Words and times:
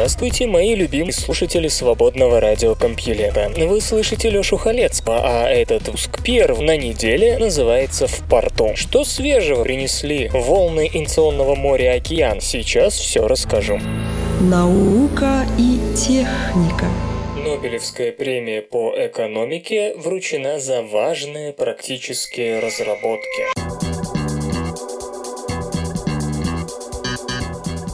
Здравствуйте, 0.00 0.46
мои 0.46 0.74
любимые 0.74 1.12
слушатели 1.12 1.68
свободного 1.68 2.40
радиокомпьюлента. 2.40 3.50
Вы 3.58 3.82
слышите 3.82 4.30
Лёшу 4.30 4.56
Халецкого, 4.56 5.20
а 5.22 5.46
этот 5.50 5.88
выпуск 5.88 6.22
перв 6.24 6.58
на 6.58 6.78
неделе 6.78 7.36
называется 7.36 8.06
«В 8.06 8.26
порту». 8.26 8.70
Что 8.76 9.04
свежего 9.04 9.62
принесли 9.62 10.30
волны 10.32 10.88
инционного 10.90 11.54
моря 11.54 11.96
океан? 11.96 12.40
Сейчас 12.40 12.94
все 12.94 13.28
расскажу. 13.28 13.78
Наука 14.40 15.44
и 15.58 15.78
техника. 15.94 16.86
Нобелевская 17.36 18.10
премия 18.10 18.62
по 18.62 18.94
экономике 18.96 19.94
вручена 19.96 20.60
за 20.60 20.80
важные 20.80 21.52
практические 21.52 22.60
разработки. 22.60 23.69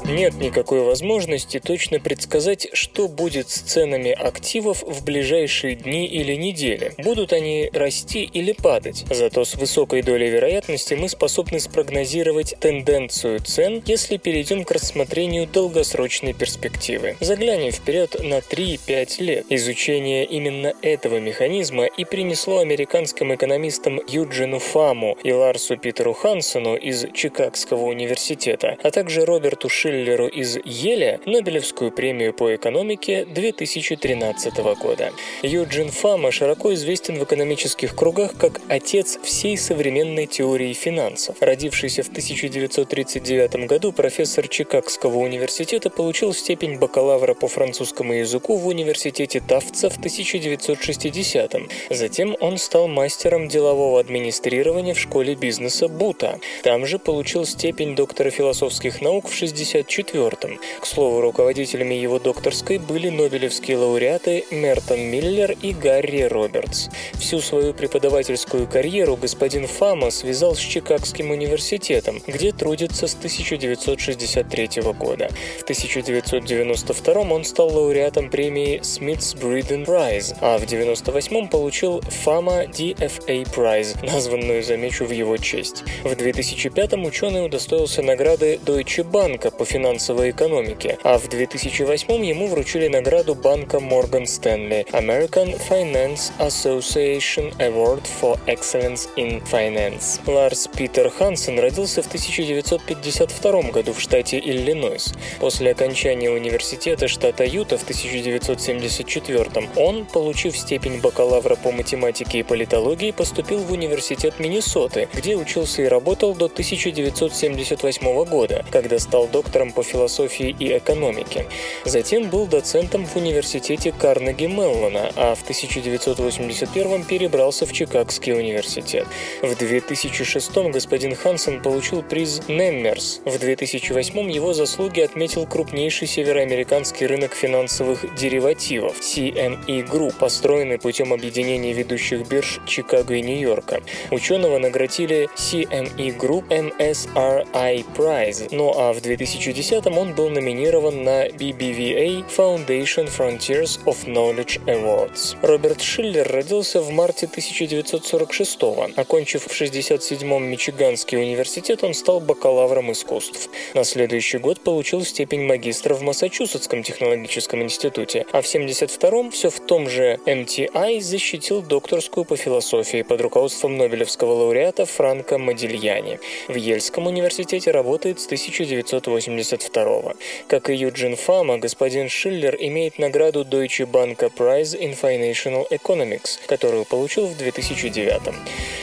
Нет 0.09 0.35
никакой 0.39 0.83
возможности 0.83 1.59
точно 1.59 1.99
предсказать, 1.99 2.69
что 2.73 3.09
будет 3.09 3.51
с 3.51 3.59
ценами 3.59 4.13
активов 4.13 4.85
в 4.85 5.05
ближайшие 5.05 5.75
дни 5.75 6.07
или 6.07 6.35
недели. 6.35 6.93
Будут 6.97 7.33
они 7.33 7.69
расти 7.73 8.23
или 8.23 8.53
падать. 8.53 9.05
Зато 9.11 9.45
с 9.45 9.57
высокой 9.57 10.03
долей 10.03 10.29
вероятности 10.29 10.95
мы 10.95 11.09
способны 11.09 11.59
спрогнозировать 11.59 12.55
тенденцию 12.61 13.41
цен, 13.41 13.83
если 13.85 14.17
перейдем 14.17 14.63
к 14.63 14.71
рассмотрению 14.71 15.49
долгосрочной 15.49 16.35
перспективы. 16.35 17.17
Заглянем 17.19 17.73
вперед 17.73 18.15
на 18.23 18.39
3-5 18.39 19.23
лет. 19.23 19.47
Изучение 19.51 20.25
именно 20.25 20.73
этого 20.83 21.19
механизма 21.19 21.87
и 21.87 22.05
принесло 22.05 22.61
американским 22.61 23.35
экономистам 23.35 24.01
Юджину 24.07 24.61
Фаму 24.61 25.19
и 25.25 25.33
Ларсу 25.33 25.77
Питеру 25.77 26.13
Хансену 26.13 26.77
из 26.77 27.07
Чикагского 27.13 27.87
университета, 27.87 28.77
а 28.85 28.93
также 28.93 29.25
Роберту 29.25 29.69
Шиллеру 29.69 29.96
Шиллеру 29.97 30.27
из 30.27 30.59
Еля 30.63 31.21
Нобелевскую 31.25 31.91
премию 31.91 32.35
по 32.35 32.55
экономике 32.55 33.25
2013 33.25 34.59
года. 34.79 35.11
Юджин 35.43 35.91
Фама 35.91 36.31
широко 36.31 36.75
известен 36.75 37.19
в 37.19 37.25
экономических 37.25 37.97
кругах 37.97 38.37
как 38.37 38.61
отец 38.69 39.19
всей 39.23 39.57
современной 39.57 40.27
теории 40.27 40.75
финансов. 40.75 41.37
Родившийся 41.41 42.03
в 42.03 42.09
1939 42.09 43.67
году 43.67 43.91
профессор 43.93 44.49
Чикагского 44.49 45.17
университета 45.17 45.89
получил 45.89 46.35
степень 46.35 46.79
бакалавра 46.79 47.33
по 47.33 47.49
французскому 47.49 48.13
языку 48.13 48.59
в 48.59 48.67
университете 48.67 49.41
Тафтса 49.41 49.89
в 49.89 49.97
1960 49.97 51.55
-м. 51.55 51.71
Затем 51.89 52.37
он 52.41 52.59
стал 52.59 52.87
мастером 52.87 53.49
делового 53.49 53.99
администрирования 53.99 54.93
в 54.93 54.99
школе 54.99 55.35
бизнеса 55.35 55.89
Бута. 55.89 56.39
Там 56.63 56.85
же 56.85 56.99
получил 56.99 57.47
степень 57.47 57.95
доктора 57.97 58.29
философских 58.29 59.01
наук 59.01 59.31
в 59.31 59.35
60 59.35 59.86
1994. 59.87 60.59
К 60.81 60.87
слову, 60.87 61.21
руководителями 61.21 61.95
его 61.95 62.19
докторской 62.19 62.79
были 62.79 63.09
нобелевские 63.09 63.79
лауреаты 63.79 64.45
Мертон 64.51 65.01
Миллер 65.01 65.57
и 65.63 65.73
Гарри 65.73 66.23
Робертс. 66.23 66.89
Всю 67.15 67.41
свою 67.41 67.73
преподавательскую 67.73 68.67
карьеру 68.67 69.17
господин 69.17 69.67
Фама 69.67 70.11
связал 70.11 70.55
с 70.55 70.59
Чикагским 70.59 71.31
университетом, 71.31 72.21
где 72.27 72.53
трудится 72.53 73.07
с 73.07 73.15
1963 73.15 74.83
года. 74.99 75.29
В 75.59 75.63
1992 75.63 77.15
он 77.15 77.45
стал 77.45 77.69
лауреатом 77.69 78.31
премии 78.31 78.81
Smith's 78.81 79.37
Breeden 79.37 79.87
Prize, 79.87 80.37
а 80.41 80.59
в 80.59 80.65
1998 80.65 81.49
получил 81.49 82.01
Фама 82.25 82.65
DFA 82.65 83.45
Prize, 83.55 84.05
названную, 84.05 84.63
замечу, 84.63 85.05
в 85.05 85.11
его 85.11 85.37
честь. 85.37 85.85
В 86.05 86.15
2005 86.15 86.95
ученый 86.95 87.45
удостоился 87.45 88.03
награды 88.03 88.59
Deutsche 88.65 89.05
Bank 89.05 89.51
по 89.57 89.65
финансовой 89.77 90.31
экономике, 90.31 90.99
а 91.03 91.19
в 91.19 91.29
2008 91.29 92.25
ему 92.25 92.47
вручили 92.47 92.89
награду 92.89 93.35
банка 93.35 93.77
Morgan 93.77 94.25
Stanley 94.25 94.89
American 94.93 95.55
Finance 95.69 96.33
Association 96.39 97.55
Award 97.59 98.05
for 98.21 98.39
Excellence 98.47 99.07
in 99.17 99.43
Finance. 99.53 100.21
Ларс 100.27 100.67
Питер 100.75 101.11
Хансен 101.11 101.59
родился 101.61 102.03
в 102.03 102.07
1952 102.07 103.63
году 103.71 103.93
в 103.93 104.01
штате 104.01 104.39
Иллинойс. 104.39 105.13
После 105.41 105.73
окончания 105.73 106.31
университета 106.31 107.07
штата 107.07 107.45
Юта 107.45 107.77
в 107.77 107.83
1974 107.83 109.69
он, 109.77 110.07
получив 110.07 110.57
степень 110.57 111.01
бакалавра 111.03 111.57
по 111.57 111.71
математике 111.71 112.39
и 112.39 112.43
политологии, 112.43 113.11
поступил 113.11 113.59
в 113.59 113.73
университет 113.73 114.41
Миннесоты, 114.41 115.09
где 115.13 115.37
учился 115.37 115.83
и 115.83 115.89
работал 115.89 116.35
до 116.35 116.47
1978 116.47 118.25
года, 118.25 118.65
когда 118.71 118.99
стал 118.99 119.29
доктором 119.29 119.66
доктором 119.67 119.73
по 119.73 119.83
философии 119.83 120.55
и 120.59 120.77
экономике. 120.77 121.47
Затем 121.85 122.31
был 122.31 122.47
доцентом 122.47 123.07
в 123.07 123.17
университете 123.17 123.93
Карнеги 123.93 124.47
Меллона, 124.47 125.11
а 125.17 125.35
в 125.35 125.43
1981 125.43 127.05
перебрался 127.05 127.67
в 127.67 127.73
Чикагский 127.73 128.35
университет. 128.35 129.07
В 129.43 129.55
2006 129.55 130.57
господин 130.73 131.15
Хансен 131.15 131.63
получил 131.63 132.03
приз 132.03 132.43
Неммерс. 132.49 133.21
В 133.25 133.39
2008 133.39 134.31
его 134.31 134.55
заслуги 134.55 135.01
отметил 135.01 135.47
крупнейший 135.47 136.09
североамериканский 136.09 137.07
рынок 137.07 137.35
финансовых 137.35 138.15
деривативов 138.17 139.01
CME 139.01 139.89
Group, 139.89 140.15
построенный 140.19 140.79
путем 140.79 141.13
объединения 141.13 141.73
ведущих 141.73 142.27
бирж 142.29 142.61
Чикаго 142.67 143.15
и 143.15 143.23
Нью-Йорка. 143.23 143.81
Ученого 144.11 144.59
наградили 144.59 145.29
CME 145.37 146.17
Group 146.19 146.49
MSRI 146.49 147.85
Prize, 147.97 148.49
ну 148.51 148.73
а 148.77 148.93
в 148.93 149.01
2010 149.01 149.56
2010 149.57 149.87
он 149.97 150.13
был 150.13 150.29
номинирован 150.29 151.03
на 151.03 151.29
BBVA 151.29 152.27
Foundation 152.29 153.09
Frontiers 153.09 153.83
of 153.87 154.05
Knowledge 154.05 154.63
Awards. 154.67 155.35
Роберт 155.41 155.81
Шиллер 155.81 156.31
родился 156.31 156.83
в 156.83 156.91
марте 156.91 157.27
1946 157.27 158.61
-го. 158.61 158.93
Окончив 158.97 159.47
в 159.47 159.51
67-м 159.51 160.45
Мичиганский 160.45 161.17
университет, 161.17 161.85
он 161.85 161.95
стал 161.95 162.21
бакалавром 162.21 162.93
искусств. 162.93 163.49
На 163.73 163.85
следующий 163.85 164.37
год 164.37 164.61
получил 164.61 165.03
степень 165.03 165.47
магистра 165.47 165.95
в 165.95 166.03
Массачусетском 166.03 166.83
технологическом 166.83 167.63
институте, 167.63 168.27
а 168.33 168.43
в 168.43 168.45
72-м 168.45 169.31
все 169.31 169.49
в 169.49 169.61
том 169.61 169.89
же 169.89 170.19
MTI 170.27 171.01
защитил 171.01 171.63
докторскую 171.63 172.27
по 172.27 172.37
философии 172.37 173.01
под 173.01 173.23
руководством 173.23 173.79
Нобелевского 173.79 174.33
лауреата 174.33 174.85
Франка 174.85 175.39
Модильяни. 175.39 176.19
В 176.47 176.57
Ельском 176.57 177.07
университете 177.07 177.71
работает 177.71 178.21
с 178.21 178.27
1980 178.27 179.36
1972 179.43 180.15
Как 180.49 180.71
и 180.71 180.75
Юджин 180.75 181.17
Фама, 181.17 181.59
господин 181.59 182.09
Шиллер 182.09 182.57
имеет 182.59 182.99
награду 182.99 183.43
Deutsche 183.43 183.87
Bank 183.91 184.19
Prize 184.37 184.79
in 184.79 184.99
Financial 184.99 185.69
Economics, 185.71 186.39
которую 186.47 186.85
получил 186.85 187.27
в 187.27 187.37
2009 187.37 188.35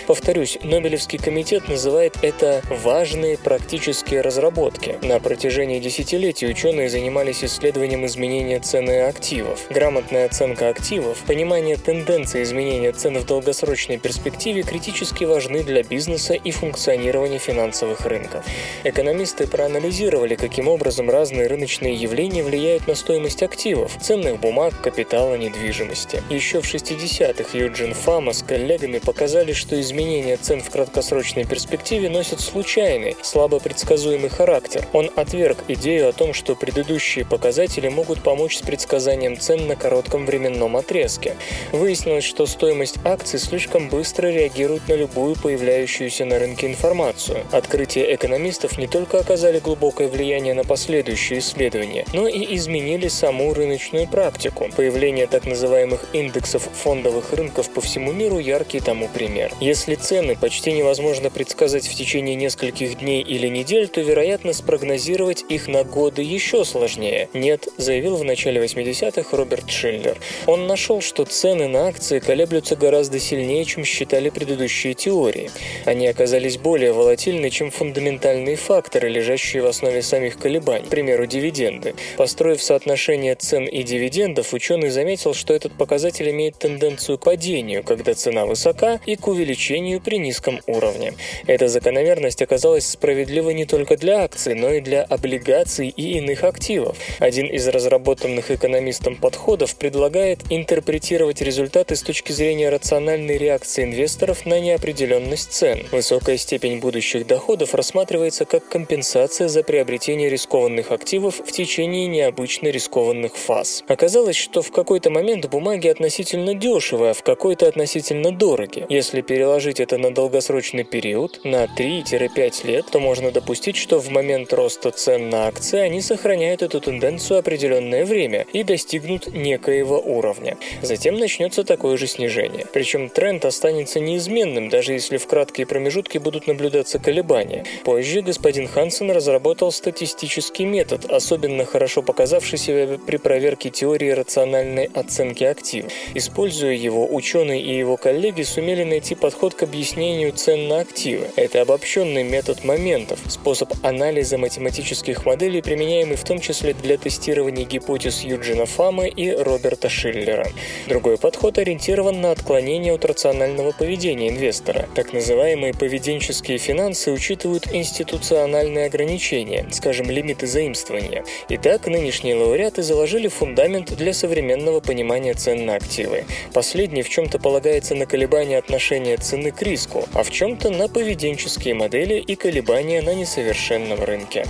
Повторюсь, 0.07 0.57
Нобелевский 0.63 1.17
комитет 1.17 1.69
называет 1.69 2.17
это 2.21 2.61
«важные 2.69 3.37
практические 3.37 4.21
разработки». 4.21 4.97
На 5.01 5.19
протяжении 5.19 5.79
десятилетий 5.79 6.47
ученые 6.47 6.89
занимались 6.89 7.43
исследованием 7.43 8.05
изменения 8.05 8.59
цены 8.59 9.03
активов. 9.03 9.65
Грамотная 9.69 10.25
оценка 10.25 10.67
активов, 10.67 11.19
понимание 11.19 11.77
тенденции 11.77 12.43
изменения 12.43 12.91
цен 12.91 13.17
в 13.17 13.25
долгосрочной 13.25 13.97
перспективе 13.97 14.63
критически 14.63 15.23
важны 15.23 15.63
для 15.63 15.83
бизнеса 15.83 16.33
и 16.33 16.51
функционирования 16.51 17.39
финансовых 17.39 18.05
рынков. 18.05 18.45
Экономисты 18.83 19.47
проанализировали, 19.47 20.35
каким 20.43 20.67
образом 20.67 21.09
разные 21.09 21.47
рыночные 21.47 21.95
явления 21.95 22.43
влияют 22.43 22.85
на 22.85 22.95
стоимость 22.95 23.41
активов, 23.41 23.97
ценных 24.01 24.41
бумаг, 24.41 24.73
капитала, 24.81 25.35
недвижимости. 25.35 26.21
Еще 26.29 26.59
в 26.59 26.65
60-х 26.65 27.57
Юджин 27.57 27.93
Фама 27.93 28.33
с 28.33 28.43
коллегами 28.43 28.97
показали, 28.99 29.53
что 29.53 29.79
изменения 29.79 30.35
цен 30.35 30.61
в 30.61 30.69
краткосрочной 30.69 31.45
перспективе 31.45 32.09
носят 32.09 32.41
случайный, 32.41 33.15
слабо 33.21 33.61
предсказуемый 33.61 34.29
характер. 34.29 34.85
Он 34.91 35.09
отверг 35.15 35.59
идею 35.69 36.09
о 36.09 36.11
том, 36.11 36.33
что 36.33 36.55
предыдущие 36.55 37.23
показатели 37.23 37.87
могут 37.87 38.21
помочь 38.21 38.57
с 38.57 38.61
предсказанием 38.61 39.39
цен 39.39 39.67
на 39.67 39.77
коротком 39.77 40.25
временном 40.25 40.75
отрезке. 40.75 41.37
Выяснилось, 41.71 42.25
что 42.25 42.47
стоимость 42.47 42.97
акций 43.05 43.39
слишком 43.39 43.87
быстро 43.87 44.27
реагирует 44.27 44.89
на 44.89 44.95
любую 44.95 45.37
появляющуюся 45.37 46.25
на 46.25 46.37
рынке 46.37 46.67
информацию. 46.67 47.45
Открытия 47.53 48.13
экономистов 48.13 48.77
не 48.77 48.87
только 48.87 49.19
оказали 49.19 49.59
глубокое 49.59 50.09
влияние 50.09 50.32
влияние 50.33 50.55
на 50.55 50.63
последующие 50.63 51.39
исследования, 51.39 52.05
но 52.11 52.27
и 52.27 52.55
изменили 52.55 53.07
саму 53.07 53.53
рыночную 53.53 54.07
практику. 54.07 54.67
Появление 54.75 55.27
так 55.27 55.45
называемых 55.45 56.07
индексов 56.13 56.67
фондовых 56.73 57.33
рынков 57.33 57.69
по 57.69 57.81
всему 57.81 58.11
миру 58.11 58.39
яркий 58.39 58.79
тому 58.79 59.07
пример. 59.09 59.51
Если 59.59 59.93
цены 59.93 60.35
почти 60.35 60.71
невозможно 60.71 61.29
предсказать 61.29 61.87
в 61.87 61.93
течение 61.93 62.33
нескольких 62.33 62.97
дней 62.97 63.21
или 63.21 63.47
недель, 63.47 63.87
то, 63.87 64.01
вероятно, 64.01 64.53
спрогнозировать 64.53 65.45
их 65.49 65.67
на 65.67 65.83
годы 65.83 66.23
еще 66.23 66.65
сложнее. 66.65 67.29
Нет, 67.33 67.67
заявил 67.77 68.15
в 68.15 68.23
начале 68.23 68.59
80-х 68.59 69.37
Роберт 69.37 69.69
Шиллер. 69.69 70.17
Он 70.47 70.65
нашел, 70.65 70.99
что 71.01 71.25
цены 71.25 71.67
на 71.67 71.89
акции 71.89 72.17
колеблются 72.17 72.75
гораздо 72.75 73.19
сильнее, 73.19 73.65
чем 73.65 73.85
считали 73.85 74.31
предыдущие 74.31 74.95
теории. 74.95 75.51
Они 75.85 76.07
оказались 76.07 76.57
более 76.57 76.91
волатильны, 76.91 77.51
чем 77.51 77.69
фундаментальные 77.69 78.55
факторы, 78.55 79.09
лежащие 79.09 79.61
в 79.61 79.67
основе 79.67 80.01
самих 80.01 80.22
колебаний, 80.29 80.85
к 80.85 80.89
примеру, 80.89 81.25
дивиденды. 81.25 81.95
Построив 82.17 82.61
соотношение 82.61 83.35
цен 83.35 83.65
и 83.65 83.83
дивидендов, 83.83 84.53
ученый 84.53 84.89
заметил, 84.89 85.33
что 85.33 85.53
этот 85.53 85.73
показатель 85.73 86.29
имеет 86.29 86.57
тенденцию 86.57 87.17
к 87.17 87.23
падению, 87.23 87.83
когда 87.83 88.13
цена 88.13 88.45
высока, 88.45 88.99
и 89.07 89.15
к 89.15 89.27
увеличению 89.27 89.99
при 89.99 90.17
низком 90.17 90.61
уровне. 90.67 91.13
Эта 91.47 91.67
закономерность 91.67 92.41
оказалась 92.41 92.85
справедлива 92.85 93.49
не 93.49 93.65
только 93.65 93.97
для 93.97 94.23
акций, 94.23 94.53
но 94.53 94.71
и 94.71 94.81
для 94.81 95.01
облигаций 95.03 95.87
и 95.87 96.17
иных 96.17 96.43
активов. 96.43 96.95
Один 97.19 97.47
из 97.47 97.67
разработанных 97.67 98.51
экономистом 98.51 99.15
подходов 99.15 99.75
предлагает 99.75 100.41
интерпретировать 100.49 101.41
результаты 101.41 101.95
с 101.95 102.03
точки 102.03 102.31
зрения 102.31 102.69
рациональной 102.69 103.37
реакции 103.37 103.83
инвесторов 103.83 104.45
на 104.45 104.59
неопределенность 104.59 105.51
цен. 105.51 105.87
Высокая 105.91 106.37
степень 106.37 106.79
будущих 106.79 107.25
доходов 107.25 107.73
рассматривается 107.73 108.45
как 108.45 108.67
компенсация 108.67 109.47
за 109.47 109.63
приобретение 109.63 110.12
рискованных 110.21 110.91
активов 110.91 111.39
в 111.39 111.51
течение 111.51 112.07
необычно 112.07 112.67
рискованных 112.67 113.35
фаз. 113.35 113.83
Оказалось, 113.87 114.35
что 114.35 114.61
в 114.61 114.71
какой-то 114.71 115.09
момент 115.09 115.49
бумаги 115.49 115.87
относительно 115.87 116.53
дешевы, 116.53 117.09
а 117.09 117.13
в 117.13 117.23
какой-то 117.23 117.67
относительно 117.67 118.31
дороги. 118.31 118.85
Если 118.89 119.21
переложить 119.21 119.79
это 119.79 119.97
на 119.97 120.13
долгосрочный 120.13 120.83
период, 120.83 121.41
на 121.43 121.65
3-5 121.65 122.67
лет, 122.67 122.85
то 122.91 122.99
можно 122.99 123.31
допустить, 123.31 123.75
что 123.75 123.99
в 123.99 124.09
момент 124.09 124.53
роста 124.53 124.91
цен 124.91 125.29
на 125.29 125.47
акции 125.47 125.79
они 125.79 126.01
сохраняют 126.01 126.61
эту 126.61 126.79
тенденцию 126.79 127.39
определенное 127.39 128.05
время 128.05 128.45
и 128.53 128.63
достигнут 128.63 129.33
некоего 129.33 129.99
уровня. 129.99 130.57
Затем 130.81 131.15
начнется 131.15 131.63
такое 131.63 131.97
же 131.97 132.07
снижение. 132.07 132.65
Причем 132.71 133.09
тренд 133.09 133.45
останется 133.45 133.99
неизменным, 133.99 134.69
даже 134.69 134.93
если 134.93 135.17
в 135.17 135.27
краткие 135.27 135.65
промежутки 135.65 136.17
будут 136.17 136.47
наблюдаться 136.47 136.99
колебания. 136.99 137.65
Позже 137.83 138.21
господин 138.21 138.67
Хансен 138.67 139.11
разработал 139.11 139.71
статистический 140.05 140.65
метод, 140.65 141.05
особенно 141.05 141.65
хорошо 141.65 142.01
показавший 142.01 142.57
себя 142.57 142.97
при 143.05 143.17
проверке 143.17 143.69
теории 143.69 144.09
рациональной 144.09 144.89
оценки 144.93 145.43
активов. 145.43 145.91
Используя 146.13 146.73
его, 146.73 147.07
ученый 147.13 147.61
и 147.61 147.77
его 147.77 147.97
коллеги 147.97 148.43
сумели 148.43 148.83
найти 148.83 149.15
подход 149.15 149.53
к 149.53 149.63
объяснению 149.63 150.33
цен 150.33 150.67
на 150.67 150.81
активы. 150.81 151.27
Это 151.35 151.61
обобщенный 151.61 152.23
метод 152.23 152.63
моментов, 152.63 153.19
способ 153.29 153.73
анализа 153.83 154.37
математических 154.37 155.25
моделей, 155.25 155.61
применяемый 155.61 156.17
в 156.17 156.23
том 156.23 156.39
числе 156.39 156.73
для 156.73 156.97
тестирования 156.97 157.65
гипотез 157.65 158.21
Юджина 158.21 158.65
Фама 158.65 159.05
и 159.05 159.31
Роберта 159.31 159.89
Шиллера. 159.89 160.47
Другой 160.87 161.17
подход 161.17 161.57
ориентирован 161.57 162.21
на 162.21 162.31
отклонение 162.31 162.93
от 162.93 163.05
рационального 163.05 163.71
поведения 163.71 164.29
инвестора. 164.29 164.87
Так 164.95 165.13
называемые 165.13 165.73
поведенческие 165.73 166.57
финансы 166.57 167.11
учитывают 167.11 167.67
институциональные 167.73 168.87
ограничения, 168.87 169.65
скажем, 169.71 169.92
лимиты 170.01 170.47
заимствования. 170.47 171.23
Итак, 171.49 171.87
нынешние 171.87 172.35
лауреаты 172.35 172.83
заложили 172.83 173.27
фундамент 173.27 173.95
для 173.95 174.13
современного 174.13 174.79
понимания 174.79 175.33
цен 175.33 175.65
на 175.65 175.75
активы. 175.75 176.25
Последний 176.53 177.03
в 177.03 177.09
чем-то 177.09 177.39
полагается 177.39 177.95
на 177.95 178.05
колебания 178.05 178.57
отношения 178.57 179.17
цены 179.17 179.51
к 179.51 179.61
риску, 179.61 180.05
а 180.13 180.23
в 180.23 180.31
чем-то 180.31 180.69
на 180.69 180.87
поведенческие 180.87 181.73
модели 181.73 182.15
и 182.15 182.35
колебания 182.35 183.01
на 183.01 183.13
несовершенном 183.13 184.03
рынке. 184.03 184.45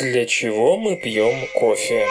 Для 0.00 0.26
чего 0.26 0.76
мы 0.76 0.96
пьем 0.96 1.48
кофе? 1.54 2.06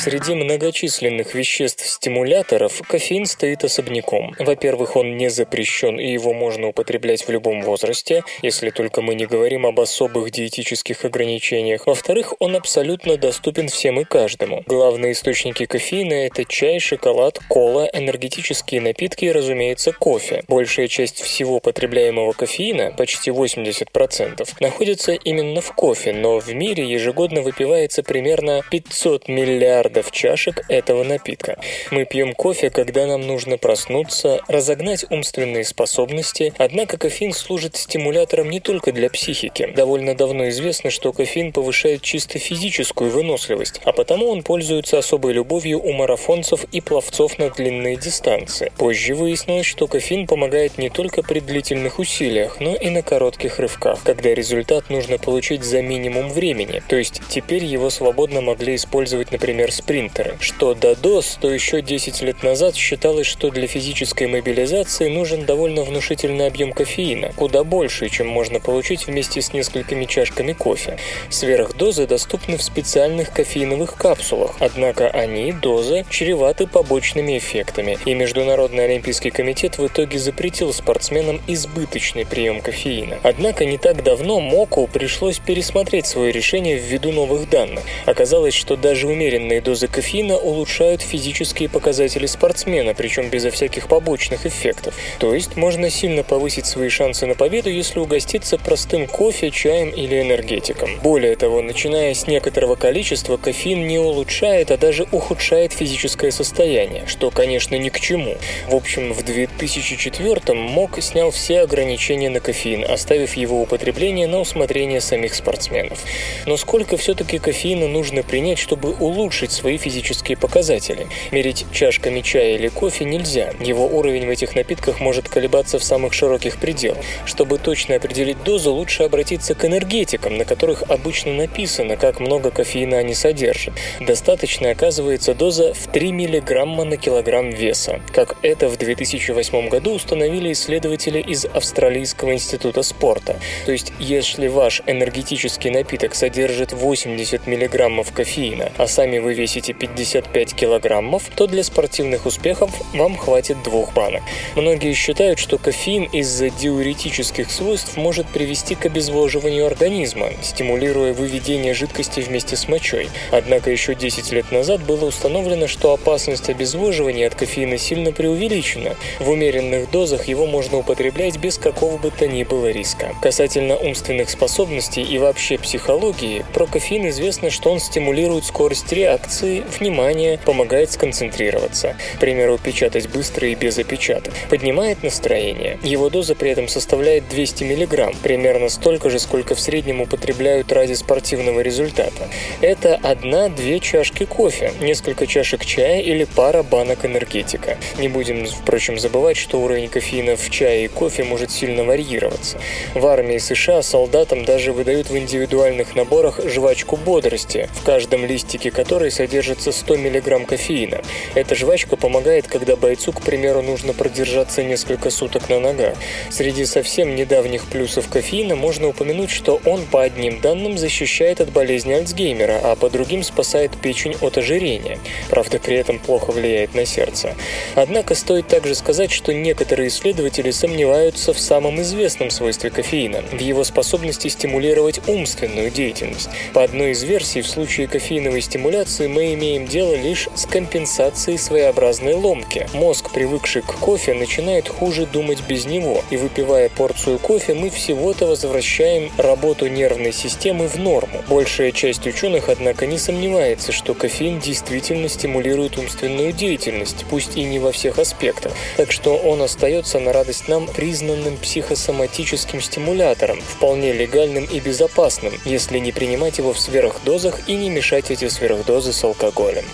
Среди 0.00 0.32
многочисленных 0.32 1.34
веществ-стимуляторов 1.34 2.80
кофеин 2.86 3.26
стоит 3.26 3.64
особняком. 3.64 4.32
Во-первых, 4.38 4.94
он 4.94 5.16
не 5.16 5.28
запрещен 5.28 5.98
и 5.98 6.12
его 6.12 6.32
можно 6.32 6.68
употреблять 6.68 7.26
в 7.26 7.30
любом 7.32 7.62
возрасте, 7.62 8.22
если 8.40 8.70
только 8.70 9.02
мы 9.02 9.16
не 9.16 9.26
говорим 9.26 9.66
об 9.66 9.80
особых 9.80 10.30
диетических 10.30 11.04
ограничениях. 11.04 11.88
Во-вторых, 11.88 12.34
он 12.38 12.54
абсолютно 12.54 13.16
доступен 13.16 13.66
всем 13.66 13.98
и 13.98 14.04
каждому. 14.04 14.62
Главные 14.68 15.12
источники 15.12 15.66
кофеина– 15.66 16.14
это 16.26 16.44
чай, 16.44 16.78
шоколад, 16.78 17.40
кола, 17.48 17.90
энергетические 17.92 18.80
напитки 18.80 19.24
и, 19.24 19.32
разумеется, 19.32 19.90
кофе. 19.90 20.44
Большая 20.46 20.86
часть 20.86 21.20
всего 21.20 21.58
потребляемого 21.58 22.34
кофеина, 22.34 22.94
почти 22.96 23.32
80%, 23.32 24.48
находится 24.60 25.12
именно 25.12 25.60
в 25.60 25.72
кофе, 25.74 26.12
но 26.12 26.38
в 26.38 26.54
мире 26.54 26.88
ежегодно 26.88 27.42
выпивается 27.42 28.04
примерно 28.04 28.62
500 28.70 29.26
миллиардов 29.26 29.87
миллиардов 29.88 30.10
чашек 30.10 30.64
этого 30.68 31.02
напитка. 31.02 31.58
Мы 31.90 32.04
пьем 32.04 32.34
кофе, 32.34 32.70
когда 32.70 33.06
нам 33.06 33.26
нужно 33.26 33.58
проснуться, 33.58 34.40
разогнать 34.48 35.04
умственные 35.10 35.64
способности, 35.64 36.52
однако 36.58 36.98
кофеин 36.98 37.32
служит 37.32 37.76
стимулятором 37.76 38.50
не 38.50 38.60
только 38.60 38.92
для 38.92 39.08
психики. 39.08 39.72
Довольно 39.74 40.14
давно 40.14 40.48
известно, 40.48 40.90
что 40.90 41.12
кофеин 41.12 41.52
повышает 41.52 42.02
чисто 42.02 42.38
физическую 42.38 43.10
выносливость, 43.10 43.80
а 43.84 43.92
потому 43.92 44.28
он 44.28 44.42
пользуется 44.42 44.98
особой 44.98 45.32
любовью 45.32 45.80
у 45.80 45.92
марафонцев 45.92 46.64
и 46.72 46.80
пловцов 46.80 47.38
на 47.38 47.50
длинные 47.50 47.96
дистанции. 47.96 48.72
Позже 48.76 49.14
выяснилось, 49.14 49.66
что 49.66 49.86
кофеин 49.86 50.26
помогает 50.26 50.78
не 50.78 50.90
только 50.90 51.22
при 51.22 51.40
длительных 51.40 51.98
усилиях, 51.98 52.60
но 52.60 52.74
и 52.74 52.90
на 52.90 53.02
коротких 53.02 53.58
рывках, 53.58 54.02
когда 54.04 54.34
результат 54.34 54.90
нужно 54.90 55.18
получить 55.18 55.62
за 55.62 55.82
минимум 55.82 56.28
времени, 56.28 56.82
то 56.88 56.96
есть 56.96 57.22
теперь 57.28 57.64
его 57.64 57.90
свободно 57.90 58.40
могли 58.40 58.74
использовать, 58.74 59.32
например, 59.32 59.72
спринтеры. 59.78 60.36
Что 60.40 60.74
до 60.74 60.92
DOS, 60.92 61.38
то 61.40 61.50
еще 61.50 61.80
10 61.80 62.20
лет 62.22 62.42
назад 62.42 62.76
считалось, 62.76 63.26
что 63.26 63.50
для 63.50 63.66
физической 63.66 64.26
мобилизации 64.26 65.08
нужен 65.08 65.46
довольно 65.46 65.82
внушительный 65.82 66.46
объем 66.46 66.72
кофеина, 66.72 67.32
куда 67.34 67.64
больше, 67.64 68.08
чем 68.08 68.28
можно 68.28 68.60
получить 68.60 69.06
вместе 69.06 69.40
с 69.40 69.52
несколькими 69.52 70.04
чашками 70.04 70.52
кофе. 70.52 70.98
Сверхдозы 71.30 72.06
доступны 72.06 72.56
в 72.58 72.62
специальных 72.62 73.32
кофеиновых 73.32 73.96
капсулах, 73.96 74.54
однако 74.58 75.08
они, 75.08 75.52
дозы, 75.52 76.04
чреваты 76.10 76.66
побочными 76.66 77.38
эффектами, 77.38 77.98
и 78.04 78.14
Международный 78.14 78.84
олимпийский 78.84 79.30
комитет 79.30 79.78
в 79.78 79.86
итоге 79.86 80.18
запретил 80.18 80.72
спортсменам 80.72 81.40
избыточный 81.46 82.26
прием 82.26 82.60
кофеина. 82.60 83.18
Однако 83.22 83.64
не 83.64 83.78
так 83.78 84.02
давно 84.02 84.40
МОКу 84.40 84.88
пришлось 84.92 85.38
пересмотреть 85.38 86.06
свое 86.06 86.32
решение 86.32 86.76
ввиду 86.76 87.12
новых 87.12 87.48
данных. 87.48 87.84
Оказалось, 88.06 88.54
что 88.54 88.76
даже 88.76 89.06
умеренные 89.06 89.60
дозы 89.68 89.86
кофеина 89.86 90.38
улучшают 90.38 91.02
физические 91.02 91.68
показатели 91.68 92.24
спортсмена, 92.24 92.94
причем 92.94 93.28
безо 93.28 93.50
всяких 93.50 93.86
побочных 93.86 94.46
эффектов. 94.46 94.94
То 95.18 95.34
есть 95.34 95.56
можно 95.56 95.90
сильно 95.90 96.22
повысить 96.22 96.64
свои 96.64 96.88
шансы 96.88 97.26
на 97.26 97.34
победу, 97.34 97.68
если 97.68 97.98
угоститься 97.98 98.56
простым 98.56 99.06
кофе, 99.06 99.50
чаем 99.50 99.90
или 99.90 100.22
энергетиком. 100.22 100.88
Более 101.02 101.36
того, 101.36 101.60
начиная 101.60 102.14
с 102.14 102.26
некоторого 102.26 102.76
количества, 102.76 103.36
кофеин 103.36 103.86
не 103.86 103.98
улучшает, 103.98 104.70
а 104.70 104.78
даже 104.78 105.06
ухудшает 105.12 105.74
физическое 105.74 106.30
состояние, 106.30 107.04
что, 107.06 107.30
конечно, 107.30 107.74
ни 107.74 107.90
к 107.90 108.00
чему. 108.00 108.36
В 108.70 108.74
общем, 108.74 109.12
в 109.12 109.22
2004 109.22 110.54
МОК 110.54 111.02
снял 111.02 111.30
все 111.30 111.60
ограничения 111.60 112.30
на 112.30 112.40
кофеин, 112.40 112.90
оставив 112.90 113.34
его 113.34 113.60
употребление 113.60 114.28
на 114.28 114.40
усмотрение 114.40 115.02
самих 115.02 115.34
спортсменов. 115.34 115.98
Но 116.46 116.56
сколько 116.56 116.96
все-таки 116.96 117.38
кофеина 117.38 117.86
нужно 117.86 118.22
принять, 118.22 118.58
чтобы 118.58 118.94
улучшить 118.94 119.57
свои 119.58 119.76
физические 119.76 120.36
показатели. 120.36 121.08
Мерить 121.32 121.66
чашками 121.72 122.20
чая 122.20 122.54
или 122.54 122.68
кофе 122.68 123.04
нельзя. 123.04 123.52
Его 123.60 123.86
уровень 123.86 124.26
в 124.26 124.30
этих 124.30 124.54
напитках 124.54 125.00
может 125.00 125.28
колебаться 125.28 125.78
в 125.78 125.84
самых 125.84 126.12
широких 126.12 126.58
пределах. 126.58 127.04
Чтобы 127.26 127.58
точно 127.58 127.96
определить 127.96 128.42
дозу, 128.44 128.72
лучше 128.72 129.02
обратиться 129.02 129.54
к 129.54 129.64
энергетикам, 129.64 130.36
на 130.36 130.44
которых 130.44 130.84
обычно 130.88 131.34
написано, 131.34 131.96
как 131.96 132.20
много 132.20 132.50
кофеина 132.50 132.98
они 132.98 133.14
содержат. 133.14 133.74
Достаточно 134.00 134.70
оказывается 134.70 135.34
доза 135.34 135.74
в 135.74 135.90
3 135.90 136.12
мг 136.12 136.64
на 136.84 136.96
килограмм 136.96 137.50
веса. 137.50 138.00
Как 138.14 138.36
это 138.42 138.68
в 138.68 138.76
2008 138.76 139.68
году 139.68 139.94
установили 139.94 140.52
исследователи 140.52 141.20
из 141.20 141.44
Австралийского 141.46 142.32
института 142.32 142.82
спорта. 142.82 143.40
То 143.66 143.72
есть, 143.72 143.92
если 143.98 144.46
ваш 144.46 144.82
энергетический 144.86 145.70
напиток 145.70 146.14
содержит 146.14 146.72
80 146.72 147.46
мг 147.46 148.04
кофеина, 148.14 148.70
а 148.76 148.86
сами 148.86 149.18
вы 149.18 149.34
весите 149.34 149.47
весите 149.48 149.72
55 149.72 150.54
килограммов, 150.54 151.22
то 151.34 151.46
для 151.46 151.64
спортивных 151.64 152.26
успехов 152.26 152.70
вам 152.92 153.16
хватит 153.16 153.62
двух 153.62 153.94
банок. 153.94 154.22
Многие 154.56 154.92
считают, 154.92 155.38
что 155.38 155.56
кофеин 155.56 156.04
из-за 156.04 156.50
диуретических 156.50 157.50
свойств 157.50 157.96
может 157.96 158.26
привести 158.26 158.74
к 158.74 158.84
обезвоживанию 158.84 159.66
организма, 159.66 160.28
стимулируя 160.42 161.14
выведение 161.14 161.72
жидкости 161.72 162.20
вместе 162.20 162.56
с 162.56 162.68
мочой. 162.68 163.08
Однако 163.30 163.70
еще 163.70 163.94
10 163.94 164.32
лет 164.32 164.52
назад 164.52 164.82
было 164.82 165.06
установлено, 165.06 165.66
что 165.66 165.94
опасность 165.94 166.50
обезвоживания 166.50 167.26
от 167.26 167.34
кофеина 167.34 167.78
сильно 167.78 168.12
преувеличена. 168.12 168.96
В 169.18 169.30
умеренных 169.30 169.90
дозах 169.90 170.28
его 170.28 170.44
можно 170.44 170.76
употреблять 170.76 171.38
без 171.38 171.56
какого 171.56 171.96
бы 171.96 172.10
то 172.10 172.26
ни 172.26 172.44
было 172.44 172.70
риска. 172.70 173.14
Касательно 173.22 173.76
умственных 173.76 174.28
способностей 174.28 175.02
и 175.02 175.16
вообще 175.16 175.56
психологии, 175.56 176.44
про 176.52 176.66
кофеин 176.66 177.08
известно, 177.08 177.48
что 177.48 177.72
он 177.72 177.80
стимулирует 177.80 178.44
скорость 178.44 178.92
реакции, 178.92 179.37
внимание, 179.42 180.38
помогает 180.44 180.90
сконцентрироваться. 180.92 181.96
К 182.16 182.20
примеру, 182.20 182.58
печатать 182.58 183.08
быстро 183.08 183.48
и 183.48 183.54
без 183.54 183.78
опечаток. 183.78 184.34
Поднимает 184.50 185.02
настроение. 185.02 185.78
Его 185.82 186.10
доза 186.10 186.34
при 186.34 186.50
этом 186.50 186.68
составляет 186.68 187.28
200 187.28 187.64
мг, 187.64 188.14
примерно 188.22 188.68
столько 188.68 189.10
же, 189.10 189.18
сколько 189.18 189.54
в 189.54 189.60
среднем 189.60 190.00
употребляют 190.00 190.72
ради 190.72 190.94
спортивного 190.94 191.60
результата. 191.60 192.28
Это 192.60 192.98
одна-две 193.02 193.80
чашки 193.80 194.24
кофе, 194.24 194.72
несколько 194.80 195.26
чашек 195.26 195.64
чая 195.64 196.00
или 196.00 196.24
пара 196.24 196.62
банок 196.62 197.04
энергетика. 197.04 197.78
Не 197.98 198.08
будем, 198.08 198.46
впрочем, 198.46 198.98
забывать, 198.98 199.36
что 199.36 199.60
уровень 199.60 199.88
кофеина 199.88 200.36
в 200.36 200.50
чае 200.50 200.86
и 200.86 200.88
кофе 200.88 201.24
может 201.24 201.50
сильно 201.50 201.84
варьироваться. 201.84 202.58
В 202.94 203.06
армии 203.06 203.38
США 203.38 203.82
солдатам 203.82 204.44
даже 204.44 204.72
выдают 204.72 205.10
в 205.10 205.16
индивидуальных 205.16 205.94
наборах 205.94 206.40
жвачку 206.44 206.96
бодрости, 206.96 207.68
в 207.74 207.84
каждом 207.84 208.24
листике 208.24 208.70
которой 208.70 209.10
содержится 209.10 209.27
100 209.30 209.96
мг 209.96 210.46
кофеина. 210.46 211.00
Эта 211.34 211.54
жвачка 211.54 211.96
помогает, 211.96 212.46
когда 212.46 212.76
бойцу, 212.76 213.12
к 213.12 213.22
примеру, 213.22 213.62
нужно 213.62 213.92
продержаться 213.92 214.62
несколько 214.62 215.10
суток 215.10 215.48
на 215.48 215.60
ногах. 215.60 215.94
Среди 216.30 216.64
совсем 216.64 217.14
недавних 217.16 217.66
плюсов 217.66 218.08
кофеина 218.08 218.56
можно 218.56 218.88
упомянуть, 218.88 219.30
что 219.30 219.60
он 219.64 219.84
по 219.86 220.02
одним 220.02 220.40
данным 220.40 220.78
защищает 220.78 221.40
от 221.40 221.50
болезни 221.50 221.92
Альцгеймера, 221.92 222.60
а 222.62 222.76
по 222.76 222.90
другим 222.90 223.22
спасает 223.22 223.76
печень 223.80 224.16
от 224.20 224.38
ожирения. 224.38 224.98
Правда, 225.30 225.58
при 225.58 225.76
этом 225.76 225.98
плохо 225.98 226.32
влияет 226.32 226.74
на 226.74 226.86
сердце. 226.86 227.34
Однако 227.74 228.14
стоит 228.14 228.48
также 228.48 228.74
сказать, 228.74 229.10
что 229.10 229.32
некоторые 229.32 229.88
исследователи 229.88 230.50
сомневаются 230.50 231.32
в 231.32 231.40
самом 231.40 231.80
известном 231.80 232.30
свойстве 232.30 232.70
кофеина– 232.70 233.22
в 233.32 233.40
его 233.40 233.64
способности 233.64 234.28
стимулировать 234.28 235.00
умственную 235.06 235.70
деятельность. 235.70 236.28
По 236.52 236.62
одной 236.64 236.92
из 236.92 237.02
версий, 237.02 237.42
в 237.42 237.46
случае 237.48 237.86
кофеиновой 237.88 238.40
стимуляции 238.40 239.06
мы 239.08 239.34
имеем 239.34 239.66
дело 239.66 239.94
лишь 239.94 240.28
с 240.34 240.46
компенсацией 240.46 241.38
своеобразной 241.38 242.14
ломки. 242.14 242.68
Мозг, 242.74 243.10
привыкший 243.10 243.62
к 243.62 243.72
кофе, 243.72 244.14
начинает 244.14 244.68
хуже 244.68 245.06
думать 245.06 245.42
без 245.48 245.64
него, 245.64 246.04
и 246.10 246.16
выпивая 246.16 246.68
порцию 246.68 247.18
кофе, 247.18 247.54
мы 247.54 247.70
всего-то 247.70 248.26
возвращаем 248.26 249.10
работу 249.16 249.66
нервной 249.66 250.12
системы 250.12 250.68
в 250.68 250.76
норму. 250.76 251.22
Большая 251.28 251.72
часть 251.72 252.06
ученых, 252.06 252.48
однако, 252.48 252.86
не 252.86 252.98
сомневается, 252.98 253.72
что 253.72 253.94
кофеин 253.94 254.38
действительно 254.40 255.08
стимулирует 255.08 255.78
умственную 255.78 256.32
деятельность, 256.32 257.04
пусть 257.10 257.36
и 257.36 257.44
не 257.44 257.58
во 257.58 257.72
всех 257.72 257.98
аспектах, 257.98 258.52
так 258.76 258.92
что 258.92 259.16
он 259.16 259.42
остается 259.42 259.98
на 259.98 260.12
радость 260.12 260.48
нам 260.48 260.66
признанным 260.66 261.36
психосоматическим 261.38 262.60
стимулятором, 262.60 263.40
вполне 263.40 263.92
легальным 263.92 264.44
и 264.44 264.60
безопасным, 264.60 265.32
если 265.44 265.78
не 265.78 265.92
принимать 265.92 266.38
его 266.38 266.52
в 266.52 266.60
сверхдозах 266.60 267.48
и 267.48 267.54
не 267.54 267.70
мешать 267.70 268.10
эти 268.10 268.28
сверхдозы 268.28 268.92
с 268.98 269.04
алкоголем. 269.04 269.64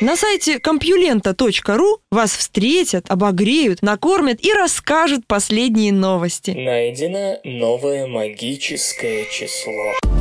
На 0.00 0.16
сайте 0.16 0.58
компьюлента.ру 0.58 1.98
вас 2.10 2.34
встретят, 2.34 3.04
обогреют, 3.08 3.82
накормят 3.82 4.44
и 4.44 4.52
расскажут 4.52 5.26
последние 5.26 5.92
новости. 5.92 6.50
Найдено 6.50 7.38
новое 7.44 8.06
магическое 8.08 9.26
число. 9.30 10.19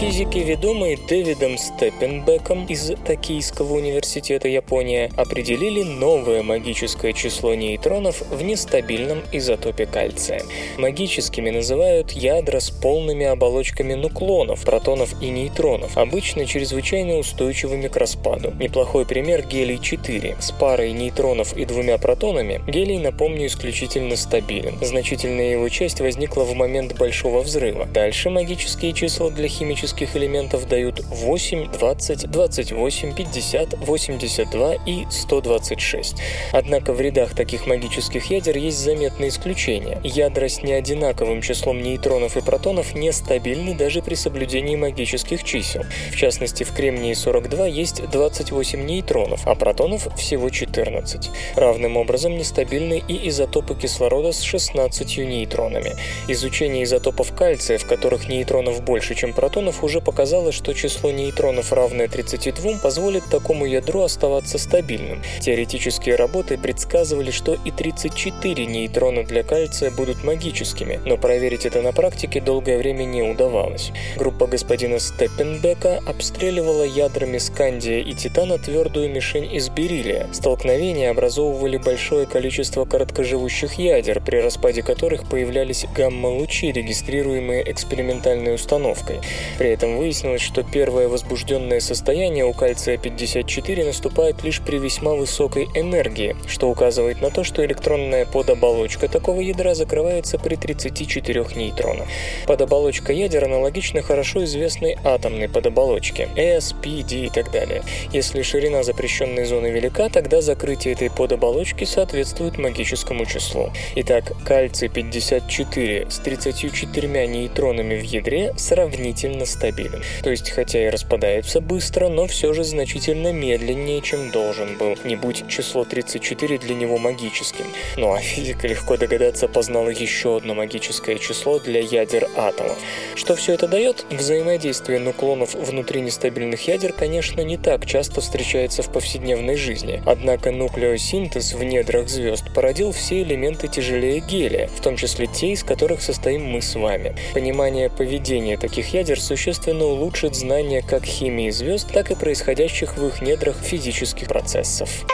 Физики, 0.00 0.38
ведомые 0.38 0.96
Дэвидом 0.96 1.58
Степпенбеком 1.58 2.64
из 2.64 2.90
Токийского 3.04 3.74
университета 3.74 4.48
Япония, 4.48 5.10
определили 5.14 5.82
новое 5.82 6.42
магическое 6.42 7.12
число 7.12 7.52
нейтронов 7.52 8.22
в 8.30 8.40
нестабильном 8.40 9.20
изотопе 9.30 9.84
кальция. 9.84 10.42
Магическими 10.78 11.50
называют 11.50 12.12
ядра 12.12 12.60
с 12.60 12.70
полными 12.70 13.26
оболочками 13.26 13.92
нуклонов, 13.92 14.64
протонов 14.64 15.20
и 15.20 15.28
нейтронов, 15.28 15.98
обычно 15.98 16.46
чрезвычайно 16.46 17.18
устойчивыми 17.18 17.88
к 17.88 17.96
распаду. 17.98 18.54
Неплохой 18.58 19.04
пример 19.04 19.42
гелий-4. 19.42 20.40
С 20.40 20.50
парой 20.50 20.92
нейтронов 20.92 21.54
и 21.54 21.66
двумя 21.66 21.98
протонами 21.98 22.62
гелий, 22.66 22.96
напомню, 22.96 23.48
исключительно 23.48 24.16
стабилен. 24.16 24.78
Значительная 24.80 25.50
его 25.52 25.68
часть 25.68 26.00
возникла 26.00 26.44
в 26.44 26.54
момент 26.54 26.96
Большого 26.96 27.40
взрыва. 27.42 27.84
Дальше 27.84 28.30
магические 28.30 28.94
числа 28.94 29.28
для 29.28 29.46
химических 29.46 29.89
химических 29.90 30.16
элементов 30.16 30.68
дают 30.68 31.00
8, 31.08 31.72
20, 31.72 32.30
28, 32.30 33.14
50, 33.14 33.78
82 33.78 34.74
и 34.86 35.06
126. 35.10 36.16
Однако 36.52 36.92
в 36.92 37.00
рядах 37.00 37.34
таких 37.34 37.66
магических 37.66 38.30
ядер 38.30 38.56
есть 38.56 38.78
заметные 38.78 39.30
исключения. 39.30 40.00
Ядра 40.04 40.48
с 40.48 40.62
неодинаковым 40.62 41.42
числом 41.42 41.82
нейтронов 41.82 42.36
и 42.36 42.40
протонов 42.40 42.94
нестабильны 42.94 43.74
даже 43.74 44.00
при 44.00 44.14
соблюдении 44.14 44.76
магических 44.76 45.42
чисел. 45.42 45.82
В 46.12 46.16
частности, 46.16 46.64
в 46.64 46.72
кремнии-42 46.72 47.70
есть 47.70 48.08
28 48.10 48.84
нейтронов, 48.84 49.46
а 49.46 49.54
протонов 49.54 50.08
всего 50.16 50.50
14. 50.50 51.30
Равным 51.56 51.96
образом 51.96 52.36
нестабильны 52.36 53.02
и 53.08 53.28
изотопы 53.28 53.74
кислорода 53.74 54.32
с 54.32 54.40
16 54.42 55.18
нейтронами. 55.18 55.96
Изучение 56.28 56.84
изотопов 56.84 57.34
кальция, 57.34 57.78
в 57.78 57.86
которых 57.86 58.28
нейтронов 58.28 58.82
больше, 58.82 59.14
чем 59.14 59.32
протонов, 59.32 59.79
уже 59.82 60.00
показало, 60.00 60.52
что 60.52 60.74
число 60.74 61.10
нейтронов, 61.10 61.72
равное 61.72 62.08
32, 62.08 62.78
позволит 62.82 63.24
такому 63.30 63.66
ядру 63.66 64.02
оставаться 64.02 64.58
стабильным. 64.58 65.22
Теоретические 65.40 66.16
работы 66.16 66.58
предсказывали, 66.58 67.30
что 67.30 67.56
и 67.64 67.70
34 67.70 68.66
нейтрона 68.66 69.24
для 69.24 69.42
кальция 69.42 69.90
будут 69.90 70.24
магическими, 70.24 71.00
но 71.04 71.16
проверить 71.16 71.66
это 71.66 71.82
на 71.82 71.92
практике 71.92 72.40
долгое 72.40 72.78
время 72.78 73.04
не 73.04 73.22
удавалось. 73.22 73.92
Группа 74.16 74.46
господина 74.46 74.98
Степпенбека 74.98 76.00
обстреливала 76.06 76.84
ядрами 76.84 77.38
скандия 77.38 78.00
и 78.00 78.14
титана 78.14 78.58
твердую 78.58 79.10
мишень 79.10 79.52
из 79.54 79.68
бериллия. 79.68 80.28
Столкновения 80.32 81.10
образовывали 81.10 81.76
большое 81.76 82.26
количество 82.26 82.84
короткоживущих 82.84 83.74
ядер, 83.74 84.20
при 84.20 84.38
распаде 84.38 84.82
которых 84.82 85.28
появлялись 85.28 85.86
гамма-лучи, 85.94 86.72
регистрируемые 86.72 87.70
экспериментальной 87.70 88.54
установкой. 88.54 89.20
При 89.58 89.69
этом 89.72 89.96
выяснилось, 89.96 90.42
что 90.42 90.62
первое 90.62 91.08
возбужденное 91.08 91.80
состояние 91.80 92.44
у 92.44 92.52
кальция-54 92.52 93.84
наступает 93.86 94.42
лишь 94.42 94.60
при 94.60 94.78
весьма 94.78 95.14
высокой 95.14 95.68
энергии, 95.74 96.36
что 96.46 96.68
указывает 96.68 97.20
на 97.20 97.30
то, 97.30 97.44
что 97.44 97.64
электронная 97.64 98.26
подоболочка 98.26 99.08
такого 99.08 99.40
ядра 99.40 99.74
закрывается 99.74 100.38
при 100.38 100.56
34 100.56 101.44
нейтронах. 101.56 102.06
Подоболочка 102.46 103.12
ядер 103.12 103.44
аналогична 103.44 104.02
хорошо 104.02 104.44
известной 104.44 104.96
атомной 105.04 105.48
подоболочке 105.48 106.28
S, 106.36 106.72
P, 106.72 107.02
D 107.02 107.26
и 107.26 107.30
так 107.30 107.50
далее. 107.50 107.82
Если 108.12 108.42
ширина 108.42 108.82
запрещенной 108.82 109.44
зоны 109.44 109.68
велика, 109.68 110.08
тогда 110.08 110.40
закрытие 110.40 110.94
этой 110.94 111.10
подоболочки 111.10 111.84
соответствует 111.84 112.58
магическому 112.58 113.26
числу. 113.26 113.70
Итак, 113.96 114.32
кальций-54 114.44 116.10
с 116.10 116.18
34 116.18 117.26
нейтронами 117.26 117.96
в 117.96 118.02
ядре 118.02 118.54
сравнительно 118.56 119.46
стабилен. 119.60 120.02
То 120.22 120.30
есть, 120.30 120.50
хотя 120.50 120.86
и 120.86 120.88
распадается 120.88 121.60
быстро, 121.60 122.08
но 122.08 122.26
все 122.26 122.54
же 122.54 122.64
значительно 122.64 123.30
медленнее, 123.32 124.00
чем 124.00 124.30
должен 124.30 124.78
был, 124.78 124.96
не 125.04 125.16
будь 125.16 125.46
число 125.48 125.84
34 125.84 126.58
для 126.58 126.74
него 126.74 126.96
магическим. 126.96 127.66
Ну 127.96 128.14
а 128.14 128.20
физика, 128.20 128.66
легко 128.66 128.96
догадаться, 128.96 129.48
познала 129.48 129.90
еще 129.90 130.38
одно 130.38 130.54
магическое 130.54 131.18
число 131.18 131.58
для 131.58 131.80
ядер 131.80 132.28
атомов. 132.36 132.78
Что 133.14 133.36
все 133.36 133.52
это 133.52 133.68
дает? 133.68 134.06
Взаимодействие 134.10 134.98
нуклонов 134.98 135.54
внутри 135.54 136.00
нестабильных 136.00 136.66
ядер, 136.66 136.94
конечно, 136.94 137.42
не 137.42 137.58
так 137.58 137.84
часто 137.84 138.22
встречается 138.22 138.82
в 138.82 138.90
повседневной 138.90 139.56
жизни. 139.56 140.02
Однако 140.06 140.52
нуклеосинтез 140.52 141.52
в 141.52 141.62
недрах 141.62 142.08
звезд 142.08 142.44
породил 142.54 142.92
все 142.92 143.22
элементы 143.22 143.68
тяжелее 143.68 144.20
гелия, 144.20 144.68
в 144.68 144.80
том 144.80 144.96
числе 144.96 145.26
те, 145.26 145.52
из 145.52 145.62
которых 145.62 146.00
состоим 146.00 146.46
мы 146.46 146.62
с 146.62 146.74
вами. 146.74 147.14
Понимание 147.34 147.90
поведения 147.90 148.56
таких 148.56 148.94
ядер 148.94 149.20
существенно 149.40 149.86
улучшит 149.86 150.34
знания 150.34 150.84
как 150.86 151.06
химии 151.06 151.48
звезд, 151.48 151.90
так 151.90 152.10
и 152.10 152.14
происходящих 152.14 152.98
в 152.98 153.06
их 153.06 153.22
недрах 153.22 153.56
физических 153.56 154.28
процессов. 154.28 155.06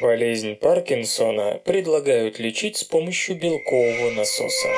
Болезнь 0.00 0.54
Паркинсона 0.54 1.60
предлагают 1.64 2.38
лечить 2.38 2.76
с 2.76 2.84
помощью 2.84 3.34
белкового 3.34 4.12
насоса. 4.12 4.68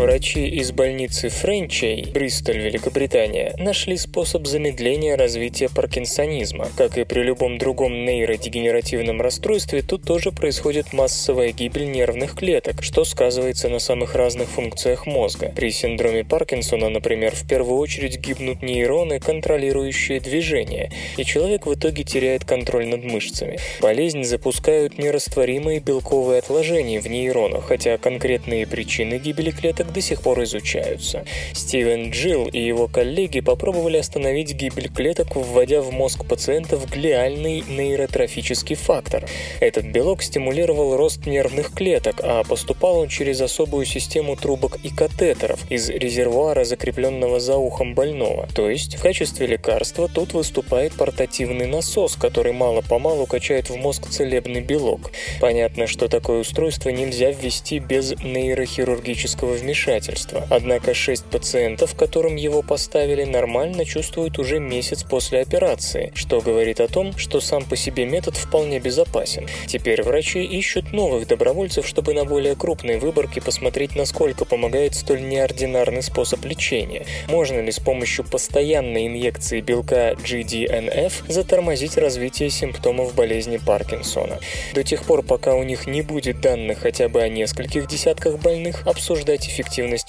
Врачи 0.00 0.46
из 0.46 0.72
больницы 0.72 1.28
Френчей, 1.28 2.06
Бристоль, 2.10 2.58
Великобритания, 2.58 3.54
нашли 3.58 3.98
способ 3.98 4.46
замедления 4.46 5.14
развития 5.14 5.68
паркинсонизма. 5.68 6.68
Как 6.74 6.96
и 6.96 7.04
при 7.04 7.20
любом 7.20 7.58
другом 7.58 8.06
нейродегенеративном 8.06 9.20
расстройстве, 9.20 9.82
тут 9.82 10.04
тоже 10.04 10.32
происходит 10.32 10.94
массовая 10.94 11.52
гибель 11.52 11.90
нервных 11.90 12.34
клеток, 12.34 12.82
что 12.82 13.04
сказывается 13.04 13.68
на 13.68 13.78
самых 13.78 14.14
разных 14.14 14.48
функциях 14.48 15.04
мозга. 15.04 15.52
При 15.54 15.70
синдроме 15.70 16.24
Паркинсона, 16.24 16.88
например, 16.88 17.34
в 17.34 17.46
первую 17.46 17.78
очередь 17.78 18.18
гибнут 18.18 18.62
нейроны, 18.62 19.20
контролирующие 19.20 20.18
движение, 20.20 20.90
и 21.18 21.24
человек 21.26 21.66
в 21.66 21.74
итоге 21.74 22.04
теряет 22.04 22.46
контроль 22.46 22.86
над 22.86 23.04
мышцами. 23.04 23.58
Болезнь 23.82 24.24
запускают 24.24 24.96
нерастворимые 24.96 25.80
белковые 25.80 26.38
отложения 26.38 27.00
в 27.00 27.06
нейронах, 27.06 27.66
хотя 27.66 27.98
конкретные 27.98 28.66
причины 28.66 29.18
гибели 29.18 29.50
клеток 29.50 29.89
до 29.90 30.00
сих 30.00 30.22
пор 30.22 30.42
изучаются. 30.44 31.24
Стивен 31.52 32.10
Джилл 32.10 32.46
и 32.46 32.60
его 32.60 32.88
коллеги 32.88 33.40
попробовали 33.40 33.96
остановить 33.96 34.52
гибель 34.54 34.88
клеток, 34.88 35.36
вводя 35.36 35.82
в 35.82 35.92
мозг 35.92 36.24
пациентов 36.24 36.90
глиальный 36.90 37.62
нейротрофический 37.68 38.76
фактор. 38.76 39.26
Этот 39.60 39.86
белок 39.86 40.22
стимулировал 40.22 40.96
рост 40.96 41.26
нервных 41.26 41.72
клеток, 41.72 42.20
а 42.22 42.44
поступал 42.44 42.98
он 42.98 43.08
через 43.08 43.40
особую 43.40 43.86
систему 43.86 44.36
трубок 44.36 44.78
и 44.82 44.90
катетеров 44.90 45.60
из 45.70 45.88
резервуара, 45.90 46.64
закрепленного 46.64 47.40
за 47.40 47.56
ухом 47.56 47.94
больного. 47.94 48.48
То 48.54 48.70
есть 48.70 48.96
в 48.96 49.02
качестве 49.02 49.46
лекарства 49.46 50.08
тут 50.08 50.34
выступает 50.34 50.92
портативный 50.94 51.66
насос, 51.66 52.16
который 52.16 52.52
мало-помалу 52.52 53.26
качает 53.26 53.70
в 53.70 53.76
мозг 53.76 54.08
целебный 54.08 54.60
белок. 54.60 55.10
Понятно, 55.40 55.86
что 55.86 56.08
такое 56.08 56.40
устройство 56.40 56.90
нельзя 56.90 57.30
ввести 57.30 57.78
без 57.78 58.12
нейрохирургического 58.22 59.54
вмешательства. 59.54 59.79
Однако 60.50 60.94
6 60.94 61.24
пациентов, 61.24 61.94
которым 61.94 62.36
его 62.36 62.62
поставили, 62.62 63.24
нормально 63.24 63.84
чувствуют 63.84 64.38
уже 64.38 64.58
месяц 64.58 65.02
после 65.02 65.40
операции, 65.40 66.12
что 66.14 66.40
говорит 66.40 66.80
о 66.80 66.88
том, 66.88 67.16
что 67.16 67.40
сам 67.40 67.64
по 67.64 67.76
себе 67.76 68.04
метод 68.04 68.36
вполне 68.36 68.78
безопасен. 68.78 69.46
Теперь 69.66 70.02
врачи 70.02 70.42
ищут 70.42 70.92
новых 70.92 71.26
добровольцев, 71.26 71.86
чтобы 71.86 72.14
на 72.14 72.24
более 72.24 72.56
крупной 72.56 72.98
выборке 72.98 73.40
посмотреть, 73.40 73.96
насколько 73.96 74.44
помогает 74.44 74.94
столь 74.94 75.22
неординарный 75.22 76.02
способ 76.02 76.44
лечения. 76.44 77.06
Можно 77.28 77.60
ли 77.60 77.72
с 77.72 77.78
помощью 77.78 78.24
постоянной 78.24 79.06
инъекции 79.06 79.60
белка 79.60 80.12
GDNF 80.12 81.12
затормозить 81.28 81.96
развитие 81.96 82.50
симптомов 82.50 83.14
болезни 83.14 83.58
Паркинсона. 83.58 84.38
До 84.74 84.82
тех 84.82 85.04
пор, 85.04 85.22
пока 85.22 85.54
у 85.54 85.62
них 85.62 85.86
не 85.86 86.02
будет 86.02 86.40
данных 86.40 86.80
хотя 86.80 87.08
бы 87.08 87.20
о 87.20 87.28
нескольких 87.28 87.86
десятках 87.86 88.38
больных, 88.38 88.86
обсуждать 88.86 89.46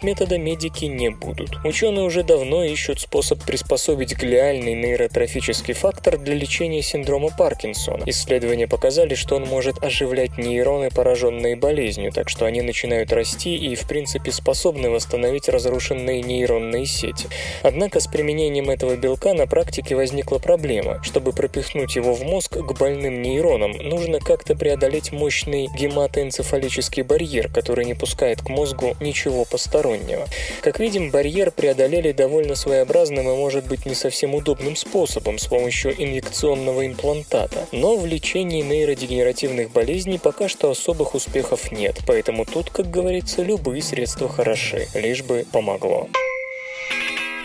метода 0.02 0.38
медики 0.38 0.86
не 0.86 1.10
будут. 1.10 1.58
Ученые 1.64 2.06
уже 2.06 2.24
давно 2.24 2.64
ищут 2.64 3.00
способ 3.00 3.44
приспособить 3.44 4.16
глиальный 4.18 4.74
нейротрофический 4.74 5.74
фактор 5.74 6.18
для 6.18 6.36
лечения 6.36 6.82
синдрома 6.82 7.30
Паркинсона. 7.38 8.04
Исследования 8.06 8.68
показали, 8.68 9.16
что 9.16 9.36
он 9.36 9.44
может 9.44 9.84
оживлять 9.84 10.38
нейроны, 10.38 10.90
пораженные 10.90 11.56
болезнью, 11.56 12.12
так 12.12 12.30
что 12.30 12.46
они 12.46 12.62
начинают 12.62 13.12
расти 13.14 13.56
и, 13.56 13.76
в 13.76 13.88
принципе, 13.88 14.32
способны 14.32 14.90
восстановить 14.90 15.50
разрушенные 15.50 16.22
нейронные 16.22 16.86
сети. 16.86 17.28
Однако 17.64 18.00
с 18.00 18.08
применением 18.08 18.70
этого 18.70 18.96
белка 18.96 19.34
на 19.34 19.48
практике 19.48 19.96
возникла 19.96 20.40
проблема. 20.40 21.02
Чтобы 21.04 21.32
пропихнуть 21.32 21.96
его 21.96 22.14
в 22.14 22.24
мозг 22.24 22.58
к 22.58 22.78
больным 22.78 23.22
нейронам, 23.22 23.72
нужно 23.72 24.20
как-то 24.20 24.56
преодолеть 24.56 25.12
мощный 25.12 25.68
гематоэнцефалический 25.78 27.04
барьер, 27.04 27.50
который 27.50 27.86
не 27.86 27.94
пускает 27.94 28.42
к 28.42 28.50
мозгу 28.50 28.96
ничего 29.00 29.41
постороннего. 29.46 30.28
Как 30.62 30.80
видим, 30.80 31.12
барьер 31.12 31.52
преодолели 31.52 32.12
довольно 32.12 32.56
своеобразным 32.56 33.30
и 33.30 33.36
может 33.36 33.68
быть 33.68 33.86
не 33.86 33.96
совсем 33.96 34.36
удобным 34.36 34.76
способом 34.76 35.38
с 35.38 35.48
помощью 35.48 35.94
инъекционного 36.02 36.86
имплантата. 36.86 37.68
Но 37.72 37.96
в 37.98 38.06
лечении 38.06 38.62
нейродегенеративных 38.62 39.72
болезней 39.72 40.20
пока 40.20 40.48
что 40.48 40.72
особых 40.72 41.16
успехов 41.16 41.72
нет, 41.72 42.00
поэтому 42.08 42.46
тут, 42.46 42.70
как 42.70 42.90
говорится, 42.90 43.42
любые 43.42 43.82
средства 43.82 44.30
хороши, 44.30 44.88
лишь 44.94 45.24
бы 45.24 45.46
помогло. 45.52 46.08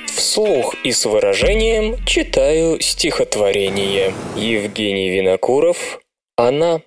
Вслух 0.06 0.74
и 0.82 0.92
с 0.92 1.04
выражением 1.04 2.04
читаю 2.04 2.80
стихотворение. 2.80 4.14
Евгений 4.37 5.11
Винокуров 5.11 6.00
«Она». 6.37 6.80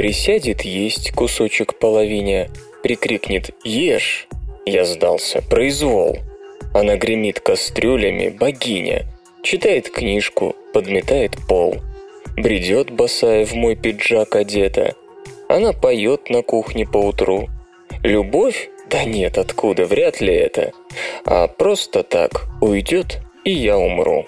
Присядет 0.00 0.62
есть 0.62 1.12
кусочек 1.12 1.74
половине, 1.78 2.48
прикрикнет 2.82 3.50
«Ешь!» 3.64 4.28
Я 4.64 4.86
сдался, 4.86 5.42
произвол. 5.42 6.20
Она 6.72 6.96
гремит 6.96 7.40
кастрюлями, 7.40 8.30
богиня. 8.30 9.04
Читает 9.42 9.90
книжку, 9.90 10.56
подметает 10.72 11.36
пол. 11.46 11.82
Бредет 12.34 12.90
босая 12.90 13.44
в 13.44 13.52
мой 13.52 13.76
пиджак 13.76 14.36
одета. 14.36 14.94
Она 15.50 15.74
поет 15.74 16.30
на 16.30 16.40
кухне 16.40 16.86
поутру. 16.86 17.50
Любовь? 18.02 18.70
Да 18.88 19.04
нет, 19.04 19.36
откуда, 19.36 19.84
вряд 19.84 20.22
ли 20.22 20.32
это. 20.32 20.72
А 21.26 21.46
просто 21.46 22.04
так 22.04 22.46
уйдет, 22.62 23.18
и 23.44 23.52
я 23.52 23.76
умру. 23.76 24.24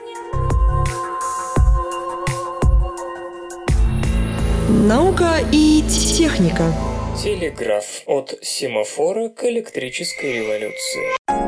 Наука 4.72 5.34
и 5.52 5.82
техника. 5.82 6.72
Телеграф 7.22 8.04
от 8.06 8.38
семафора 8.40 9.28
к 9.28 9.44
электрической 9.44 10.32
революции. 10.32 11.41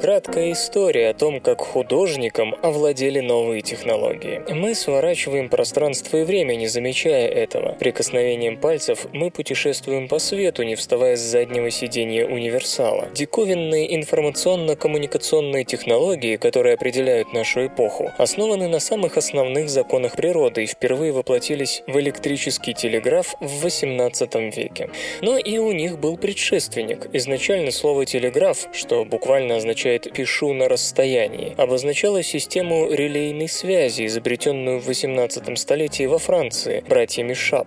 Краткая 0.00 0.52
история 0.52 1.10
о 1.10 1.14
том, 1.14 1.40
как 1.40 1.60
художникам 1.60 2.54
овладели 2.62 3.20
новые 3.20 3.60
технологии. 3.60 4.40
Мы 4.48 4.74
сворачиваем 4.74 5.50
пространство 5.50 6.16
и 6.16 6.24
время, 6.24 6.54
не 6.54 6.68
замечая 6.68 7.28
этого. 7.28 7.72
Прикосновением 7.78 8.56
пальцев 8.56 9.06
мы 9.12 9.30
путешествуем 9.30 10.08
по 10.08 10.18
свету, 10.18 10.62
не 10.62 10.74
вставая 10.74 11.16
с 11.16 11.20
заднего 11.20 11.70
сиденья 11.70 12.26
универсала. 12.26 13.08
Диковинные 13.14 13.94
информационно-коммуникационные 13.94 15.64
технологии, 15.64 16.36
которые 16.36 16.76
определяют 16.76 17.34
нашу 17.34 17.66
эпоху, 17.66 18.10
основаны 18.16 18.68
на 18.68 18.80
самых 18.80 19.18
основных 19.18 19.68
законах 19.68 20.16
природы 20.16 20.64
и 20.64 20.66
впервые 20.66 21.12
воплотились 21.12 21.82
в 21.86 22.00
электрический 22.00 22.72
телеграф 22.72 23.34
в 23.40 23.66
XVIII 23.66 24.50
веке. 24.50 24.88
Но 25.20 25.36
и 25.36 25.58
у 25.58 25.72
них 25.72 25.98
был 25.98 26.16
предшественник. 26.16 27.06
Изначально 27.12 27.70
слово 27.70 28.06
«телеграф», 28.06 28.68
что 28.72 29.04
буквально 29.04 29.56
означает 29.56 29.89
означает 29.90 30.12
«пишу 30.12 30.52
на 30.52 30.68
расстоянии», 30.68 31.54
обозначала 31.56 32.22
систему 32.22 32.88
релейной 32.90 33.48
связи, 33.48 34.06
изобретенную 34.06 34.80
в 34.80 34.86
18 34.86 35.58
столетии 35.58 36.06
во 36.06 36.18
Франции 36.18 36.84
братьями 36.88 37.34
Шап. 37.34 37.66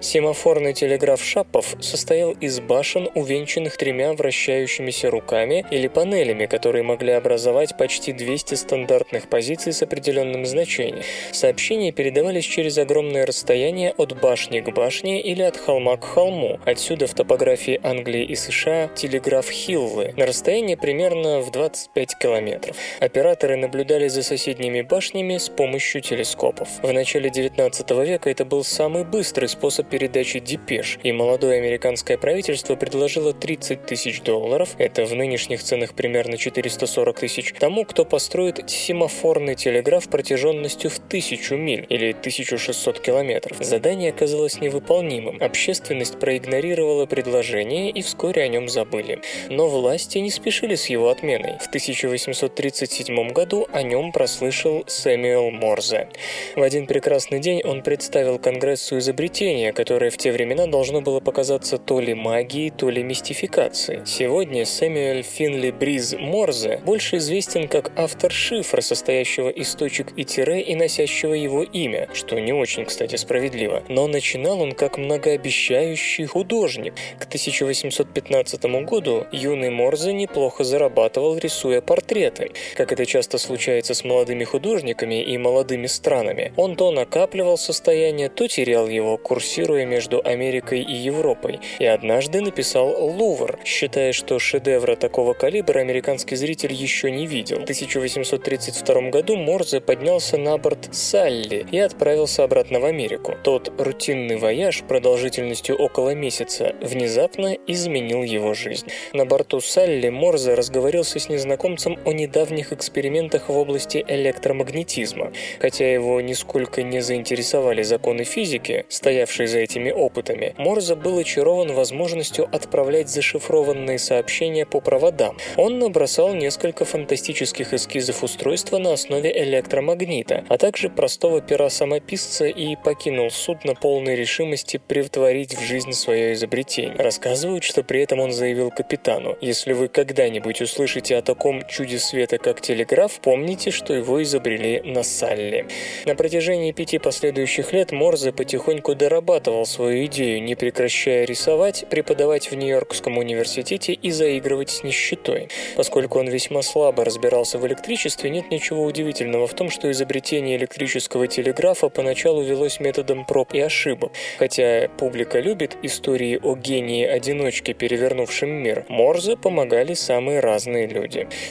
Семафорный 0.00 0.72
телеграф 0.72 1.22
Шапов 1.22 1.76
состоял 1.80 2.32
из 2.32 2.60
башен, 2.60 3.08
увенчанных 3.14 3.76
тремя 3.76 4.12
вращающимися 4.12 5.10
руками 5.10 5.64
или 5.70 5.88
панелями, 5.88 6.46
которые 6.46 6.84
могли 6.84 7.12
образовать 7.12 7.76
почти 7.76 8.12
200 8.12 8.54
стандартных 8.54 9.28
позиций 9.28 9.72
с 9.72 9.82
определенным 9.82 10.46
значением. 10.46 11.02
Сообщения 11.32 11.92
передавались 11.92 12.44
через 12.44 12.78
огромное 12.78 13.26
расстояние 13.26 13.94
от 13.96 14.20
башни 14.20 14.60
к 14.60 14.70
башне 14.72 15.20
или 15.20 15.42
от 15.42 15.56
холма 15.56 15.96
к 15.96 16.04
холму. 16.04 16.60
Отсюда 16.64 17.06
в 17.06 17.14
топографии 17.14 17.80
Англии 17.82 18.24
и 18.24 18.36
США 18.36 18.88
телеграф 18.94 19.50
Хиллы 19.50 20.12
на 20.16 20.26
расстоянии 20.26 20.76
примерно 20.76 21.40
в 21.40 21.50
20 21.50 21.63
25 21.64 22.18
километров. 22.18 22.76
Операторы 23.00 23.56
наблюдали 23.56 24.08
за 24.08 24.22
соседними 24.22 24.82
башнями 24.82 25.38
с 25.38 25.48
помощью 25.48 26.02
телескопов. 26.02 26.68
В 26.82 26.92
начале 26.92 27.30
19 27.30 27.90
века 27.90 28.28
это 28.28 28.44
был 28.44 28.64
самый 28.64 29.04
быстрый 29.04 29.48
способ 29.48 29.88
передачи 29.88 30.40
депеш, 30.40 30.98
и 31.02 31.12
молодое 31.12 31.58
американское 31.58 32.18
правительство 32.18 32.76
предложило 32.76 33.32
30 33.32 33.86
тысяч 33.86 34.20
долларов, 34.20 34.74
это 34.76 35.06
в 35.06 35.14
нынешних 35.14 35.62
ценах 35.62 35.94
примерно 35.94 36.36
440 36.36 37.20
тысяч, 37.20 37.54
тому, 37.58 37.84
кто 37.84 38.04
построит 38.04 38.68
семафорный 38.68 39.54
телеграф 39.54 40.08
протяженностью 40.08 40.90
в 40.90 40.98
тысячу 40.98 41.56
миль 41.56 41.86
или 41.88 42.10
1600 42.10 43.00
километров. 43.00 43.56
Задание 43.60 44.10
оказалось 44.10 44.60
невыполнимым. 44.60 45.42
Общественность 45.42 46.18
проигнорировала 46.18 47.06
предложение 47.06 47.90
и 47.90 48.02
вскоре 48.02 48.42
о 48.42 48.48
нем 48.48 48.68
забыли. 48.68 49.22
Но 49.48 49.68
власти 49.68 50.18
не 50.18 50.30
спешили 50.30 50.74
с 50.74 50.86
его 50.86 51.08
отменой. 51.08 51.53
В 51.60 51.68
1837 51.68 53.28
году 53.30 53.66
о 53.72 53.82
нем 53.82 54.12
прослышал 54.12 54.84
Сэмюэл 54.86 55.50
Морзе. 55.50 56.08
В 56.56 56.62
один 56.62 56.86
прекрасный 56.86 57.38
день 57.38 57.62
он 57.62 57.82
представил 57.82 58.38
Конгрессу 58.38 58.98
изобретение, 58.98 59.72
которое 59.72 60.10
в 60.10 60.16
те 60.16 60.32
времена 60.32 60.66
должно 60.66 61.00
было 61.00 61.20
показаться 61.20 61.78
то 61.78 62.00
ли 62.00 62.14
магией, 62.14 62.70
то 62.70 62.90
ли 62.90 63.02
мистификацией. 63.02 64.04
Сегодня 64.04 64.64
Сэмюэль 64.64 65.22
Финли 65.22 65.70
Бриз 65.70 66.14
Морзе 66.18 66.80
больше 66.84 67.18
известен 67.18 67.68
как 67.68 67.92
автор 67.96 68.32
шифра, 68.32 68.80
состоящего 68.80 69.48
из 69.48 69.74
точек 69.74 70.12
и 70.16 70.24
тире 70.24 70.60
и 70.60 70.74
носящего 70.74 71.34
его 71.34 71.62
имя, 71.62 72.08
что 72.14 72.38
не 72.40 72.52
очень, 72.52 72.84
кстати, 72.84 73.16
справедливо. 73.16 73.84
Но 73.88 74.08
начинал 74.08 74.60
он 74.60 74.72
как 74.72 74.98
многообещающий 74.98 76.26
художник. 76.26 76.94
К 77.18 77.24
1815 77.24 78.64
году 78.84 79.26
юный 79.30 79.70
Морзе 79.70 80.12
неплохо 80.12 80.64
зарабатывал, 80.64 81.34
рисуя 81.44 81.80
портреты. 81.80 82.50
Как 82.74 82.90
это 82.92 83.04
часто 83.06 83.38
случается 83.38 83.94
с 83.94 84.02
молодыми 84.02 84.44
художниками 84.44 85.22
и 85.22 85.38
молодыми 85.38 85.86
странами, 85.86 86.52
он 86.56 86.74
то 86.76 86.90
накапливал 86.90 87.58
состояние, 87.58 88.28
то 88.28 88.48
терял 88.48 88.88
его, 88.88 89.18
курсируя 89.18 89.84
между 89.84 90.20
Америкой 90.24 90.80
и 90.80 90.94
Европой. 90.94 91.60
И 91.78 91.84
однажды 91.84 92.40
написал 92.40 92.88
«Лувр», 92.98 93.58
считая, 93.64 94.12
что 94.12 94.38
шедевра 94.38 94.96
такого 94.96 95.34
калибра 95.34 95.80
американский 95.80 96.36
зритель 96.36 96.72
еще 96.72 97.10
не 97.10 97.26
видел. 97.26 97.60
В 97.60 97.64
1832 97.64 99.10
году 99.10 99.36
Морзе 99.36 99.80
поднялся 99.80 100.38
на 100.38 100.56
борт 100.56 100.88
«Салли» 100.92 101.66
и 101.70 101.78
отправился 101.78 102.44
обратно 102.44 102.80
в 102.80 102.86
Америку. 102.86 103.34
Тот 103.44 103.70
рутинный 103.78 104.36
вояж 104.36 104.82
продолжительностью 104.88 105.76
около 105.76 106.14
месяца 106.14 106.74
внезапно 106.80 107.54
изменил 107.66 108.22
его 108.22 108.54
жизнь. 108.54 108.86
На 109.12 109.26
борту 109.26 109.60
«Салли» 109.60 110.08
Морзе 110.08 110.54
разговорился 110.54 111.18
с 111.18 111.28
незнакомцем 111.34 111.98
о 112.04 112.12
недавних 112.12 112.72
экспериментах 112.72 113.48
в 113.48 113.56
области 113.56 114.04
электромагнетизма. 114.06 115.32
Хотя 115.58 115.92
его 115.92 116.20
нисколько 116.20 116.82
не 116.82 117.00
заинтересовали 117.00 117.82
законы 117.82 118.24
физики, 118.24 118.86
стоявшие 118.88 119.48
за 119.48 119.58
этими 119.58 119.90
опытами, 119.90 120.54
Морзе 120.58 120.94
был 120.94 121.18
очарован 121.18 121.72
возможностью 121.72 122.48
отправлять 122.52 123.08
зашифрованные 123.08 123.98
сообщения 123.98 124.64
по 124.64 124.80
проводам. 124.80 125.36
Он 125.56 125.78
набросал 125.78 126.34
несколько 126.34 126.84
фантастических 126.84 127.74
эскизов 127.74 128.22
устройства 128.22 128.78
на 128.78 128.92
основе 128.92 129.30
электромагнита, 129.42 130.44
а 130.48 130.56
также 130.56 130.88
простого 130.88 131.40
пера 131.40 131.68
самописца 131.68 132.46
и 132.46 132.76
покинул 132.76 133.30
судно 133.30 133.74
полной 133.74 134.14
решимости 134.14 134.80
превтворить 134.86 135.56
в 135.56 135.60
жизнь 135.60 135.92
свое 135.92 136.34
изобретение. 136.34 136.96
Рассказывают, 136.96 137.64
что 137.64 137.82
при 137.82 138.02
этом 138.02 138.20
он 138.20 138.32
заявил 138.32 138.70
капитану, 138.70 139.36
если 139.40 139.72
вы 139.72 139.88
когда-нибудь 139.88 140.60
услышите 140.60 141.13
о 141.14 141.22
таком 141.22 141.66
чуде 141.66 141.98
света, 141.98 142.38
как 142.38 142.60
телеграф, 142.60 143.20
помните, 143.20 143.70
что 143.70 143.94
его 143.94 144.22
изобрели 144.22 144.80
на 144.84 145.02
Салли. 145.02 145.66
На 146.04 146.14
протяжении 146.14 146.72
пяти 146.72 146.98
последующих 146.98 147.72
лет 147.72 147.92
Морзе 147.92 148.32
потихоньку 148.32 148.94
дорабатывал 148.94 149.66
свою 149.66 150.06
идею, 150.06 150.42
не 150.42 150.54
прекращая 150.54 151.24
рисовать, 151.24 151.86
преподавать 151.90 152.50
в 152.50 152.54
Нью-Йоркском 152.54 153.18
университете 153.18 153.92
и 153.92 154.10
заигрывать 154.10 154.70
с 154.70 154.82
нищетой. 154.82 155.48
Поскольку 155.76 156.18
он 156.18 156.28
весьма 156.28 156.62
слабо 156.62 157.04
разбирался 157.04 157.58
в 157.58 157.66
электричестве, 157.66 158.30
нет 158.30 158.50
ничего 158.50 158.84
удивительного 158.84 159.46
в 159.46 159.54
том, 159.54 159.70
что 159.70 159.90
изобретение 159.90 160.56
электрического 160.56 161.26
телеграфа 161.26 161.88
поначалу 161.88 162.42
велось 162.42 162.80
методом 162.80 163.24
проб 163.24 163.54
и 163.54 163.60
ошибок. 163.60 164.12
Хотя 164.38 164.88
публика 164.98 165.40
любит 165.40 165.76
истории 165.82 166.38
о 166.42 166.56
гении-одиночке, 166.56 167.74
перевернувшем 167.74 168.50
мир, 168.50 168.84
Морзе 168.88 169.36
помогали 169.36 169.94
самые 169.94 170.40
разные 170.40 170.86
люди. 170.86 171.03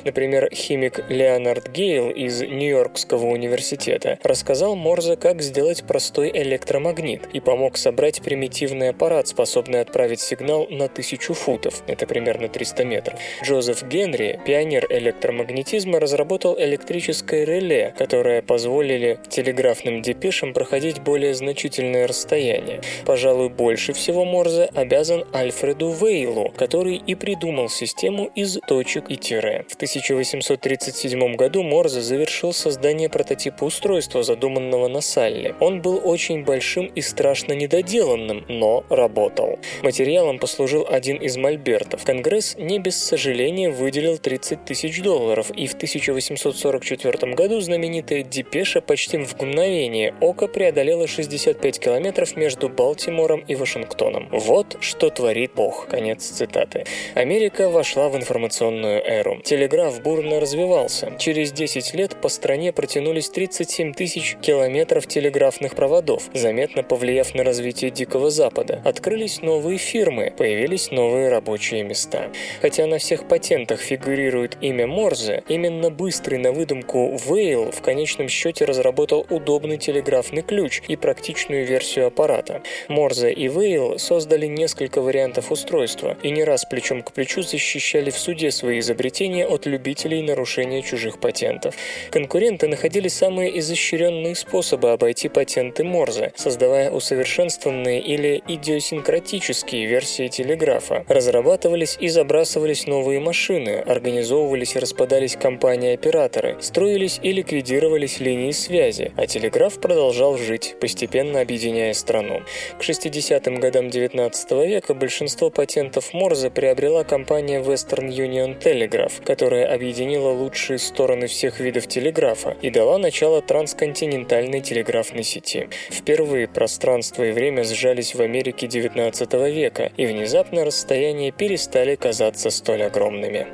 Например, 0.04 0.50
химик 0.54 1.04
Леонард 1.10 1.70
Гейл 1.72 2.10
из 2.10 2.42
Нью-Йоркского 2.42 3.26
университета 3.26 4.20
рассказал 4.24 4.76
Морзе, 4.76 5.16
как 5.16 5.42
сделать 5.42 5.84
простой 5.84 6.32
электромагнит 6.34 7.28
и 7.34 7.40
помог 7.40 7.78
собрать 7.78 8.22
примитивный 8.22 8.90
аппарат, 8.90 9.28
способный 9.28 9.82
отправить 9.82 10.20
сигнал 10.20 10.68
на 10.70 10.88
тысячу 10.88 11.34
футов, 11.34 11.84
это 11.88 12.08
примерно 12.08 12.48
300 12.48 12.86
метров. 12.86 13.20
Джозеф 13.44 13.84
Генри, 13.84 14.40
пионер 14.46 14.86
электромагнетизма, 14.90 16.00
разработал 16.00 16.56
электрическое 16.60 17.44
реле, 17.44 17.94
которое 17.98 18.42
позволили 18.42 19.20
телеграфным 19.30 20.02
депешам 20.02 20.54
проходить 20.54 21.02
более 21.02 21.34
значительное 21.34 22.08
расстояние. 22.08 22.82
Пожалуй, 23.06 23.50
больше 23.50 23.94
всего 23.94 24.26
Морзе 24.26 24.70
обязан 24.74 25.26
Альфреду 25.34 25.90
Вейлу, 25.92 26.54
который 26.56 26.96
и 26.96 27.16
придумал 27.16 27.70
систему 27.70 28.30
из 28.36 28.60
точек 28.68 29.10
и 29.10 29.18
тире. 29.44 29.66
В 29.70 29.76
1837 29.76 31.36
году 31.36 31.64
Морзе 31.64 32.02
завершил 32.02 32.54
создание 32.54 33.10
прототипа 33.10 33.66
устройства, 33.66 34.24
задуманного 34.24 34.88
на 34.88 35.02
Салле. 35.02 35.56
Он 35.60 35.82
был 35.82 36.02
очень 36.04 36.44
большим 36.44 36.88
и 36.88 37.02
страшно 37.02 37.54
недоделанным, 37.54 38.46
но 38.48 38.84
работал. 38.90 39.60
Материалом 39.82 40.40
послужил 40.40 40.86
один 40.90 41.18
из 41.18 41.38
мольбертов. 41.38 42.04
Конгресс 42.04 42.56
не 42.58 42.80
без 42.80 42.98
сожаления 42.98 43.70
выделил 43.70 44.18
30 44.18 44.66
тысяч 44.66 45.02
долларов, 45.02 45.52
и 45.52 45.68
в 45.68 45.74
1844 45.74 47.34
году 47.34 47.60
знаменитая 47.60 48.24
депеша 48.24 48.82
почти 48.82 49.18
в 49.18 49.34
мгновение 49.34 50.14
ока 50.22 50.48
преодолела 50.48 51.08
65 51.08 51.80
километров 51.80 52.36
между 52.36 52.70
Балтимором 52.70 53.44
и 53.48 53.56
Вашингтоном. 53.56 54.30
Вот 54.32 54.78
что 54.82 55.10
творит 55.10 55.52
Бог. 55.56 55.88
Конец 55.88 56.24
цитаты. 56.24 56.86
Америка 57.16 57.70
вошла 57.70 58.10
в 58.10 58.16
информационную 58.16 59.02
эру. 59.04 59.33
Телеграф 59.42 60.02
бурно 60.02 60.40
развивался. 60.40 61.14
Через 61.18 61.52
10 61.52 61.94
лет 61.94 62.16
по 62.22 62.30
стране 62.30 62.72
протянулись 62.72 63.30
37 63.30 63.94
тысяч 63.94 64.38
километров 64.42 65.08
телеграфных 65.08 65.76
проводов, 65.76 66.30
заметно 66.34 66.84
повлияв 66.84 67.34
на 67.34 67.44
развитие 67.44 67.92
Дикого 67.92 68.30
Запада. 68.30 68.82
Открылись 68.86 69.42
новые 69.42 69.78
фирмы, 69.78 70.34
появились 70.38 70.92
новые 70.92 71.30
рабочие 71.30 71.84
места. 71.84 72.30
Хотя 72.62 72.86
на 72.86 72.98
всех 72.98 73.28
патентах 73.28 73.80
фигурирует 73.80 74.58
имя 74.62 74.88
Морзе, 74.88 75.44
именно 75.48 75.90
быстрый 75.90 76.38
на 76.38 76.52
выдумку 76.52 77.18
Вейл 77.28 77.72
в 77.72 77.82
конечном 77.82 78.30
счете 78.30 78.66
разработал 78.66 79.26
удобный 79.30 79.78
телеграфный 79.78 80.42
ключ 80.42 80.82
и 80.88 80.96
практичную 80.96 81.66
версию 81.66 82.08
аппарата. 82.08 82.62
Морзе 82.88 83.32
и 83.32 83.48
Вейл 83.48 83.98
создали 84.00 84.46
несколько 84.46 85.02
вариантов 85.02 85.52
устройства 85.52 86.18
и 86.22 86.30
не 86.30 86.44
раз 86.44 86.66
плечом 86.66 87.02
к 87.02 87.12
плечу 87.14 87.42
защищали 87.42 88.10
в 88.10 88.18
суде 88.18 88.52
свои 88.52 88.80
изобретения 88.80 89.23
от 89.48 89.66
любителей 89.66 90.22
нарушения 90.22 90.82
чужих 90.82 91.20
патентов. 91.20 91.76
Конкуренты 92.12 92.68
находили 92.68 93.08
самые 93.08 93.58
изощренные 93.60 94.36
способы 94.36 94.92
обойти 94.92 95.30
патенты 95.30 95.84
Морзе, 95.84 96.34
создавая 96.36 96.92
усовершенствованные 96.92 98.02
или 98.02 98.44
идиосинкратические 98.48 99.86
версии 99.86 100.28
телеграфа. 100.28 101.06
Разрабатывались 101.08 101.98
и 102.00 102.10
забрасывались 102.10 102.88
новые 102.88 103.20
машины, 103.20 103.84
организовывались 103.86 104.76
и 104.76 104.80
распадались 104.80 105.36
компании-операторы, 105.36 106.58
строились 106.62 107.20
и 107.24 107.32
ликвидировались 107.32 108.20
линии 108.20 108.52
связи, 108.52 109.12
а 109.16 109.28
телеграф 109.28 109.80
продолжал 109.80 110.38
жить, 110.38 110.76
постепенно 110.80 111.42
объединяя 111.42 111.94
страну. 111.94 112.42
К 112.78 112.84
60-м 112.84 113.60
годам 113.60 113.90
19 113.90 114.52
века 114.52 114.94
большинство 114.94 115.50
патентов 115.50 116.14
Морзе 116.14 116.50
приобрела 116.50 117.04
компания 117.04 117.62
Western 117.62 118.10
Union 118.10 118.60
Telegraph, 118.60 119.13
которая 119.26 119.74
объединила 119.74 120.30
лучшие 120.30 120.80
стороны 120.80 121.28
всех 121.28 121.60
видов 121.60 121.88
телеграфа 121.88 122.56
и 122.62 122.70
дала 122.70 122.98
начало 122.98 123.42
трансконтинентальной 123.42 124.62
телеграфной 124.62 125.24
сети. 125.24 125.70
Впервые 125.90 126.48
пространство 126.48 127.24
и 127.24 127.32
время 127.32 127.64
сжались 127.64 128.16
в 128.16 128.22
Америке 128.22 128.68
19 128.68 129.34
века, 129.54 129.92
и 129.98 130.06
внезапно 130.06 130.66
расстояния 130.66 131.32
перестали 131.32 131.96
казаться 131.96 132.50
столь 132.50 132.84
огромными. 132.84 133.48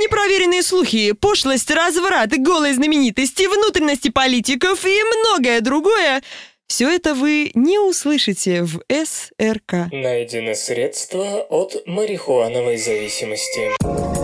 Непроверенные 0.00 0.62
слухи, 0.62 1.12
пошлость, 1.12 1.70
разврат, 1.70 2.30
голые 2.38 2.74
знаменитости, 2.74 3.46
внутренности 3.46 4.10
политиков 4.10 4.84
и 4.84 5.02
многое 5.02 5.60
другое– 5.60 6.22
все 6.68 6.90
это 6.90 7.14
вы 7.14 7.50
не 7.54 7.78
услышите 7.78 8.62
в 8.62 8.82
СРК. 8.90 9.90
Найдено 9.90 10.54
средства 10.54 11.40
от 11.40 11.86
марихуановой 11.86 12.76
зависимости. 12.76 14.17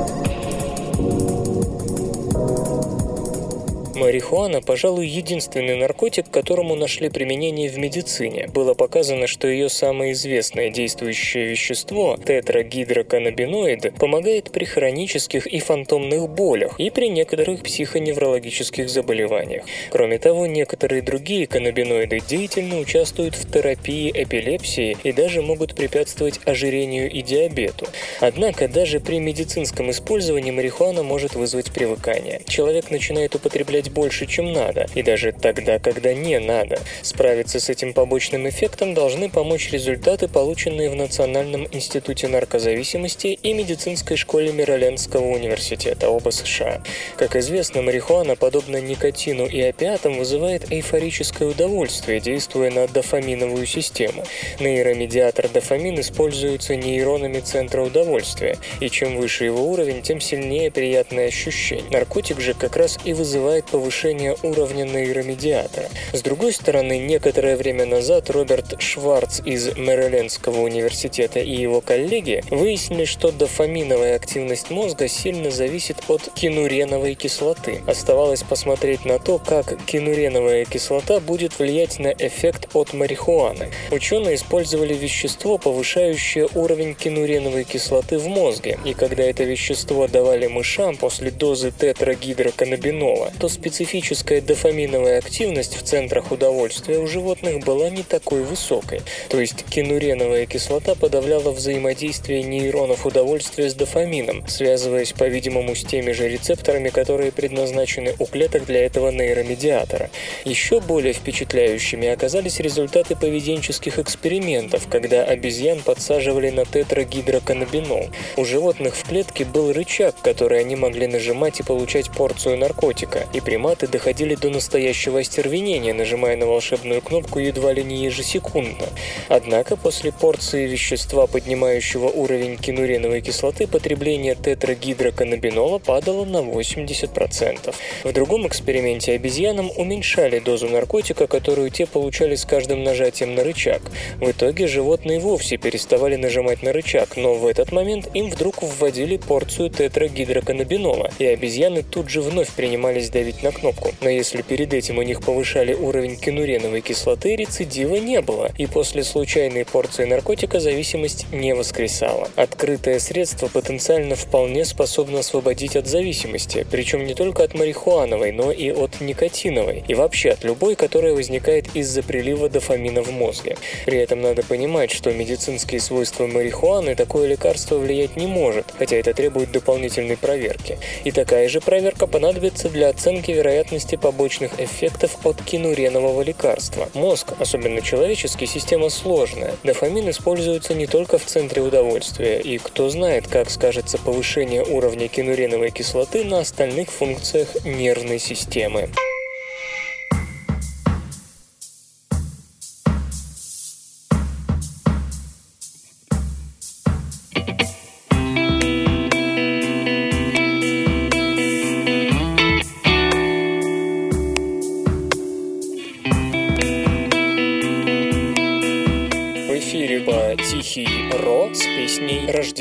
Марихуана, 3.94 4.60
пожалуй, 4.60 5.06
единственный 5.06 5.76
наркотик, 5.76 6.30
которому 6.30 6.74
нашли 6.74 7.08
применение 7.08 7.68
в 7.68 7.78
медицине. 7.78 8.48
Было 8.52 8.74
показано, 8.74 9.26
что 9.26 9.46
ее 9.46 9.68
самое 9.68 10.12
известное 10.12 10.70
действующее 10.70 11.46
вещество, 11.46 12.16
тетрагидроканнабиноид, 12.16 13.94
помогает 13.94 14.50
при 14.50 14.64
хронических 14.64 15.46
и 15.46 15.60
фантомных 15.60 16.28
болях 16.28 16.80
и 16.80 16.90
при 16.90 17.08
некоторых 17.08 17.62
психоневрологических 17.62 18.88
заболеваниях. 18.88 19.64
Кроме 19.90 20.18
того, 20.18 20.46
некоторые 20.46 21.02
другие 21.02 21.46
каннабиноиды 21.46 22.20
деятельно 22.20 22.78
участвуют 22.78 23.36
в 23.36 23.50
терапии 23.50 24.10
эпилепсии 24.10 24.96
и 25.04 25.12
даже 25.12 25.42
могут 25.42 25.74
препятствовать 25.74 26.40
ожирению 26.44 27.10
и 27.10 27.22
диабету. 27.22 27.86
Однако 28.20 28.68
даже 28.68 28.98
при 29.00 29.18
медицинском 29.18 29.90
использовании 29.90 30.50
марихуана 30.50 31.02
может 31.02 31.34
вызвать 31.34 31.72
привыкание. 31.72 32.40
Человек 32.48 32.90
начинает 32.90 33.34
употреблять 33.34 33.83
больше, 33.90 34.26
чем 34.26 34.52
надо, 34.52 34.86
и 34.94 35.02
даже 35.02 35.32
тогда, 35.32 35.78
когда 35.78 36.14
не 36.14 36.38
надо. 36.38 36.78
Справиться 37.02 37.60
с 37.60 37.68
этим 37.68 37.92
побочным 37.92 38.48
эффектом 38.48 38.94
должны 38.94 39.28
помочь 39.28 39.70
результаты, 39.70 40.28
полученные 40.28 40.90
в 40.90 40.94
Национальном 40.94 41.66
институте 41.70 42.28
наркозависимости 42.28 43.26
и 43.28 43.52
медицинской 43.52 44.16
школе 44.16 44.52
Миролендского 44.52 45.26
университета, 45.26 46.08
оба 46.08 46.30
США. 46.30 46.82
Как 47.16 47.36
известно, 47.36 47.82
марихуана, 47.82 48.36
подобно 48.36 48.80
никотину 48.80 49.46
и 49.46 49.60
опиатам, 49.60 50.18
вызывает 50.18 50.70
эйфорическое 50.72 51.48
удовольствие, 51.48 52.20
действуя 52.20 52.70
на 52.70 52.86
дофаминовую 52.86 53.66
систему. 53.66 54.24
Нейромедиатор 54.60 55.48
дофамин 55.48 56.00
используется 56.00 56.76
нейронами 56.76 57.40
центра 57.40 57.82
удовольствия, 57.82 58.56
и 58.80 58.88
чем 58.88 59.16
выше 59.16 59.44
его 59.44 59.70
уровень, 59.70 60.02
тем 60.02 60.20
сильнее 60.20 60.70
приятное 60.70 61.28
ощущение. 61.28 61.90
Наркотик 61.90 62.40
же 62.40 62.54
как 62.54 62.76
раз 62.76 62.98
и 63.04 63.12
вызывает 63.12 63.66
повышение 63.74 64.36
уровня 64.44 64.84
нейромедиатора. 64.84 65.88
С 66.12 66.22
другой 66.22 66.52
стороны, 66.52 66.96
некоторое 66.96 67.56
время 67.56 67.86
назад 67.86 68.30
Роберт 68.30 68.80
Шварц 68.80 69.40
из 69.44 69.76
Мэрилендского 69.76 70.60
университета 70.60 71.40
и 71.40 71.50
его 71.50 71.80
коллеги 71.80 72.44
выяснили, 72.50 73.04
что 73.04 73.32
дофаминовая 73.32 74.14
активность 74.14 74.70
мозга 74.70 75.08
сильно 75.08 75.50
зависит 75.50 75.96
от 76.06 76.22
кинуреновой 76.34 77.14
кислоты. 77.16 77.82
Оставалось 77.88 78.44
посмотреть 78.44 79.04
на 79.04 79.18
то, 79.18 79.40
как 79.40 79.84
кинуреновая 79.86 80.66
кислота 80.66 81.18
будет 81.18 81.58
влиять 81.58 81.98
на 81.98 82.12
эффект 82.12 82.68
от 82.74 82.92
марихуаны. 82.92 83.70
Ученые 83.90 84.36
использовали 84.36 84.94
вещество, 84.94 85.58
повышающее 85.58 86.48
уровень 86.54 86.94
кинуреновой 86.94 87.64
кислоты 87.64 88.18
в 88.18 88.28
мозге, 88.28 88.78
и 88.84 88.94
когда 88.94 89.24
это 89.24 89.42
вещество 89.42 90.06
давали 90.06 90.46
мышам 90.46 90.96
после 90.96 91.32
дозы 91.32 91.72
тетрагидроканнабинола, 91.72 93.32
то 93.40 93.48
специфическая 93.64 94.42
дофаминовая 94.42 95.16
активность 95.16 95.74
в 95.74 95.82
центрах 95.82 96.32
удовольствия 96.32 96.98
у 96.98 97.06
животных 97.06 97.64
была 97.64 97.88
не 97.88 98.02
такой 98.02 98.42
высокой. 98.42 99.00
То 99.30 99.40
есть 99.40 99.64
кинуреновая 99.64 100.44
кислота 100.44 100.94
подавляла 100.94 101.50
взаимодействие 101.50 102.42
нейронов 102.42 103.06
удовольствия 103.06 103.70
с 103.70 103.74
дофамином, 103.74 104.46
связываясь, 104.48 105.14
по-видимому, 105.14 105.74
с 105.74 105.82
теми 105.82 106.12
же 106.12 106.28
рецепторами, 106.28 106.90
которые 106.90 107.32
предназначены 107.32 108.14
у 108.18 108.26
клеток 108.26 108.66
для 108.66 108.84
этого 108.84 109.10
нейромедиатора. 109.10 110.10
Еще 110.44 110.80
более 110.80 111.14
впечатляющими 111.14 112.08
оказались 112.08 112.60
результаты 112.60 113.16
поведенческих 113.16 113.98
экспериментов, 113.98 114.88
когда 114.90 115.24
обезьян 115.24 115.80
подсаживали 115.80 116.50
на 116.50 116.66
тетрагидроканабинол. 116.66 118.10
У 118.36 118.44
животных 118.44 118.94
в 118.94 119.08
клетке 119.08 119.46
был 119.46 119.72
рычаг, 119.72 120.16
который 120.20 120.60
они 120.60 120.76
могли 120.76 121.06
нажимать 121.06 121.60
и 121.60 121.62
получать 121.62 122.10
порцию 122.10 122.58
наркотика, 122.58 123.26
и 123.32 123.40
приматы 123.54 123.86
доходили 123.86 124.34
до 124.34 124.50
настоящего 124.50 125.20
остервенения, 125.20 125.94
нажимая 125.94 126.36
на 126.36 126.44
волшебную 126.44 127.00
кнопку 127.00 127.38
едва 127.38 127.72
ли 127.72 127.84
не 127.84 128.04
ежесекундно. 128.04 128.88
Однако 129.28 129.76
после 129.76 130.10
порции 130.10 130.66
вещества, 130.66 131.28
поднимающего 131.28 132.08
уровень 132.08 132.56
кинуреновой 132.56 133.20
кислоты, 133.20 133.68
потребление 133.68 134.34
тетрагидроканабинола 134.34 135.78
падало 135.78 136.24
на 136.24 136.38
80%. 136.38 137.72
В 138.02 138.12
другом 138.12 138.48
эксперименте 138.48 139.12
обезьянам 139.12 139.70
уменьшали 139.76 140.40
дозу 140.40 140.68
наркотика, 140.68 141.28
которую 141.28 141.70
те 141.70 141.86
получали 141.86 142.34
с 142.34 142.44
каждым 142.44 142.82
нажатием 142.82 143.36
на 143.36 143.44
рычаг. 143.44 143.82
В 144.16 144.28
итоге 144.32 144.66
животные 144.66 145.20
вовсе 145.20 145.58
переставали 145.58 146.16
нажимать 146.16 146.64
на 146.64 146.72
рычаг, 146.72 147.16
но 147.16 147.34
в 147.34 147.46
этот 147.46 147.70
момент 147.70 148.08
им 148.14 148.30
вдруг 148.30 148.64
вводили 148.64 149.16
порцию 149.16 149.70
тетрагидроканабинола, 149.70 151.12
и 151.20 151.26
обезьяны 151.26 151.84
тут 151.84 152.10
же 152.10 152.20
вновь 152.20 152.50
принимались 152.50 153.10
давить 153.10 153.43
на 153.44 153.52
кнопку. 153.52 153.92
Но 154.00 154.08
если 154.08 154.42
перед 154.42 154.74
этим 154.74 154.98
у 154.98 155.02
них 155.02 155.20
повышали 155.20 155.74
уровень 155.74 156.16
кинуреновой 156.16 156.80
кислоты, 156.80 157.36
рецидива 157.36 157.96
не 157.96 158.20
было, 158.20 158.50
и 158.58 158.66
после 158.66 159.04
случайной 159.04 159.64
порции 159.64 160.04
наркотика 160.04 160.58
зависимость 160.58 161.26
не 161.30 161.54
воскресала. 161.54 162.28
Открытое 162.34 162.98
средство 162.98 163.48
потенциально 163.48 164.16
вполне 164.16 164.64
способно 164.64 165.20
освободить 165.20 165.76
от 165.76 165.86
зависимости, 165.86 166.66
причем 166.70 167.04
не 167.04 167.14
только 167.14 167.44
от 167.44 167.54
марихуановой, 167.54 168.32
но 168.32 168.50
и 168.50 168.70
от 168.70 169.00
никотиновой, 169.00 169.84
и 169.86 169.94
вообще 169.94 170.30
от 170.30 170.42
любой, 170.42 170.74
которая 170.74 171.12
возникает 171.12 171.66
из-за 171.76 172.02
прилива 172.02 172.48
дофамина 172.48 173.02
в 173.02 173.10
мозге. 173.10 173.56
При 173.84 173.98
этом 173.98 174.22
надо 174.22 174.42
понимать, 174.42 174.90
что 174.90 175.12
медицинские 175.12 175.80
свойства 175.80 176.26
марихуаны 176.26 176.96
такое 176.96 177.28
лекарство 177.28 177.76
влиять 177.76 178.16
не 178.16 178.26
может, 178.26 178.72
хотя 178.78 178.96
это 178.96 179.12
требует 179.12 179.52
дополнительной 179.52 180.16
проверки. 180.16 180.78
И 181.04 181.10
такая 181.10 181.48
же 181.50 181.60
проверка 181.60 182.06
понадобится 182.06 182.70
для 182.70 182.88
оценки 182.88 183.33
вероятности 183.34 183.96
побочных 183.96 184.60
эффектов 184.60 185.24
от 185.24 185.42
кинуренового 185.42 186.22
лекарства. 186.22 186.88
Мозг, 186.94 187.32
особенно 187.38 187.82
человеческий, 187.82 188.46
система 188.46 188.88
сложная. 188.88 189.54
Дофамин 189.62 190.10
используется 190.10 190.74
не 190.74 190.86
только 190.86 191.18
в 191.18 191.24
центре 191.24 191.62
удовольствия, 191.62 192.40
и 192.40 192.58
кто 192.58 192.88
знает, 192.88 193.28
как 193.28 193.50
скажется 193.50 193.98
повышение 193.98 194.64
уровня 194.64 195.08
кинуреновой 195.08 195.70
кислоты 195.70 196.24
на 196.24 196.40
остальных 196.40 196.90
функциях 196.90 197.64
нервной 197.64 198.18
системы. 198.18 198.88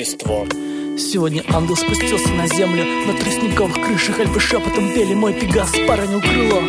Рождество. 0.03 0.45
Сегодня 0.97 1.43
ангел 1.47 1.77
спустился 1.77 2.27
на 2.33 2.45
землю 2.45 2.83
На 3.07 3.13
тростниковых 3.13 3.75
крышах 3.75 4.19
альфы 4.19 4.37
шепотом 4.37 4.93
пели 4.93 5.13
Мой 5.13 5.33
пегас 5.33 5.71
поранил 5.87 6.19
крыло 6.19 6.61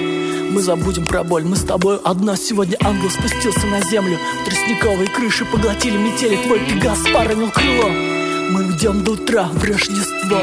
мы 0.53 0.61
забудем 0.61 1.05
про 1.09 1.25
боль, 1.25 1.42
мы 1.42 1.57
с 1.57 1.64
тобой 1.64 1.99
одно 2.05 2.37
Сегодня 2.37 2.77
ангел 2.81 3.11
спустился 3.11 3.66
на 3.66 3.81
землю 3.81 4.18
Тростниковые 4.44 5.09
крыши 5.09 5.44
поглотили 5.44 5.97
метели. 5.97 6.37
Твой 6.37 6.61
пегас 6.61 7.01
поранил 7.12 7.51
крыло 7.51 7.88
Мы 7.88 8.70
идем 8.70 9.03
до 9.03 9.12
утра 9.12 9.49
в 9.53 9.64
Рождество 9.64 10.38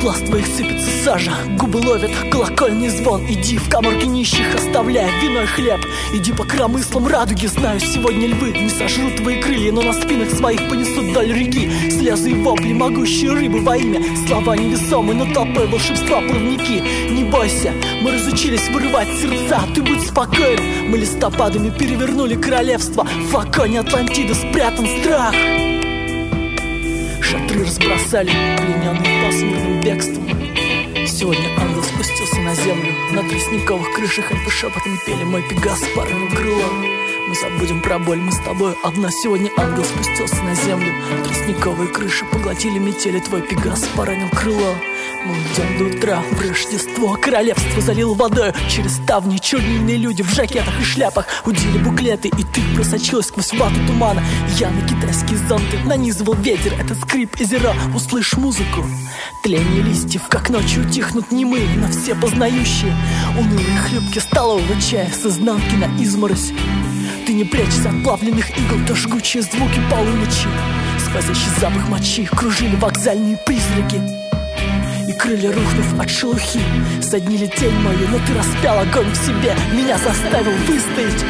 Глаз 0.00 0.20
твоих 0.20 0.46
сыпется 0.46 0.90
сажа. 1.04 1.32
Губы 1.58 1.76
ловят 1.76 2.10
колокольный 2.30 2.88
звон. 2.88 3.22
Иди 3.28 3.58
в 3.58 3.68
коморки 3.68 4.06
нищих, 4.06 4.54
оставляя 4.54 5.10
виной 5.20 5.44
хлеб. 5.44 5.80
Иди 6.14 6.32
по 6.32 6.44
кромыслам 6.44 7.06
радуги. 7.06 7.44
Знаю, 7.46 7.80
сегодня 7.80 8.28
львы 8.28 8.52
не 8.52 8.70
сожрут 8.70 9.16
твои 9.16 9.42
крылья 9.42 9.72
Но 9.72 9.82
на 9.82 9.92
спинах 9.92 10.30
своих 10.30 10.70
понесут 10.70 11.04
вдоль 11.04 11.32
реки. 11.32 11.70
Слезы 11.90 12.30
и 12.30 12.34
вопли, 12.34 12.72
могущие 12.72 13.32
рыбы 13.32 13.60
во 13.60 13.76
имя. 13.76 14.02
Слова 14.26 14.56
невесомые, 14.56 15.16
но 15.16 15.34
толпой 15.34 15.66
волшебства 15.66 16.22
плавники 16.22 16.82
Не 17.10 17.24
бойся, 17.24 17.72
мы 18.02 18.12
разучились 18.12 18.68
вырывать 18.70 19.08
сердца. 19.08 19.60
Ты 19.74 19.82
будь 19.82 20.06
спокоен, 20.06 20.90
мы 20.90 20.96
листопадами 20.96 21.68
перевернули 21.68 22.36
королевство. 22.36 23.06
В 23.30 23.36
оконе 23.36 23.80
Атлантиды 23.80 24.34
спрятан 24.34 24.86
страх 25.02 25.34
Шатры 27.30 27.64
разбросали, 27.64 28.32
плененные 28.56 29.24
пасмурным 29.24 29.84
бегством 29.84 30.26
Сегодня 31.06 31.46
ангел 31.60 31.84
спустился 31.84 32.40
на 32.40 32.56
землю. 32.56 32.92
На 33.12 33.22
тростниковых 33.22 33.94
крышах 33.94 34.32
альфа 34.32 34.50
шепотом 34.50 34.98
пели. 35.06 35.22
Мой 35.22 35.42
пегас 35.48 35.80
парню 35.94 36.28
крыло 36.28 36.64
Мы 37.28 37.34
забудем 37.36 37.82
про 37.82 38.00
боль, 38.00 38.18
мы 38.18 38.32
с 38.32 38.38
тобой 38.40 38.74
одна. 38.82 39.12
Сегодня 39.12 39.48
ангел 39.56 39.84
спустился 39.84 40.42
на 40.42 40.56
землю. 40.56 40.92
Тростниковые 41.22 41.88
крыши 41.90 42.24
поглотили 42.24 42.80
метели. 42.80 43.20
Твой 43.20 43.42
пегас 43.42 43.84
поранил 43.94 44.28
крыло 44.30 44.74
Идем 45.30 45.78
до 45.78 45.96
утра 45.96 46.22
в 46.32 46.40
Рождество 46.40 47.16
Королевство 47.20 47.80
залил 47.80 48.14
водой. 48.14 48.52
Через 48.68 48.96
ставни 48.96 49.38
чернильные 49.38 49.96
люди 49.96 50.22
в 50.22 50.32
жакетах 50.32 50.80
и 50.80 50.84
шляпах 50.84 51.26
Удили 51.44 51.78
буклеты, 51.78 52.28
и 52.28 52.42
ты 52.42 52.60
просочилась 52.74 53.26
сквозь 53.26 53.52
вату 53.52 53.76
тумана. 53.86 54.22
Я 54.58 54.70
на 54.70 54.86
китайские 54.86 55.38
зонты 55.48 55.78
нанизывал 55.84 56.34
ветер. 56.34 56.72
Этот 56.80 56.98
скрип 56.98 57.36
и 57.40 57.44
зеро, 57.44 57.72
услышь 57.94 58.34
музыку. 58.36 58.84
Тление 59.42 59.82
листьев, 59.82 60.22
как 60.28 60.50
ночью 60.50 60.88
тихнут 60.88 61.30
немые 61.30 61.68
Но 61.76 61.88
все 61.88 62.14
познающие. 62.14 62.94
Унылые 63.38 63.78
хлебки 63.88 64.18
столового 64.18 64.80
чая 64.80 65.10
С 65.10 65.26
изнанки 65.26 65.74
на 65.76 65.84
изморозь. 66.02 66.52
Ты 67.26 67.34
не 67.34 67.44
прячешься 67.44 67.90
от 67.90 68.02
плавленных 68.02 68.50
игл 68.50 68.84
То 68.86 68.96
жгучие 68.96 69.42
звуки 69.42 69.80
полуночи. 69.90 70.48
Сквозящий 70.98 71.50
запах 71.60 71.88
мочи 71.88 72.26
Кружили 72.26 72.76
вокзальные 72.76 73.38
призраки 73.46 74.19
крылья 75.20 75.52
рухнув 75.52 76.00
от 76.00 76.10
шелухи 76.10 76.60
Соднили 77.02 77.46
тень 77.46 77.78
мою, 77.80 78.08
но 78.10 78.18
ты 78.26 78.34
распял 78.34 78.78
огонь 78.78 79.10
в 79.10 79.16
себе 79.16 79.54
Меня 79.72 79.98
заставил 79.98 80.52
выстоять 80.66 81.24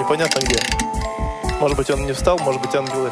непонятно 0.00 0.40
где. 0.40 0.58
Может 1.60 1.76
быть, 1.76 1.90
он 1.90 2.06
не 2.06 2.12
встал, 2.12 2.38
может 2.38 2.60
быть, 2.60 2.74
ангелы 2.74 3.10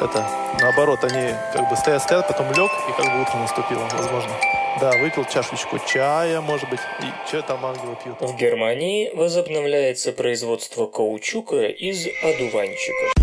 это 0.00 0.26
наоборот, 0.60 1.04
они 1.04 1.34
как 1.52 1.68
бы 1.68 1.76
стоят, 1.76 2.02
стоят, 2.02 2.26
потом 2.26 2.46
лег, 2.52 2.70
и 2.88 2.92
как 2.92 3.12
бы 3.12 3.22
утро 3.22 3.36
наступило, 3.36 3.86
возможно. 3.92 4.32
Да, 4.80 4.92
выпил 4.92 5.24
чашечку 5.24 5.78
чая, 5.86 6.40
может 6.40 6.70
быть, 6.70 6.80
и 7.00 7.28
что 7.28 7.42
там 7.42 7.66
ангелы 7.66 7.96
пьют. 8.02 8.20
В 8.20 8.36
Германии 8.36 9.10
возобновляется 9.14 10.12
производство 10.12 10.86
каучука 10.86 11.66
из 11.66 12.06
одуванчиков. 12.22 13.19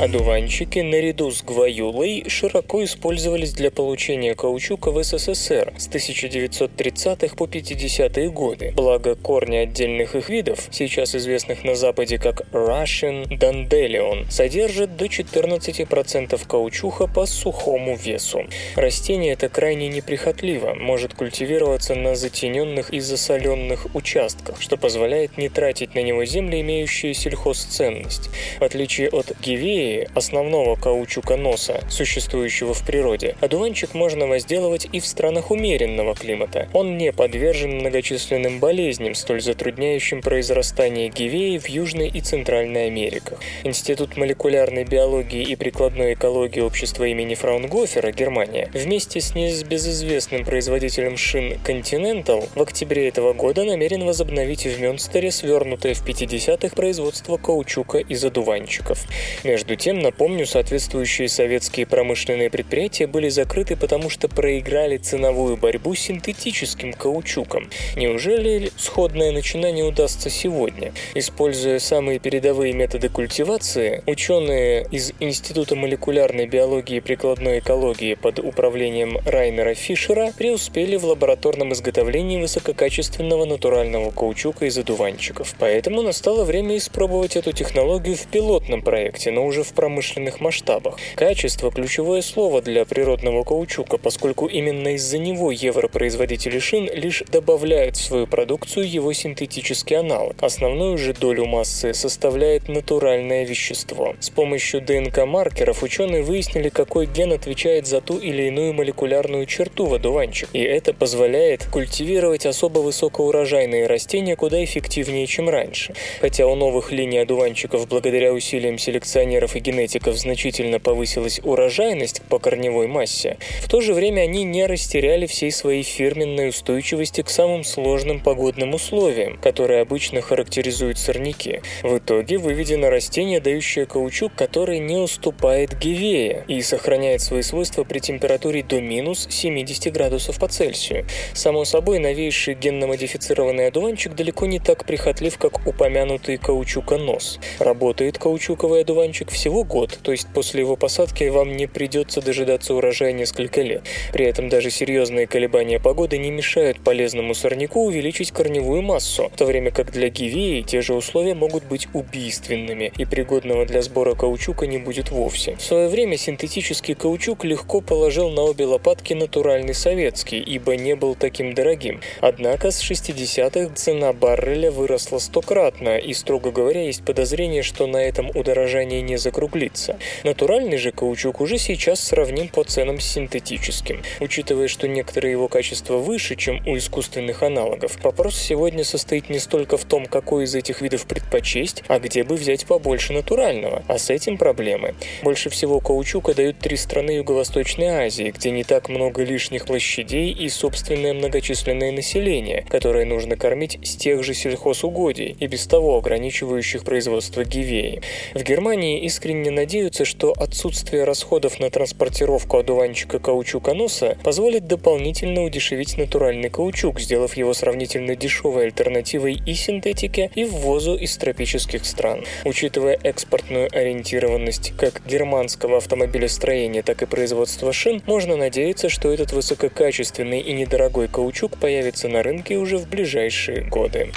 Одуванчики 0.00 0.78
наряду 0.78 1.32
с 1.32 1.42
гваюлой 1.42 2.24
широко 2.28 2.84
использовались 2.84 3.52
для 3.52 3.72
получения 3.72 4.36
каучука 4.36 4.92
в 4.92 5.02
СССР 5.02 5.72
с 5.76 5.88
1930-х 5.88 7.34
по 7.34 7.46
50-е 7.46 8.30
годы. 8.30 8.72
Благо 8.76 9.16
корни 9.16 9.56
отдельных 9.56 10.14
их 10.14 10.28
видов, 10.28 10.68
сейчас 10.70 11.16
известных 11.16 11.64
на 11.64 11.74
Западе 11.74 12.18
как 12.18 12.42
Russian 12.52 13.26
Dandelion, 13.26 14.30
содержат 14.30 14.96
до 14.96 15.06
14% 15.06 16.46
каучуха 16.46 17.08
по 17.08 17.26
сухому 17.26 17.96
весу. 17.96 18.44
Растение 18.76 19.32
это 19.32 19.48
крайне 19.48 19.88
неприхотливо, 19.88 20.74
может 20.74 21.14
культивироваться 21.14 21.96
на 21.96 22.14
затененных 22.14 22.90
и 22.90 23.00
засоленных 23.00 23.88
участках, 23.96 24.62
что 24.62 24.76
позволяет 24.76 25.36
не 25.38 25.48
тратить 25.48 25.96
на 25.96 26.02
него 26.04 26.24
земли, 26.24 26.60
имеющие 26.60 27.14
сельхозценность. 27.14 28.30
В 28.60 28.62
отличие 28.62 29.08
от 29.08 29.32
гивеи, 29.40 29.87
идеи 29.88 30.08
основного 30.14 30.76
каучуконоса, 30.76 31.82
существующего 31.88 32.74
в 32.74 32.84
природе, 32.84 33.36
одуванчик 33.40 33.94
можно 33.94 34.26
возделывать 34.26 34.88
и 34.92 35.00
в 35.00 35.06
странах 35.06 35.50
умеренного 35.50 36.14
климата. 36.14 36.68
Он 36.72 36.96
не 36.98 37.12
подвержен 37.12 37.78
многочисленным 37.78 38.60
болезням, 38.60 39.14
столь 39.14 39.40
затрудняющим 39.40 40.20
произрастание 40.20 41.08
гивеи 41.08 41.58
в 41.58 41.68
Южной 41.68 42.08
и 42.08 42.20
Центральной 42.20 42.86
Америках. 42.86 43.40
Институт 43.64 44.16
молекулярной 44.16 44.84
биологии 44.84 45.42
и 45.42 45.56
прикладной 45.56 46.14
экологии 46.14 46.60
общества 46.60 47.04
имени 47.04 47.34
Фраунгофера, 47.34 48.12
Германия, 48.12 48.70
вместе 48.72 49.20
с 49.20 49.34
небезызвестным 49.34 50.44
производителем 50.44 51.16
шин 51.16 51.54
Continental 51.64 52.48
в 52.54 52.60
октябре 52.60 53.08
этого 53.08 53.32
года 53.32 53.64
намерен 53.64 54.04
возобновить 54.04 54.66
в 54.66 54.80
Мюнстере 54.80 55.30
свернутое 55.30 55.94
в 55.94 56.06
50-х 56.06 56.74
производство 56.74 57.36
каучука 57.36 57.98
из 57.98 58.24
одуванчиков. 58.24 59.04
Между 59.44 59.77
тем, 59.78 60.00
напомню, 60.00 60.44
соответствующие 60.44 61.28
советские 61.28 61.86
промышленные 61.86 62.50
предприятия 62.50 63.06
были 63.06 63.28
закрыты, 63.28 63.76
потому 63.76 64.10
что 64.10 64.28
проиграли 64.28 64.96
ценовую 64.96 65.56
борьбу 65.56 65.94
с 65.94 66.00
синтетическим 66.00 66.92
каучуком. 66.92 67.70
Неужели 67.96 68.70
сходное 68.76 69.30
начинание 69.30 69.84
удастся 69.84 70.30
сегодня? 70.30 70.92
Используя 71.14 71.78
самые 71.78 72.18
передовые 72.18 72.72
методы 72.72 73.08
культивации, 73.08 74.02
ученые 74.06 74.86
из 74.90 75.12
Института 75.20 75.76
молекулярной 75.76 76.46
биологии 76.46 76.96
и 76.96 77.00
прикладной 77.00 77.60
экологии 77.60 78.14
под 78.14 78.40
управлением 78.40 79.18
Райнера 79.24 79.74
Фишера 79.74 80.32
преуспели 80.36 80.96
в 80.96 81.04
лабораторном 81.04 81.72
изготовлении 81.72 82.40
высококачественного 82.40 83.44
натурального 83.44 84.10
каучука 84.10 84.66
из 84.66 84.76
одуванчиков. 84.76 85.54
Поэтому 85.58 86.02
настало 86.02 86.44
время 86.44 86.76
испробовать 86.76 87.36
эту 87.36 87.52
технологию 87.52 88.16
в 88.16 88.26
пилотном 88.26 88.82
проекте, 88.82 89.30
но 89.30 89.46
уже 89.46 89.62
в 89.68 89.74
промышленных 89.74 90.40
масштабах. 90.40 90.98
Качество– 91.14 91.70
ключевое 91.72 92.22
слово 92.22 92.62
для 92.62 92.84
природного 92.84 93.44
каучука, 93.44 93.98
поскольку 93.98 94.46
именно 94.46 94.94
из-за 94.94 95.18
него 95.18 95.52
европроизводители 95.52 96.58
шин 96.58 96.88
лишь 96.92 97.22
добавляют 97.30 97.96
в 97.96 98.04
свою 98.04 98.26
продукцию 98.26 98.90
его 98.90 99.12
синтетический 99.12 99.96
аналог. 99.96 100.36
Основную 100.40 100.98
же 100.98 101.12
долю 101.12 101.44
массы 101.44 101.94
составляет 101.94 102.68
натуральное 102.68 103.44
вещество. 103.44 104.14
С 104.20 104.30
помощью 104.30 104.80
ДНК-маркеров 104.80 105.82
ученые 105.82 106.22
выяснили, 106.22 106.68
какой 106.68 107.06
ген 107.06 107.32
отвечает 107.32 107.86
за 107.86 108.00
ту 108.00 108.18
или 108.18 108.44
иную 108.44 108.72
молекулярную 108.72 109.46
черту 109.46 109.86
в 109.86 109.94
одуванчик, 109.94 110.48
и 110.52 110.60
это 110.60 110.92
позволяет 110.94 111.66
культивировать 111.66 112.46
особо 112.46 112.80
высокоурожайные 112.80 113.86
растения 113.86 114.36
куда 114.36 114.62
эффективнее, 114.64 115.26
чем 115.26 115.48
раньше. 115.48 115.94
Хотя 116.20 116.46
у 116.46 116.54
новых 116.54 116.92
линий 116.92 117.18
одуванчиков 117.18 117.86
благодаря 117.88 118.32
усилиям 118.32 118.78
селекционеров 118.78 119.56
и 119.58 119.60
генетиков 119.60 120.16
значительно 120.16 120.80
повысилась 120.80 121.40
урожайность 121.42 122.22
по 122.22 122.38
корневой 122.38 122.86
массе, 122.86 123.36
в 123.62 123.68
то 123.68 123.80
же 123.80 123.92
время 123.92 124.22
они 124.22 124.44
не 124.44 124.66
растеряли 124.66 125.26
всей 125.26 125.50
своей 125.50 125.82
фирменной 125.82 126.48
устойчивости 126.48 127.22
к 127.22 127.30
самым 127.30 127.64
сложным 127.64 128.20
погодным 128.20 128.74
условиям, 128.74 129.38
которые 129.38 129.82
обычно 129.82 130.20
характеризуют 130.20 130.98
сорняки. 130.98 131.60
В 131.82 131.98
итоге 131.98 132.38
выведено 132.38 132.88
растение, 132.88 133.40
дающее 133.40 133.86
каучук, 133.86 134.32
который 134.34 134.78
не 134.78 134.96
уступает 134.96 135.78
гивея 135.78 136.44
и 136.48 136.62
сохраняет 136.62 137.20
свои 137.20 137.42
свойства 137.42 137.84
при 137.84 137.98
температуре 137.98 138.62
до 138.62 138.80
минус 138.80 139.26
70 139.28 139.92
градусов 139.92 140.38
по 140.38 140.48
Цельсию. 140.48 141.06
Само 141.34 141.64
собой, 141.64 141.98
новейший 141.98 142.54
генно-модифицированный 142.54 143.66
одуванчик 143.66 144.14
далеко 144.14 144.46
не 144.46 144.60
так 144.60 144.84
прихотлив, 144.84 145.36
как 145.36 145.66
упомянутый 145.66 146.38
каучуконос. 146.38 147.40
Работает 147.58 148.18
каучуковый 148.18 148.82
одуванчик 148.82 149.30
всего 149.30 149.47
год, 149.64 149.98
то 150.02 150.12
есть 150.12 150.28
после 150.32 150.60
его 150.60 150.76
посадки 150.76 151.24
вам 151.24 151.56
не 151.56 151.66
придется 151.66 152.20
дожидаться 152.20 152.74
урожая 152.74 153.12
несколько 153.12 153.62
лет. 153.62 153.82
При 154.12 154.24
этом 154.24 154.48
даже 154.48 154.70
серьезные 154.70 155.26
колебания 155.26 155.80
погоды 155.80 156.18
не 156.18 156.30
мешают 156.30 156.80
полезному 156.80 157.34
сорняку 157.34 157.84
увеличить 157.84 158.30
корневую 158.30 158.82
массу, 158.82 159.30
в 159.32 159.36
то 159.36 159.44
время 159.44 159.70
как 159.70 159.92
для 159.92 160.08
гивеи 160.08 160.62
те 160.62 160.82
же 160.82 160.94
условия 160.94 161.34
могут 161.34 161.64
быть 161.64 161.88
убийственными, 161.92 162.92
и 162.96 163.04
пригодного 163.04 163.66
для 163.66 163.82
сбора 163.82 164.14
каучука 164.14 164.66
не 164.66 164.78
будет 164.78 165.10
вовсе. 165.10 165.56
В 165.56 165.62
свое 165.62 165.88
время 165.88 166.16
синтетический 166.16 166.94
каучук 166.94 167.44
легко 167.44 167.80
положил 167.80 168.30
на 168.30 168.42
обе 168.42 168.64
лопатки 168.64 169.14
натуральный 169.14 169.74
советский, 169.74 170.40
ибо 170.40 170.76
не 170.76 170.94
был 170.94 171.14
таким 171.14 171.54
дорогим. 171.54 172.00
Однако 172.20 172.70
с 172.70 172.82
60-х 172.82 173.74
цена 173.74 174.12
барреля 174.12 174.70
выросла 174.70 175.18
стократно, 175.18 175.96
и, 175.98 176.12
строго 176.12 176.50
говоря, 176.50 176.82
есть 176.82 177.04
подозрение, 177.04 177.62
что 177.62 177.86
на 177.86 177.98
этом 177.98 178.30
удорожание 178.34 179.02
не 179.02 179.16
закруглится. 179.28 179.98
Натуральный 180.24 180.78
же 180.78 180.90
каучук 180.90 181.40
уже 181.42 181.58
сейчас 181.58 182.00
сравним 182.00 182.48
по 182.48 182.64
ценам 182.64 182.98
с 182.98 183.04
синтетическим. 183.04 184.02
Учитывая, 184.20 184.68
что 184.68 184.88
некоторые 184.88 185.32
его 185.32 185.48
качества 185.48 185.98
выше, 185.98 186.34
чем 186.34 186.66
у 186.66 186.76
искусственных 186.78 187.42
аналогов, 187.42 187.98
вопрос 188.02 188.36
сегодня 188.38 188.84
состоит 188.84 189.28
не 189.28 189.38
столько 189.38 189.76
в 189.76 189.84
том, 189.84 190.06
какой 190.06 190.44
из 190.44 190.54
этих 190.54 190.80
видов 190.80 191.06
предпочесть, 191.06 191.84
а 191.88 191.98
где 191.98 192.24
бы 192.24 192.36
взять 192.36 192.64
побольше 192.64 193.12
натурального. 193.12 193.82
А 193.86 193.98
с 193.98 194.08
этим 194.08 194.38
проблемы. 194.38 194.94
Больше 195.22 195.50
всего 195.50 195.80
каучука 195.80 196.32
дают 196.34 196.58
три 196.58 196.76
страны 196.76 197.10
Юго-Восточной 197.10 198.06
Азии, 198.06 198.32
где 198.34 198.50
не 198.50 198.64
так 198.64 198.88
много 198.88 199.22
лишних 199.22 199.66
площадей 199.66 200.32
и 200.32 200.48
собственное 200.48 201.12
многочисленное 201.12 201.92
население, 201.92 202.64
которое 202.70 203.04
нужно 203.04 203.36
кормить 203.36 203.78
с 203.82 203.94
тех 203.96 204.22
же 204.22 204.32
сельхозугодий 204.32 205.36
и 205.38 205.46
без 205.46 205.66
того 205.66 205.98
ограничивающих 205.98 206.84
производство 206.84 207.44
гивеи. 207.44 208.00
В 208.34 208.42
Германии 208.42 209.06
искренне 209.18 209.50
надеются, 209.50 210.04
что 210.04 210.32
отсутствие 210.32 211.02
расходов 211.02 211.58
на 211.58 211.70
транспортировку 211.70 212.58
одуванчика 212.58 213.18
каучуконоса 213.18 214.16
позволит 214.22 214.68
дополнительно 214.68 215.42
удешевить 215.42 215.98
натуральный 215.98 216.50
каучук, 216.50 217.00
сделав 217.00 217.36
его 217.36 217.52
сравнительно 217.52 218.14
дешевой 218.14 218.66
альтернативой 218.66 219.42
и 219.44 219.54
синтетике, 219.54 220.30
и 220.36 220.44
ввозу 220.44 220.94
из 220.94 221.16
тропических 221.16 221.84
стран. 221.84 222.24
Учитывая 222.44 222.96
экспортную 223.02 223.68
ориентированность 223.72 224.72
как 224.78 225.02
германского 225.04 225.78
автомобилестроения, 225.78 226.84
так 226.84 227.02
и 227.02 227.06
производства 227.06 227.72
шин, 227.72 228.00
можно 228.06 228.36
надеяться, 228.36 228.88
что 228.88 229.12
этот 229.12 229.32
высококачественный 229.32 230.40
и 230.40 230.52
недорогой 230.52 231.08
каучук 231.08 231.58
появится 231.58 232.06
на 232.06 232.22
рынке 232.22 232.56
уже 232.56 232.78
в 232.78 232.88
ближайшие 232.88 233.62
годы. 233.62 234.12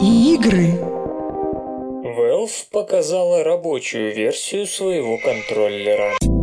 Игры. 0.00 0.99
Valve 2.40 2.70
показала 2.70 3.44
рабочую 3.44 4.14
версию 4.14 4.66
своего 4.66 5.18
контроллера. 5.18 6.39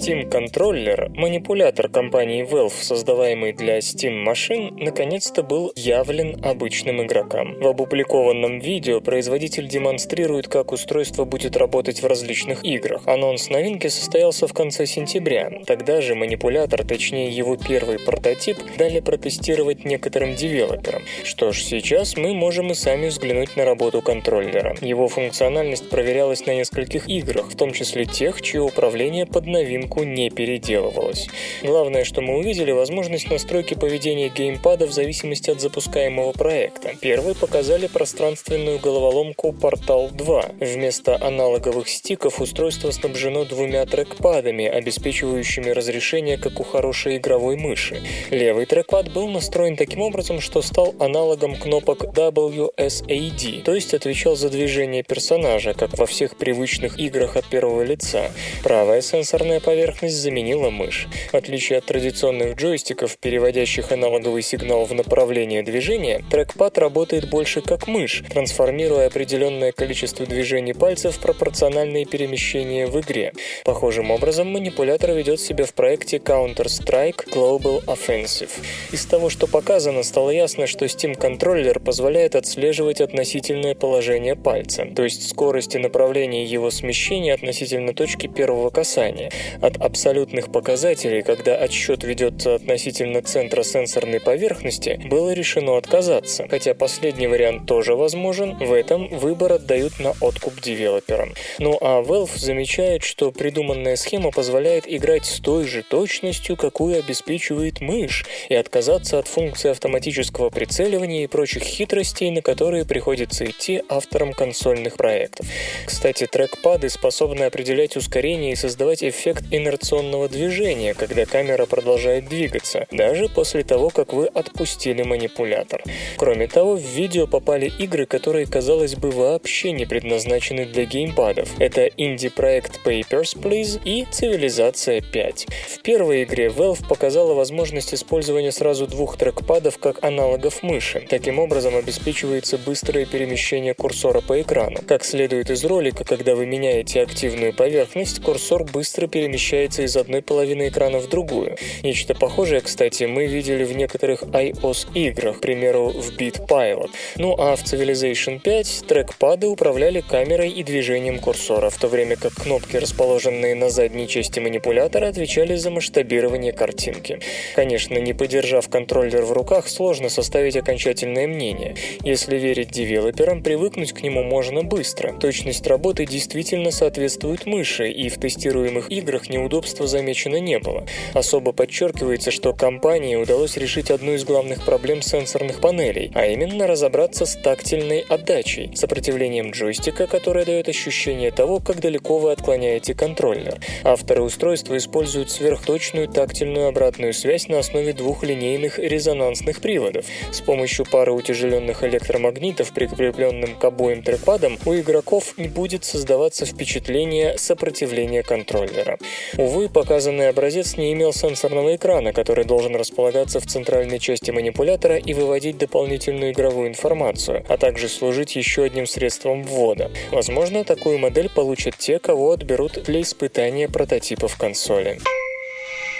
Steam 0.00 0.30
контроллер, 0.30 1.10
манипулятор 1.14 1.90
компании 1.90 2.42
Valve, 2.42 2.72
создаваемый 2.80 3.52
для 3.52 3.80
Steam 3.80 4.22
машин, 4.22 4.74
наконец-то 4.78 5.42
был 5.42 5.74
явлен 5.76 6.42
обычным 6.42 7.02
игрокам. 7.04 7.60
В 7.60 7.66
опубликованном 7.66 8.60
видео 8.60 9.02
производитель 9.02 9.68
демонстрирует, 9.68 10.48
как 10.48 10.72
устройство 10.72 11.26
будет 11.26 11.54
работать 11.54 12.02
в 12.02 12.06
различных 12.06 12.64
играх. 12.64 13.02
Анонс 13.06 13.50
новинки 13.50 13.88
состоялся 13.88 14.46
в 14.46 14.54
конце 14.54 14.86
сентября. 14.86 15.50
Тогда 15.66 16.00
же 16.00 16.14
манипулятор, 16.14 16.82
точнее 16.82 17.28
его 17.28 17.58
первый 17.58 17.98
прототип, 17.98 18.56
дали 18.78 19.00
протестировать 19.00 19.84
некоторым 19.84 20.34
девелоперам. 20.34 21.02
Что 21.24 21.52
ж, 21.52 21.60
сейчас 21.60 22.16
мы 22.16 22.32
можем 22.32 22.70
и 22.70 22.74
сами 22.74 23.08
взглянуть 23.08 23.54
на 23.56 23.66
работу 23.66 24.00
контроллера. 24.00 24.74
Его 24.80 25.08
функциональность 25.08 25.90
проверялась 25.90 26.46
на 26.46 26.54
нескольких 26.54 27.06
играх, 27.06 27.50
в 27.50 27.56
том 27.56 27.74
числе 27.74 28.06
тех, 28.06 28.40
чье 28.40 28.62
управление 28.62 29.26
под 29.26 29.44
новинку 29.44 29.89
не 29.98 30.30
переделывалось. 30.30 31.28
Главное, 31.62 32.04
что 32.04 32.20
мы 32.20 32.38
увидели, 32.38 32.70
возможность 32.70 33.28
настройки 33.30 33.74
поведения 33.74 34.28
геймпада 34.28 34.86
в 34.86 34.92
зависимости 34.92 35.50
от 35.50 35.60
запускаемого 35.60 36.32
проекта. 36.32 36.94
Первые 37.00 37.34
показали 37.34 37.88
пространственную 37.88 38.78
головоломку 38.78 39.48
Portal 39.50 40.10
2. 40.12 40.44
Вместо 40.60 41.20
аналоговых 41.20 41.88
стиков 41.88 42.40
устройство 42.40 42.90
снабжено 42.92 43.44
двумя 43.44 43.84
трекпадами, 43.86 44.66
обеспечивающими 44.66 45.70
разрешение, 45.70 46.38
как 46.38 46.60
у 46.60 46.62
хорошей 46.62 47.16
игровой 47.16 47.56
мыши. 47.56 48.00
Левый 48.30 48.66
трекпад 48.66 49.12
был 49.12 49.28
настроен 49.28 49.76
таким 49.76 50.02
образом, 50.02 50.40
что 50.40 50.62
стал 50.62 50.94
аналогом 51.00 51.56
кнопок 51.56 52.04
WSAD, 52.04 53.62
то 53.62 53.74
есть 53.74 53.94
отвечал 53.94 54.36
за 54.36 54.50
движение 54.50 55.02
персонажа, 55.02 55.74
как 55.74 55.98
во 55.98 56.06
всех 56.06 56.36
привычных 56.36 56.98
играх 56.98 57.36
от 57.36 57.46
первого 57.46 57.82
лица. 57.82 58.30
Правая 58.62 59.02
сенсорная 59.02 59.58
поверхность 59.60 59.79
заменила 60.02 60.70
мышь. 60.70 61.08
В 61.30 61.34
отличие 61.34 61.78
от 61.78 61.86
традиционных 61.86 62.56
джойстиков, 62.56 63.18
переводящих 63.18 63.92
аналоговый 63.92 64.42
сигнал 64.42 64.84
в 64.84 64.92
направление 64.94 65.62
движения, 65.62 66.22
трекпад 66.30 66.78
работает 66.78 67.28
больше 67.28 67.60
как 67.60 67.86
мышь, 67.86 68.22
трансформируя 68.30 69.06
определенное 69.06 69.72
количество 69.72 70.26
движений 70.26 70.72
пальцев 70.72 71.16
в 71.16 71.20
пропорциональные 71.20 72.06
перемещения 72.06 72.86
в 72.86 73.00
игре. 73.00 73.32
Похожим 73.64 74.10
образом 74.10 74.48
манипулятор 74.48 75.12
ведет 75.12 75.40
себя 75.40 75.64
в 75.64 75.74
проекте 75.74 76.18
Counter-Strike 76.18 77.32
Global 77.32 77.84
Offensive. 77.86 78.50
Из 78.92 79.04
того, 79.06 79.30
что 79.30 79.46
показано, 79.46 80.02
стало 80.02 80.30
ясно, 80.30 80.66
что 80.66 80.84
Steam 80.84 81.14
контроллер 81.14 81.80
позволяет 81.80 82.36
отслеживать 82.36 83.00
относительное 83.00 83.74
положение 83.74 84.36
пальца, 84.36 84.86
то 84.94 85.04
есть 85.04 85.28
скорость 85.28 85.74
и 85.74 85.78
направление 85.78 86.44
его 86.44 86.70
смещения 86.70 87.34
относительно 87.34 87.94
точки 87.94 88.26
первого 88.26 88.70
касания. 88.70 89.30
От 89.70 89.82
абсолютных 89.82 90.50
показателей, 90.50 91.22
когда 91.22 91.54
отсчет 91.54 92.02
ведется 92.02 92.56
относительно 92.56 93.22
центра 93.22 93.62
сенсорной 93.62 94.20
поверхности, 94.20 95.00
было 95.04 95.32
решено 95.32 95.76
отказаться. 95.76 96.46
Хотя 96.48 96.74
последний 96.74 97.26
вариант 97.26 97.66
тоже 97.66 97.94
возможен, 97.94 98.56
в 98.58 98.72
этом 98.72 99.08
выбор 99.08 99.54
отдают 99.54 100.00
на 100.00 100.12
откуп 100.20 100.60
девелоперам. 100.60 101.34
Ну 101.58 101.78
а 101.80 102.02
Valve 102.02 102.36
замечает, 102.36 103.04
что 103.04 103.30
придуманная 103.30 103.96
схема 103.96 104.32
позволяет 104.32 104.84
играть 104.86 105.24
с 105.24 105.40
той 105.40 105.66
же 105.66 105.82
точностью, 105.82 106.56
какую 106.56 106.98
обеспечивает 106.98 107.80
мышь, 107.80 108.24
и 108.48 108.54
отказаться 108.54 109.18
от 109.18 109.28
функции 109.28 109.70
автоматического 109.70 110.50
прицеливания 110.50 111.24
и 111.24 111.28
прочих 111.28 111.62
хитростей, 111.62 112.30
на 112.30 112.42
которые 112.42 112.84
приходится 112.84 113.44
идти 113.44 113.82
авторам 113.88 114.32
консольных 114.32 114.96
проектов. 114.96 115.46
Кстати, 115.86 116.26
трекпады 116.26 116.88
способны 116.88 117.44
определять 117.44 117.96
ускорение 117.96 118.52
и 118.52 118.56
создавать 118.56 119.04
эффект 119.04 119.44
инерционного 119.60 120.28
движения, 120.28 120.94
когда 120.94 121.26
камера 121.26 121.66
продолжает 121.66 122.28
двигаться, 122.28 122.86
даже 122.90 123.28
после 123.28 123.62
того, 123.62 123.90
как 123.90 124.12
вы 124.12 124.26
отпустили 124.26 125.02
манипулятор. 125.02 125.82
Кроме 126.16 126.48
того, 126.48 126.76
в 126.76 126.82
видео 126.82 127.26
попали 127.26 127.70
игры, 127.78 128.06
которые, 128.06 128.46
казалось 128.46 128.94
бы, 128.94 129.10
вообще 129.10 129.72
не 129.72 129.86
предназначены 129.86 130.66
для 130.66 130.84
геймпадов. 130.84 131.58
Это 131.58 131.86
инди-проект 131.86 132.80
Papers, 132.84 133.36
Please 133.36 133.80
и 133.84 134.06
Цивилизация 134.10 135.00
5. 135.00 135.46
В 135.68 135.82
первой 135.82 136.24
игре 136.24 136.46
Valve 136.46 136.86
показала 136.88 137.34
возможность 137.34 137.94
использования 137.94 138.52
сразу 138.52 138.86
двух 138.86 139.16
трекпадов 139.16 139.78
как 139.78 140.02
аналогов 140.04 140.62
мыши. 140.62 141.06
Таким 141.08 141.38
образом 141.38 141.76
обеспечивается 141.76 142.58
быстрое 142.58 143.06
перемещение 143.06 143.74
курсора 143.74 144.20
по 144.20 144.40
экрану. 144.40 144.78
Как 144.86 145.04
следует 145.04 145.50
из 145.50 145.64
ролика, 145.64 146.04
когда 146.04 146.34
вы 146.34 146.46
меняете 146.46 147.02
активную 147.02 147.52
поверхность, 147.52 148.22
курсор 148.22 148.64
быстро 148.64 149.06
перемещается 149.06 149.49
из 149.50 149.96
одной 149.96 150.22
половины 150.22 150.68
экрана 150.68 150.98
в 150.98 151.08
другую. 151.08 151.56
Нечто 151.82 152.14
похожее, 152.14 152.60
кстати, 152.60 153.04
мы 153.04 153.26
видели 153.26 153.64
в 153.64 153.76
некоторых 153.76 154.22
iOS-играх, 154.22 155.38
к 155.38 155.40
примеру, 155.40 155.88
в 155.88 156.16
Beat 156.16 156.46
Pilot. 156.46 156.90
Ну 157.16 157.34
а 157.38 157.56
в 157.56 157.64
Civilization 157.64 158.38
5 158.40 158.84
трекпады 158.86 159.48
управляли 159.48 160.00
камерой 160.00 160.50
и 160.50 160.62
движением 160.62 161.18
курсора, 161.18 161.70
в 161.70 161.78
то 161.78 161.88
время 161.88 162.16
как 162.16 162.34
кнопки, 162.34 162.76
расположенные 162.76 163.54
на 163.54 163.70
задней 163.70 164.06
части 164.06 164.38
манипулятора, 164.40 165.08
отвечали 165.08 165.56
за 165.56 165.70
масштабирование 165.70 166.52
картинки. 166.52 167.20
Конечно, 167.54 167.98
не 167.98 168.12
подержав 168.12 168.68
контроллер 168.68 169.22
в 169.22 169.32
руках, 169.32 169.68
сложно 169.68 170.08
составить 170.08 170.56
окончательное 170.56 171.26
мнение. 171.26 171.74
Если 172.02 172.36
верить 172.36 172.70
девелоперам, 172.70 173.42
привыкнуть 173.42 173.92
к 173.92 174.02
нему 174.02 174.22
можно 174.22 174.62
быстро. 174.62 175.12
Точность 175.12 175.66
работы 175.66 176.06
действительно 176.06 176.70
соответствует 176.70 177.46
мыши, 177.46 177.90
и 177.90 178.08
в 178.08 178.18
тестируемых 178.18 178.90
играх 178.90 179.28
неудобства 179.40 179.86
замечено 179.86 180.36
не 180.36 180.58
было. 180.58 180.84
Особо 181.14 181.52
подчеркивается, 181.52 182.30
что 182.30 182.52
компании 182.52 183.16
удалось 183.16 183.56
решить 183.56 183.90
одну 183.90 184.12
из 184.12 184.24
главных 184.24 184.64
проблем 184.64 185.02
сенсорных 185.02 185.60
панелей, 185.60 186.12
а 186.14 186.26
именно 186.26 186.66
разобраться 186.66 187.26
с 187.26 187.36
тактильной 187.36 188.00
отдачей, 188.00 188.76
сопротивлением 188.76 189.50
джойстика, 189.50 190.06
которое 190.06 190.44
дает 190.44 190.68
ощущение 190.68 191.30
того, 191.30 191.60
как 191.60 191.80
далеко 191.80 192.18
вы 192.18 192.32
отклоняете 192.32 192.94
контроллер. 192.94 193.58
Авторы 193.84 194.22
устройства 194.22 194.76
используют 194.76 195.30
сверхточную 195.30 196.08
тактильную 196.08 196.68
обратную 196.68 197.14
связь 197.14 197.48
на 197.48 197.58
основе 197.58 197.92
двух 197.92 198.22
линейных 198.22 198.78
резонансных 198.78 199.60
приводов. 199.60 200.04
С 200.32 200.40
помощью 200.40 200.84
пары 200.84 201.12
утяжеленных 201.12 201.82
электромагнитов, 201.84 202.72
прикрепленным 202.72 203.54
к 203.54 203.64
обоим 203.64 204.02
трекпадам, 204.02 204.58
у 204.66 204.74
игроков 204.74 205.34
не 205.36 205.48
будет 205.48 205.84
создаваться 205.84 206.44
впечатление 206.44 207.38
сопротивления 207.38 208.22
контроллера. 208.22 208.98
Увы, 209.36 209.68
показанный 209.68 210.28
образец 210.28 210.76
не 210.76 210.92
имел 210.92 211.12
сенсорного 211.12 211.76
экрана, 211.76 212.12
который 212.12 212.44
должен 212.44 212.74
располагаться 212.76 213.40
в 213.40 213.46
центральной 213.46 213.98
части 213.98 214.30
манипулятора 214.30 214.96
и 214.96 215.14
выводить 215.14 215.58
дополнительную 215.58 216.32
игровую 216.32 216.68
информацию, 216.68 217.44
а 217.48 217.56
также 217.56 217.88
служить 217.88 218.36
еще 218.36 218.64
одним 218.64 218.86
средством 218.86 219.44
ввода. 219.44 219.90
Возможно, 220.10 220.64
такую 220.64 220.98
модель 220.98 221.30
получат 221.30 221.76
те, 221.78 221.98
кого 221.98 222.32
отберут 222.32 222.82
для 222.84 223.02
испытания 223.02 223.68
прототипов 223.68 224.36
консоли. 224.36 224.98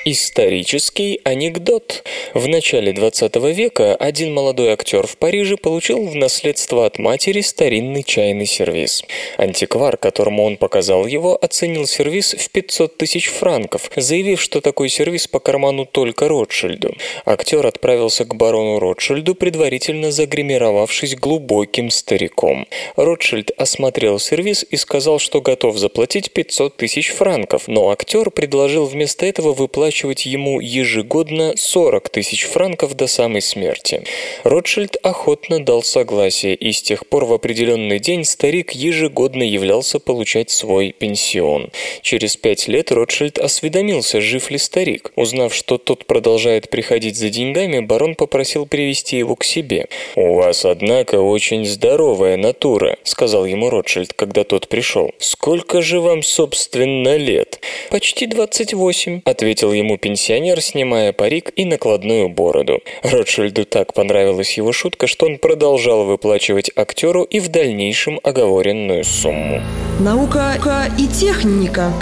Исторический 0.06 1.20
анекдот. 1.24 2.04
В 2.32 2.48
начале 2.48 2.94
20 2.94 3.36
века 3.54 3.94
один 3.96 4.32
молодой 4.32 4.70
актер 4.70 5.06
в 5.06 5.18
Париже 5.18 5.58
получил 5.58 6.06
в 6.06 6.14
наследство 6.14 6.86
от 6.86 6.98
матери 6.98 7.42
старинный 7.42 8.02
чайный 8.02 8.46
сервиз. 8.46 9.02
Антиквар, 9.36 9.98
которому 9.98 10.44
он 10.44 10.56
показал 10.56 11.04
его, 11.04 11.36
оценил 11.36 11.86
сервиз 11.86 12.32
в 12.32 12.50
500 12.50 12.96
тысяч 12.96 13.28
франков, 13.28 13.90
заявив, 13.94 14.40
что 14.40 14.62
такой 14.62 14.88
сервиз 14.88 15.28
по 15.28 15.38
карману 15.38 15.84
только 15.84 16.28
Ротшильду. 16.28 16.94
Актер 17.26 17.66
отправился 17.66 18.24
к 18.24 18.34
барону 18.34 18.78
Ротшильду, 18.78 19.34
предварительно 19.34 20.12
загримировавшись 20.12 21.14
глубоким 21.14 21.90
стариком. 21.90 22.66
Ротшильд 22.96 23.50
осмотрел 23.58 24.18
сервиз 24.18 24.64
и 24.70 24.78
сказал, 24.78 25.18
что 25.18 25.42
готов 25.42 25.76
заплатить 25.76 26.32
500 26.32 26.78
тысяч 26.78 27.10
франков, 27.10 27.68
но 27.68 27.90
актер 27.90 28.30
предложил 28.30 28.86
вместо 28.86 29.26
этого 29.26 29.52
выплачивать 29.52 29.89
выплачивать 29.90 30.24
ему 30.24 30.60
ежегодно 30.60 31.54
40 31.56 32.10
тысяч 32.10 32.44
франков 32.44 32.94
до 32.94 33.08
самой 33.08 33.42
смерти. 33.42 34.04
Ротшильд 34.44 34.96
охотно 35.02 35.58
дал 35.58 35.82
согласие, 35.82 36.54
и 36.54 36.70
с 36.70 36.80
тех 36.80 37.08
пор 37.08 37.24
в 37.24 37.32
определенный 37.32 37.98
день 37.98 38.24
старик 38.24 38.70
ежегодно 38.70 39.42
являлся 39.42 39.98
получать 39.98 40.50
свой 40.50 40.92
пенсион. 40.92 41.70
Через 42.02 42.36
пять 42.36 42.68
лет 42.68 42.92
Ротшильд 42.92 43.38
осведомился, 43.38 44.20
жив 44.20 44.50
ли 44.50 44.58
старик. 44.58 45.12
Узнав, 45.16 45.52
что 45.52 45.76
тот 45.76 46.06
продолжает 46.06 46.70
приходить 46.70 47.16
за 47.16 47.30
деньгами, 47.30 47.80
барон 47.80 48.14
попросил 48.14 48.66
привести 48.66 49.18
его 49.18 49.34
к 49.34 49.42
себе. 49.42 49.88
«У 50.14 50.34
вас, 50.34 50.64
однако, 50.64 51.16
очень 51.16 51.66
здоровая 51.66 52.36
натура»,— 52.36 52.96
сказал 53.02 53.44
ему 53.44 53.70
Ротшильд, 53.70 54.12
когда 54.12 54.44
тот 54.44 54.68
пришел. 54.68 55.10
«Сколько 55.18 55.82
же 55.82 56.00
вам, 56.00 56.22
собственно, 56.22 57.16
лет?» 57.16 57.60
«Почти 57.90 58.26
двадцать 58.26 58.72
восемь»,— 58.72 59.20
ответил 59.24 59.72
ему 59.80 59.98
пенсионер, 59.98 60.60
снимая 60.60 61.12
парик 61.12 61.52
и 61.56 61.64
накладную 61.64 62.28
бороду. 62.28 62.80
Ротшильду 63.02 63.64
так 63.64 63.92
понравилась 63.92 64.56
его 64.56 64.72
шутка, 64.72 65.06
что 65.06 65.26
он 65.26 65.38
продолжал 65.38 66.04
выплачивать 66.04 66.70
актеру 66.76 67.24
и 67.24 67.40
в 67.40 67.48
дальнейшем 67.48 68.20
оговоренную 68.22 69.04
сумму. 69.04 69.60
Наука 69.98 70.54
и 70.98 71.06
техника. 71.06 71.92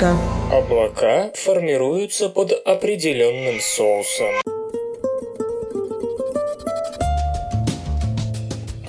Облака 0.53 1.31
формируются 1.35 2.29
под 2.29 2.53
определенным 2.53 3.61
соусом. 3.61 4.58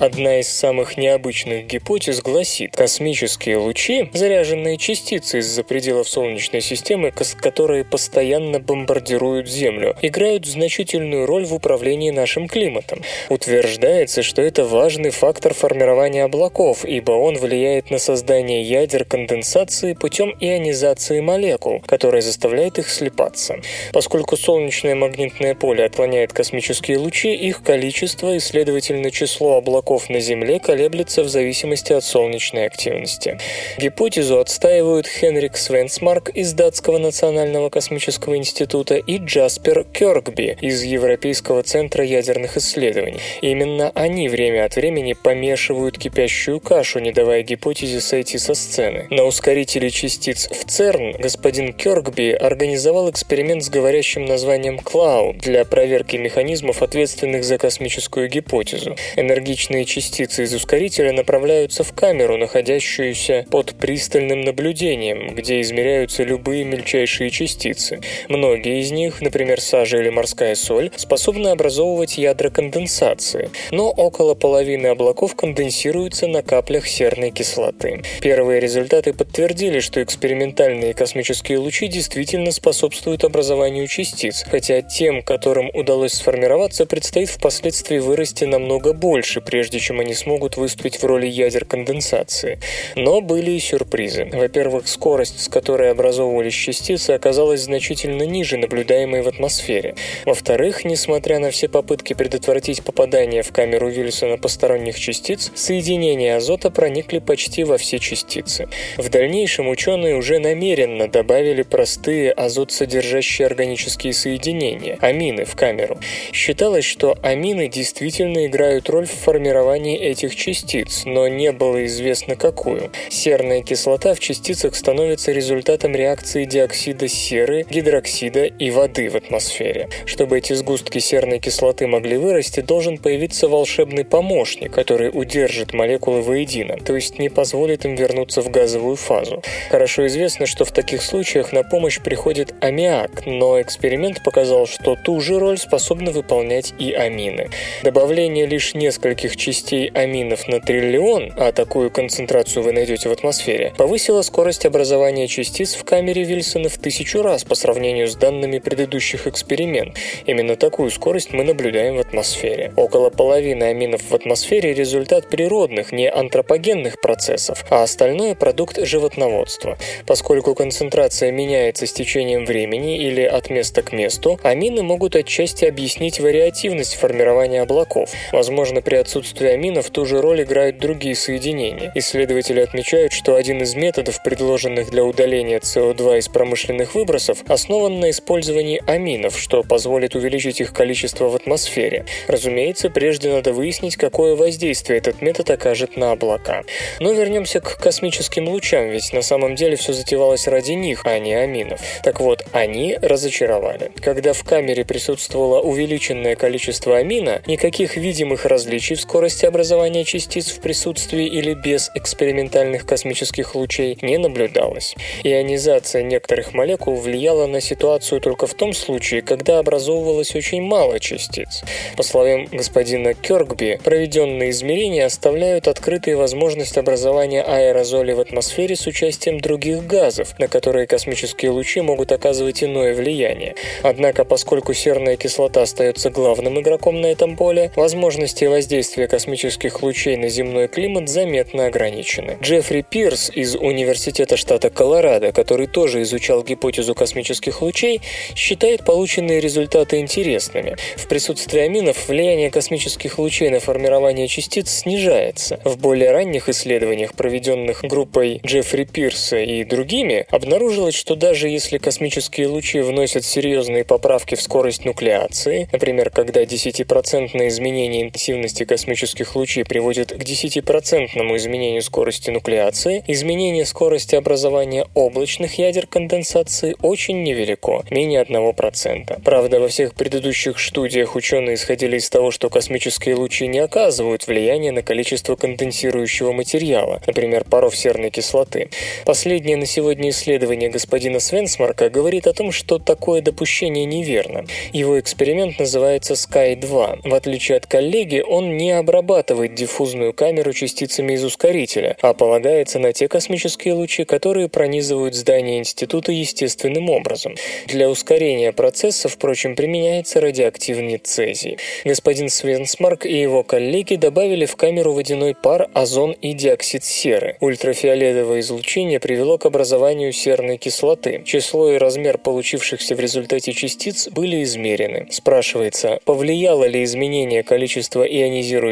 Одна 0.00 0.40
из 0.40 0.48
самых 0.48 0.96
необычных 0.96 1.66
гипотез 1.66 2.22
гласит, 2.22 2.74
космические 2.74 3.58
лучи, 3.58 4.08
заряженные 4.14 4.78
частицы 4.78 5.40
из-за 5.40 5.62
пределов 5.62 6.08
Солнечной 6.08 6.62
системы, 6.62 7.12
которые 7.12 7.84
постоянно 7.84 8.60
бомбардируют 8.60 9.46
Землю, 9.46 9.94
играют 10.00 10.46
значительную 10.46 11.26
роль 11.26 11.44
в 11.44 11.52
управлении 11.52 12.08
нашим 12.08 12.48
климатом. 12.48 13.02
Утверждается, 13.28 14.22
что 14.22 14.40
это 14.40 14.64
важный 14.64 15.10
фактор 15.10 15.52
формирования 15.52 16.24
облаков, 16.24 16.86
ибо 16.86 17.12
он 17.12 17.36
влияет 17.36 17.90
на 17.90 17.98
создание 17.98 18.62
ядер 18.62 19.04
конденсации 19.04 19.92
путем 19.92 20.34
ионизации 20.40 21.20
молекул, 21.20 21.82
которая 21.84 22.22
заставляет 22.22 22.78
их 22.78 22.88
слипаться. 22.88 23.56
Поскольку 23.92 24.38
солнечное 24.38 24.94
магнитное 24.94 25.54
поле 25.54 25.84
отклоняет 25.84 26.32
космические 26.32 26.96
лучи, 26.96 27.34
их 27.34 27.62
количество 27.62 28.34
и, 28.34 28.40
следовательно, 28.40 29.10
число 29.10 29.58
облаков 29.58 29.89
облаков 29.90 30.08
на 30.08 30.20
Земле 30.20 30.60
колеблется 30.60 31.22
в 31.22 31.28
зависимости 31.28 31.92
от 31.92 32.04
солнечной 32.04 32.66
активности. 32.66 33.38
Гипотезу 33.78 34.38
отстаивают 34.38 35.06
Хенрик 35.06 35.56
Свенсмарк 35.56 36.30
из 36.30 36.52
Датского 36.52 36.98
национального 36.98 37.70
космического 37.70 38.36
института 38.36 38.96
и 38.96 39.18
Джаспер 39.18 39.84
Кёркби 39.92 40.56
из 40.60 40.82
Европейского 40.84 41.62
центра 41.62 42.04
ядерных 42.04 42.56
исследований. 42.56 43.20
Именно 43.42 43.90
они 43.94 44.28
время 44.28 44.64
от 44.64 44.76
времени 44.76 45.14
помешивают 45.14 45.98
кипящую 45.98 46.60
кашу, 46.60 47.00
не 47.00 47.12
давая 47.12 47.42
гипотезе 47.42 48.00
сойти 48.00 48.38
со 48.38 48.54
сцены. 48.54 49.06
На 49.10 49.24
ускорителе 49.24 49.90
частиц 49.90 50.48
в 50.50 50.70
ЦЕРН 50.70 51.16
господин 51.18 51.72
Кёркби 51.72 52.30
организовал 52.30 53.10
эксперимент 53.10 53.64
с 53.64 53.68
говорящим 53.68 54.24
названием 54.24 54.78
Cloud 54.78 55.40
для 55.40 55.64
проверки 55.64 56.16
механизмов, 56.16 56.82
ответственных 56.82 57.44
за 57.44 57.58
космическую 57.58 58.28
гипотезу. 58.28 58.96
Энергичные 59.16 59.79
Разные 59.80 59.94
частицы 59.94 60.42
из 60.42 60.52
ускорителя 60.52 61.10
направляются 61.12 61.84
в 61.84 61.94
камеру, 61.94 62.36
находящуюся 62.36 63.46
под 63.50 63.74
пристальным 63.76 64.42
наблюдением, 64.42 65.34
где 65.34 65.62
измеряются 65.62 66.22
любые 66.22 66.64
мельчайшие 66.64 67.30
частицы. 67.30 68.00
Многие 68.28 68.82
из 68.82 68.90
них, 68.90 69.22
например, 69.22 69.58
сажа 69.58 69.96
или 69.96 70.10
морская 70.10 70.54
соль, 70.54 70.90
способны 70.96 71.48
образовывать 71.48 72.18
ядра 72.18 72.50
конденсации, 72.50 73.48
но 73.70 73.90
около 73.90 74.34
половины 74.34 74.88
облаков 74.88 75.34
конденсируются 75.34 76.26
на 76.26 76.42
каплях 76.42 76.86
серной 76.86 77.30
кислоты. 77.30 78.02
Первые 78.20 78.60
результаты 78.60 79.14
подтвердили, 79.14 79.80
что 79.80 80.02
экспериментальные 80.02 80.92
космические 80.92 81.56
лучи 81.56 81.86
действительно 81.86 82.52
способствуют 82.52 83.24
образованию 83.24 83.86
частиц, 83.86 84.44
хотя 84.46 84.82
тем, 84.82 85.22
которым 85.22 85.70
удалось 85.72 86.12
сформироваться, 86.12 86.84
предстоит 86.84 87.30
впоследствии 87.30 87.96
вырасти 87.96 88.44
намного 88.44 88.92
больше, 88.92 89.40
прежде 89.40 89.69
прежде 89.70 89.86
чем 89.86 90.00
они 90.00 90.14
смогут 90.14 90.56
выступить 90.56 91.00
в 91.00 91.04
роли 91.04 91.28
ядер 91.28 91.64
конденсации. 91.64 92.58
Но 92.96 93.20
были 93.20 93.52
и 93.52 93.60
сюрпризы. 93.60 94.28
Во-первых, 94.32 94.88
скорость, 94.88 95.40
с 95.40 95.48
которой 95.48 95.92
образовывались 95.92 96.54
частицы, 96.54 97.12
оказалась 97.12 97.62
значительно 97.62 98.24
ниже 98.24 98.56
наблюдаемой 98.56 99.22
в 99.22 99.28
атмосфере. 99.28 99.94
Во-вторых, 100.26 100.84
несмотря 100.84 101.38
на 101.38 101.52
все 101.52 101.68
попытки 101.68 102.14
предотвратить 102.14 102.82
попадание 102.82 103.44
в 103.44 103.52
камеру 103.52 103.88
Вильсона 103.88 104.38
посторонних 104.38 104.98
частиц, 104.98 105.52
соединения 105.54 106.36
азота 106.36 106.70
проникли 106.70 107.20
почти 107.20 107.62
во 107.62 107.78
все 107.78 108.00
частицы. 108.00 108.68
В 108.96 109.08
дальнейшем 109.08 109.68
ученые 109.68 110.16
уже 110.16 110.40
намеренно 110.40 111.06
добавили 111.06 111.62
простые 111.62 112.32
азот-содержащие 112.32 113.46
органические 113.46 114.14
соединения, 114.14 114.98
амины, 115.00 115.44
в 115.44 115.54
камеру. 115.54 116.00
Считалось, 116.32 116.84
что 116.84 117.16
амины 117.22 117.68
действительно 117.68 118.46
играют 118.46 118.90
роль 118.90 119.06
в 119.06 119.12
формировании 119.12 119.59
этих 119.60 120.34
частиц, 120.34 121.02
но 121.04 121.28
не 121.28 121.52
было 121.52 121.84
известно 121.86 122.36
какую. 122.36 122.90
Серная 123.08 123.62
кислота 123.62 124.14
в 124.14 124.20
частицах 124.20 124.74
становится 124.74 125.32
результатом 125.32 125.94
реакции 125.94 126.44
диоксида 126.44 127.08
серы, 127.08 127.66
гидроксида 127.68 128.44
и 128.44 128.70
воды 128.70 129.08
в 129.10 129.16
атмосфере. 129.16 129.88
Чтобы 130.06 130.38
эти 130.38 130.52
сгустки 130.54 130.98
серной 130.98 131.38
кислоты 131.38 131.86
могли 131.86 132.16
вырасти, 132.16 132.60
должен 132.60 132.98
появиться 132.98 133.48
волшебный 133.48 134.04
помощник, 134.04 134.72
который 134.72 135.10
удержит 135.12 135.72
молекулы 135.72 136.22
воедино, 136.22 136.76
то 136.76 136.94
есть 136.94 137.18
не 137.18 137.28
позволит 137.28 137.84
им 137.84 137.94
вернуться 137.94 138.42
в 138.42 138.50
газовую 138.50 138.96
фазу. 138.96 139.42
Хорошо 139.70 140.06
известно, 140.06 140.46
что 140.46 140.64
в 140.64 140.72
таких 140.72 141.02
случаях 141.02 141.52
на 141.52 141.62
помощь 141.62 142.00
приходит 142.00 142.54
аммиак, 142.60 143.26
но 143.26 143.60
эксперимент 143.60 144.22
показал, 144.24 144.66
что 144.66 144.96
ту 144.96 145.20
же 145.20 145.38
роль 145.38 145.58
способны 145.58 146.10
выполнять 146.10 146.72
и 146.78 146.92
амины. 146.92 147.50
Добавление 147.82 148.46
лишь 148.46 148.74
нескольких 148.74 149.36
частей 149.40 149.88
аминов 149.88 150.46
на 150.46 150.60
триллион, 150.60 151.32
а 151.36 151.50
такую 151.50 151.90
концентрацию 151.90 152.62
вы 152.62 152.72
найдете 152.72 153.08
в 153.08 153.12
атмосфере, 153.12 153.72
повысило 153.76 154.22
скорость 154.22 154.66
образования 154.66 155.26
частиц 155.26 155.74
в 155.74 155.84
камере 155.84 156.22
Вильсона 156.24 156.68
в 156.68 156.76
тысячу 156.76 157.22
раз 157.22 157.44
по 157.44 157.54
сравнению 157.54 158.06
с 158.06 158.14
данными 158.14 158.58
предыдущих 158.58 159.26
экспериментов. 159.26 160.00
Именно 160.26 160.56
такую 160.56 160.90
скорость 160.90 161.32
мы 161.32 161.42
наблюдаем 161.42 161.96
в 161.96 162.00
атмосфере. 162.00 162.72
Около 162.76 163.08
половины 163.10 163.64
аминов 163.64 164.02
в 164.10 164.14
атмосфере– 164.14 164.74
результат 164.74 165.28
природных, 165.28 165.90
не 165.90 166.10
антропогенных 166.10 167.00
процессов, 167.00 167.64
а 167.70 167.82
остальное– 167.82 168.34
продукт 168.36 168.78
животноводства. 168.84 169.78
Поскольку 170.06 170.54
концентрация 170.54 171.32
меняется 171.32 171.86
с 171.86 171.92
течением 171.92 172.44
времени 172.44 172.98
или 172.98 173.22
от 173.22 173.48
места 173.48 173.80
к 173.82 173.92
месту, 173.92 174.38
амины 174.42 174.82
могут 174.82 175.16
отчасти 175.16 175.64
объяснить 175.64 176.20
вариативность 176.20 176.96
формирования 176.96 177.62
облаков. 177.62 178.10
Возможно, 178.32 178.82
при 178.82 178.96
отсутствии 178.96 179.29
аминов 179.38 179.90
ту 179.90 180.04
же 180.04 180.20
роль 180.20 180.42
играют 180.42 180.78
другие 180.78 181.14
соединения. 181.14 181.92
Исследователи 181.94 182.60
отмечают, 182.60 183.12
что 183.12 183.36
один 183.36 183.62
из 183.62 183.74
методов, 183.74 184.22
предложенных 184.22 184.90
для 184.90 185.04
удаления 185.04 185.60
СО2 185.60 186.18
из 186.18 186.28
промышленных 186.28 186.94
выбросов, 186.94 187.38
основан 187.48 188.00
на 188.00 188.10
использовании 188.10 188.82
аминов, 188.86 189.38
что 189.38 189.62
позволит 189.62 190.14
увеличить 190.14 190.60
их 190.60 190.72
количество 190.72 191.28
в 191.28 191.36
атмосфере. 191.36 192.04
Разумеется, 192.26 192.90
прежде 192.90 193.30
надо 193.30 193.52
выяснить, 193.52 193.96
какое 193.96 194.34
воздействие 194.34 194.98
этот 194.98 195.22
метод 195.22 195.50
окажет 195.50 195.96
на 195.96 196.12
облака. 196.12 196.64
Но 196.98 197.12
вернемся 197.12 197.60
к 197.60 197.78
космическим 197.78 198.48
лучам, 198.48 198.90
ведь 198.90 199.12
на 199.12 199.22
самом 199.22 199.54
деле 199.54 199.76
все 199.76 199.92
затевалось 199.92 200.48
ради 200.48 200.72
них, 200.72 201.02
а 201.04 201.18
не 201.18 201.34
аминов. 201.34 201.80
Так 202.02 202.20
вот, 202.20 202.44
они 202.52 202.98
разочаровали. 203.00 203.92
Когда 204.02 204.32
в 204.32 204.44
камере 204.44 204.84
присутствовало 204.84 205.60
увеличенное 205.60 206.36
количество 206.36 206.96
амина, 206.98 207.42
никаких 207.46 207.96
видимых 207.96 208.44
различий 208.44 208.96
в 208.96 209.00
скорости 209.00 209.19
образования 209.44 210.04
частиц 210.04 210.48
в 210.48 210.60
присутствии 210.60 211.26
или 211.26 211.54
без 211.54 211.90
экспериментальных 211.94 212.86
космических 212.86 213.54
лучей 213.54 213.98
не 214.00 214.16
наблюдалось. 214.16 214.94
Ионизация 215.22 216.02
некоторых 216.02 216.54
молекул 216.54 216.96
влияла 216.96 217.46
на 217.46 217.60
ситуацию 217.60 218.20
только 218.20 218.46
в 218.46 218.54
том 218.54 218.72
случае, 218.72 219.22
когда 219.22 219.58
образовывалось 219.58 220.34
очень 220.34 220.62
мало 220.62 220.98
частиц. 220.98 221.62
По 221.96 222.02
словам 222.02 222.46
господина 222.50 223.12
Кёркби, 223.12 223.78
проведенные 223.84 224.50
измерения 224.50 225.04
оставляют 225.04 225.68
открытой 225.68 226.14
возможность 226.14 226.78
образования 226.78 227.42
аэрозолей 227.42 228.14
в 228.14 228.20
атмосфере 228.20 228.74
с 228.74 228.86
участием 228.86 229.40
других 229.40 229.86
газов, 229.86 230.38
на 230.38 230.48
которые 230.48 230.86
космические 230.86 231.50
лучи 231.50 231.80
могут 231.82 232.12
оказывать 232.12 232.64
иное 232.64 232.94
влияние. 232.94 233.54
Однако, 233.82 234.24
поскольку 234.24 234.72
серная 234.72 235.16
кислота 235.16 235.62
остается 235.62 236.08
главным 236.10 236.58
игроком 236.60 237.00
на 237.00 237.06
этом 237.06 237.36
поле, 237.36 237.70
возможности 237.76 238.44
воздействия 238.46 239.09
космических 239.10 239.82
лучей 239.82 240.16
на 240.16 240.28
земной 240.28 240.68
климат 240.68 241.08
заметно 241.08 241.66
ограничены. 241.66 242.38
Джеффри 242.40 242.86
Пирс 242.88 243.30
из 243.34 243.56
Университета 243.56 244.36
штата 244.36 244.70
Колорадо, 244.70 245.32
который 245.32 245.66
тоже 245.66 246.02
изучал 246.02 246.44
гипотезу 246.44 246.94
космических 246.94 247.60
лучей, 247.60 248.00
считает 248.36 248.84
полученные 248.84 249.40
результаты 249.40 249.98
интересными. 249.98 250.76
В 250.96 251.08
присутствии 251.08 251.60
аминов 251.60 252.08
влияние 252.08 252.52
космических 252.52 253.18
лучей 253.18 253.50
на 253.50 253.58
формирование 253.58 254.28
частиц 254.28 254.70
снижается. 254.70 255.58
В 255.64 255.76
более 255.76 256.12
ранних 256.12 256.48
исследованиях, 256.48 257.14
проведенных 257.14 257.82
группой 257.82 258.40
Джеффри 258.46 258.84
Пирса 258.84 259.40
и 259.40 259.64
другими, 259.64 260.26
обнаружилось, 260.30 260.94
что 260.94 261.16
даже 261.16 261.48
если 261.48 261.78
космические 261.78 262.46
лучи 262.46 262.80
вносят 262.80 263.24
серьезные 263.24 263.84
поправки 263.84 264.36
в 264.36 264.42
скорость 264.42 264.84
нуклеации, 264.84 265.68
например, 265.72 266.10
когда 266.10 266.44
10% 266.44 267.48
изменение 267.48 268.02
интенсивности 268.02 268.64
космических 268.64 268.99
лучей 269.34 269.64
приводит 269.64 270.12
к 270.12 270.22
10% 270.22 271.36
изменению 271.36 271.82
скорости 271.82 272.30
нуклеации, 272.30 273.02
изменение 273.06 273.64
скорости 273.64 274.14
образования 274.14 274.86
облачных 274.94 275.58
ядер 275.58 275.86
конденсации 275.86 276.76
очень 276.82 277.22
невелико, 277.22 277.82
менее 277.90 278.22
1%. 278.22 279.22
Правда, 279.22 279.60
во 279.60 279.68
всех 279.68 279.94
предыдущих 279.94 280.58
студиях 280.60 281.16
ученые 281.16 281.54
исходили 281.54 281.96
из 281.96 282.08
того, 282.10 282.30
что 282.30 282.50
космические 282.50 283.14
лучи 283.14 283.46
не 283.46 283.58
оказывают 283.58 284.26
влияния 284.26 284.72
на 284.72 284.82
количество 284.82 285.36
конденсирующего 285.36 286.32
материала, 286.32 287.02
например, 287.06 287.44
паров 287.44 287.76
серной 287.76 288.10
кислоты. 288.10 288.70
Последнее 289.04 289.56
на 289.56 289.66
сегодня 289.66 290.10
исследование 290.10 290.70
господина 290.70 291.20
Свенсмарка 291.20 291.90
говорит 291.90 292.26
о 292.26 292.32
том, 292.32 292.52
что 292.52 292.78
такое 292.78 293.22
допущение 293.22 293.84
неверно. 293.84 294.46
Его 294.72 294.98
эксперимент 295.00 295.58
называется 295.58 296.14
Sky-2. 296.14 297.08
В 297.08 297.14
отличие 297.14 297.56
от 297.56 297.66
коллеги, 297.66 298.22
он 298.26 298.56
не 298.56 298.72
обрабатывает 298.90 299.54
диффузную 299.54 300.12
камеру 300.12 300.52
частицами 300.52 301.12
из 301.12 301.22
ускорителя, 301.22 301.96
а 302.02 302.12
полагается 302.12 302.80
на 302.80 302.92
те 302.92 303.06
космические 303.06 303.74
лучи, 303.74 304.04
которые 304.04 304.48
пронизывают 304.48 305.14
здание 305.14 305.60
института 305.60 306.10
естественным 306.10 306.90
образом. 306.90 307.36
Для 307.66 307.88
ускорения 307.88 308.50
процесса, 308.52 309.08
впрочем, 309.08 309.54
применяется 309.54 310.20
радиоактивный 310.20 310.98
цезий. 310.98 311.58
Господин 311.84 312.28
Свенсмарк 312.28 313.06
и 313.06 313.16
его 313.20 313.44
коллеги 313.44 313.94
добавили 313.94 314.44
в 314.44 314.56
камеру 314.56 314.92
водяной 314.92 315.36
пар, 315.40 315.70
озон 315.72 316.10
и 316.10 316.32
диоксид 316.32 316.82
серы. 316.82 317.36
Ультрафиолетовое 317.40 318.40
излучение 318.40 318.98
привело 318.98 319.38
к 319.38 319.46
образованию 319.46 320.12
серной 320.12 320.56
кислоты. 320.56 321.22
Число 321.24 321.70
и 321.70 321.78
размер 321.78 322.18
получившихся 322.18 322.96
в 322.96 323.00
результате 323.00 323.52
частиц 323.52 324.08
были 324.08 324.42
измерены. 324.42 325.06
Спрашивается, 325.10 326.00
повлияло 326.04 326.64
ли 326.64 326.82
изменение 326.82 327.44
количества 327.44 328.02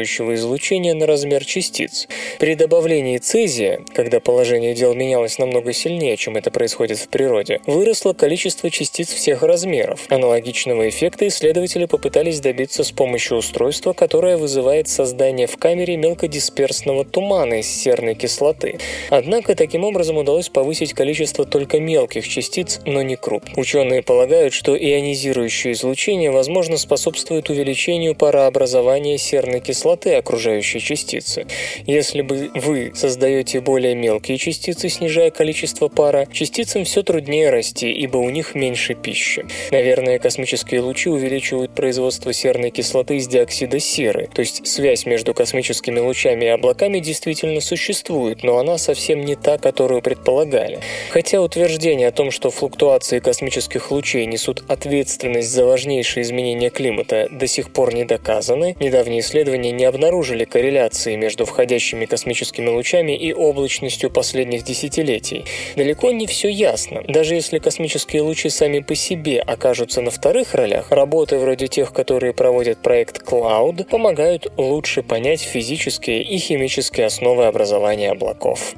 ионизирующего 0.09 0.35
излучения 0.35 0.93
на 0.93 1.05
размер 1.05 1.45
частиц? 1.45 2.07
При 2.39 2.55
добавлении 2.55 3.17
цезия, 3.17 3.81
когда 3.93 4.19
положение 4.19 4.73
дел 4.73 4.93
менялось 4.93 5.37
намного 5.37 5.73
сильнее, 5.73 6.17
чем 6.17 6.35
это 6.35 6.51
происходит 6.51 6.97
в 6.99 7.07
природе, 7.09 7.61
выросло 7.65 8.13
количество 8.13 8.69
частиц 8.69 9.09
всех 9.09 9.43
размеров. 9.43 10.05
Аналогичного 10.09 10.89
эффекта 10.89 11.27
исследователи 11.27 11.85
попытались 11.85 12.39
добиться 12.39 12.83
с 12.83 12.91
помощью 12.91 13.37
устройства, 13.37 13.93
которое 13.93 14.37
вызывает 14.37 14.87
создание 14.87 15.47
в 15.47 15.57
камере 15.57 15.97
мелкодисперсного 15.97 17.05
тумана 17.05 17.59
из 17.59 17.67
серной 17.67 18.15
кислоты. 18.15 18.79
Однако 19.09 19.55
таким 19.55 19.83
образом 19.83 20.17
удалось 20.17 20.49
повысить 20.49 20.93
количество 20.93 21.45
только 21.45 21.79
мелких 21.79 22.27
частиц, 22.27 22.79
но 22.85 23.01
не 23.01 23.15
крупных. 23.15 23.57
Ученые 23.57 24.01
полагают, 24.01 24.53
что 24.53 24.77
ионизирующее 24.77 25.73
излучение, 25.73 26.31
возможно, 26.31 26.77
способствует 26.77 27.49
увеличению 27.49 28.15
парообразования 28.15 29.17
серной 29.17 29.59
кислоты 29.59 29.98
окружающей 30.07 30.79
частицы. 30.79 31.45
Если 31.85 32.21
бы 32.21 32.51
вы 32.55 32.91
создаете 32.95 33.59
более 33.59 33.95
мелкие 33.95 34.37
частицы, 34.37 34.89
снижая 34.89 35.31
количество 35.31 35.87
пара, 35.87 36.27
частицам 36.31 36.85
все 36.85 37.03
труднее 37.03 37.49
расти, 37.49 37.91
ибо 37.91 38.17
у 38.17 38.29
них 38.29 38.55
меньше 38.55 38.93
пищи. 38.93 39.45
Наверное, 39.71 40.19
космические 40.19 40.81
лучи 40.81 41.09
увеличивают 41.09 41.75
производство 41.75 42.33
серной 42.33 42.71
кислоты 42.71 43.17
из 43.17 43.27
диоксида 43.27 43.79
серы, 43.79 44.29
то 44.33 44.41
есть 44.41 44.65
связь 44.67 45.05
между 45.05 45.33
космическими 45.33 45.99
лучами 45.99 46.45
и 46.45 46.49
облаками 46.49 46.99
действительно 46.99 47.61
существует, 47.61 48.43
но 48.43 48.57
она 48.57 48.77
совсем 48.77 49.21
не 49.21 49.35
та, 49.35 49.57
которую 49.57 50.01
предполагали. 50.01 50.79
Хотя 51.09 51.41
утверждение 51.41 52.07
о 52.07 52.11
том, 52.11 52.31
что 52.31 52.49
флуктуации 52.49 53.19
космических 53.19 53.91
лучей 53.91 54.25
несут 54.25 54.63
ответственность 54.67 55.49
за 55.51 55.65
важнейшие 55.65 56.23
изменения 56.23 56.69
климата, 56.69 57.27
до 57.31 57.47
сих 57.47 57.71
пор 57.71 57.93
не 57.93 58.05
доказаны, 58.05 58.75
недавние 58.79 59.21
исследования 59.21 59.71
не 59.71 59.85
обнаружили 59.89 60.45
корреляции 60.45 61.15
между 61.15 61.45
входящими 61.45 62.05
космическими 62.05 62.69
лучами 62.69 63.11
и 63.17 63.33
облачностью 63.33 64.09
последних 64.09 64.63
десятилетий. 64.63 65.45
Далеко 65.75 66.11
не 66.11 66.25
все 66.25 66.49
ясно. 66.49 67.03
Даже 67.07 67.35
если 67.35 67.59
космические 67.59 68.21
лучи 68.21 68.49
сами 68.49 68.79
по 68.79 68.95
себе 68.95 69.41
окажутся 69.41 70.01
на 70.01 70.11
вторых 70.11 70.55
ролях, 70.55 70.91
работы 70.91 71.37
вроде 71.37 71.67
тех, 71.67 71.91
которые 71.91 72.33
проводят 72.33 72.81
проект 72.81 73.21
Cloud, 73.21 73.83
помогают 73.85 74.51
лучше 74.57 75.03
понять 75.03 75.41
физические 75.41 76.23
и 76.23 76.37
химические 76.37 77.07
основы 77.07 77.45
образования 77.45 78.11
облаков. 78.11 78.75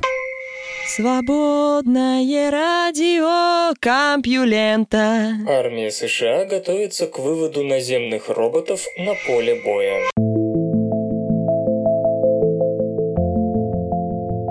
Свободное 0.87 2.51
радио 2.51 3.73
Компьюлента. 3.79 5.35
Армия 5.47 5.89
США 5.89 6.43
готовится 6.43 7.07
к 7.07 7.17
выводу 7.17 7.63
наземных 7.63 8.27
роботов 8.27 8.85
на 8.97 9.13
поле 9.25 9.61
боя. 9.63 10.01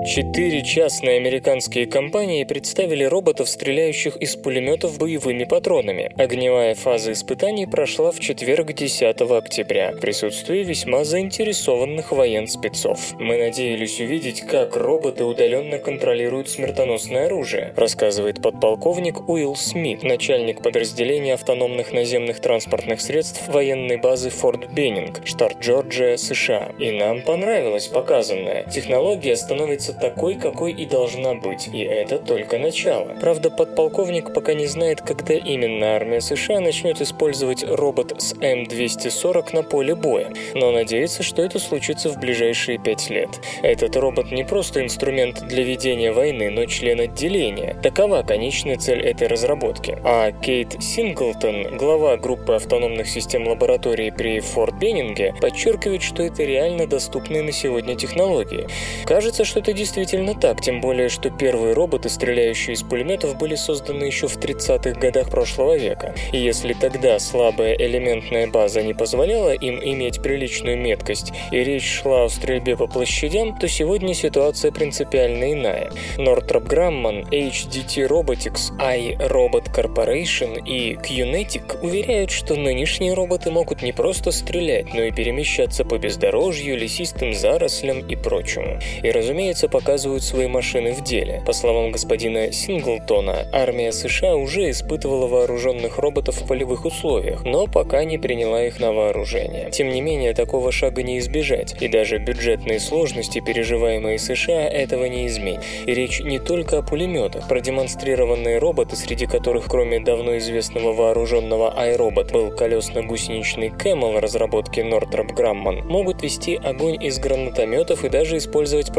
Четыре 0.03 0.63
частные 0.63 1.19
американские 1.19 1.87
компании 1.87 2.45
представили 2.45 3.05
роботов, 3.05 3.51
стреляющих 3.51 4.17
из 4.17 4.35
пулеметов 4.35 4.99
боевыми 4.99 5.45
патронами. 5.45 6.11
Огневая 6.17 6.75
фаза 6.75 7.13
испытаний 7.13 7.67
прошла 7.67 8.11
в 8.11 8.19
четверг 8.19 8.73
10 8.73 9.21
октября 9.21 9.93
в 9.93 10.01
присутствии 10.01 10.65
весьма 10.65 11.05
заинтересованных 11.05 12.13
военспецов. 12.13 13.13
Мы 13.21 13.37
надеялись 13.37 14.01
увидеть, 14.01 14.41
как 14.41 14.75
роботы 14.75 15.25
удаленно 15.25 15.79
контролируют 15.79 16.49
смертоносное 16.49 17.27
оружие, 17.27 17.75
рассказывает 17.77 18.41
подполковник 18.41 19.29
Уилл 19.29 19.55
Смит, 19.55 20.03
начальник 20.03 20.63
подразделения 20.63 21.35
автономных 21.35 21.93
наземных 21.93 22.41
транспортных 22.41 23.03
средств 23.03 23.47
военной 23.49 23.99
базы 23.99 24.31
Форт 24.31 24.73
Беннинг, 24.73 25.21
штат 25.27 25.61
Джорджия, 25.61 26.17
США. 26.17 26.73
И 26.79 26.91
нам 26.91 27.21
понравилось 27.21 27.89
показанное. 27.89 28.65
Технология 28.65 29.37
становится 29.37 29.90
такой, 29.93 30.35
какой 30.37 30.73
и 30.73 30.87
должна 30.87 31.35
быть, 31.35 31.69
и 31.73 31.81
это 31.81 32.19
только 32.19 32.59
начало. 32.59 33.17
Правда, 33.21 33.51
подполковник 33.51 34.33
пока 34.33 34.55
не 34.55 34.67
знает, 34.67 35.01
когда 35.01 35.35
именно 35.35 35.95
армия 35.95 36.21
США 36.21 36.61
начнет 36.61 37.01
использовать 37.01 37.65
робот 37.65 38.21
с 38.21 38.35
М-240 38.41 39.55
на 39.55 39.63
поле 39.63 39.95
боя, 39.95 40.33
но 40.55 40.71
надеется, 40.71 41.23
что 41.23 41.43
это 41.43 41.59
случится 41.59 42.11
в 42.11 42.19
ближайшие 42.19 42.79
пять 42.79 43.11
лет. 43.11 43.31
Этот 43.63 43.97
робот 43.97 44.31
не 44.31 44.45
просто 44.45 44.83
инструмент 44.83 45.43
для 45.47 45.63
ведения 45.63 46.13
войны, 46.13 46.51
но 46.51 46.67
член 46.67 47.01
отделения. 47.01 47.77
Такова 47.83 48.23
конечная 48.23 48.77
цель 48.77 49.01
этой 49.01 49.29
разработки. 49.29 49.99
А 50.05 50.33
Кейт 50.33 50.83
Синглтон, 50.83 51.77
глава 51.77 52.17
группы 52.17 52.55
автономных 52.55 53.09
систем 53.09 53.49
лаборатории 53.49 54.11
при 54.11 54.41
Форт 54.41 54.79
Беннинге, 54.79 55.35
подчеркивает, 55.41 56.03
что 56.03 56.23
это 56.23 56.43
реально 56.45 56.87
доступные 56.87 57.43
на 57.43 57.53
сегодня 57.53 57.97
технологии. 57.97 58.67
Кажется, 59.05 59.45
что 59.45 59.61
это 59.61 59.73
действительно 59.81 60.35
так, 60.35 60.61
тем 60.61 60.83
более, 60.83 61.09
что 61.09 61.31
первые 61.31 61.73
роботы, 61.73 62.11
стреляющие 62.11 62.75
из 62.75 62.83
пулеметов, 62.83 63.39
были 63.39 63.55
созданы 63.55 64.05
еще 64.05 64.29
в 64.29 64.37
30-х 64.37 65.01
годах 65.01 65.31
прошлого 65.31 65.75
века. 65.79 66.15
И 66.33 66.37
если 66.39 66.75
тогда 66.75 67.19
слабая 67.19 67.75
элементная 67.75 68.47
база 68.47 68.83
не 68.83 68.93
позволяла 68.93 69.55
им 69.55 69.81
иметь 69.83 70.21
приличную 70.21 70.77
меткость, 70.77 71.33
и 71.51 71.65
речь 71.65 72.03
шла 72.03 72.25
о 72.25 72.29
стрельбе 72.29 72.77
по 72.77 72.89
площадям, 72.89 73.57
то 73.57 73.69
сегодня 73.69 74.13
ситуация 74.13 74.71
принципиально 74.71 75.55
иная. 75.55 75.91
Northrop 76.19 76.69
Grumman, 76.69 77.31
HDT 77.31 78.07
Robotics, 78.07 78.77
iRobot 78.79 79.75
Corporation 79.75 80.63
и 80.63 80.97
QNetic 80.97 81.81
уверяют, 81.81 82.31
что 82.31 82.55
нынешние 82.55 83.15
роботы 83.15 83.51
могут 83.51 83.81
не 83.81 83.93
просто 83.93 84.31
стрелять, 84.31 84.93
но 84.93 85.05
и 85.05 85.11
перемещаться 85.11 85.87
по 85.87 85.97
бездорожью, 85.97 86.77
лесистым 86.77 87.33
зарослям 87.33 88.07
и 88.07 88.15
прочему. 88.15 88.79
И, 89.03 89.11
разумеется, 89.11 89.70
показывают 89.71 90.23
свои 90.23 90.47
машины 90.47 90.93
в 90.93 91.03
деле. 91.03 91.43
По 91.47 91.53
словам 91.53 91.93
господина 91.93 92.53
Синглтона, 92.53 93.47
армия 93.53 93.93
США 93.93 94.37
уже 94.37 94.71
испытывала 94.71 95.27
вооруженных 95.27 95.99
роботов 95.99 96.41
в 96.41 96.47
полевых 96.47 96.85
условиях, 96.85 97.45
но 97.45 97.67
пока 97.67 98.05
не 98.05 98.19
приняла 98.19 98.65
их 98.65 98.81
на 98.81 98.93
вооружение. 98.93 99.71
Тем 99.71 99.89
не 99.91 100.01
менее, 100.01 100.35
такого 100.35 100.73
шага 100.73 101.03
не 101.03 101.19
избежать, 101.19 101.77
и 101.81 101.89
даже 101.89 102.19
бюджетные 102.19 102.81
сложности, 102.81 103.41
переживаемые 103.41 104.19
США, 104.19 104.69
этого 104.69 105.05
не 105.07 105.27
изменят. 105.27 105.65
И 105.87 105.95
речь 105.95 106.21
не 106.21 106.39
только 106.39 106.79
о 106.79 106.83
пулеметах. 106.83 107.49
Продемонстрированные 107.49 108.59
роботы, 108.59 108.97
среди 108.97 109.27
которых, 109.27 109.67
кроме 109.67 110.01
давно 110.01 110.37
известного 110.39 110.93
вооруженного 110.93 111.75
iRobot, 111.77 112.33
был 112.33 112.51
колесно-гусеничный 112.51 113.69
Camel 113.69 114.19
разработки 114.19 114.81
Northrop 114.81 115.35
Grumman, 115.35 115.83
могут 115.85 116.23
вести 116.23 116.57
огонь 116.57 117.03
из 117.03 117.19
гранатометов 117.19 118.05
и 118.05 118.09
даже 118.09 118.39
использовать 118.39 118.93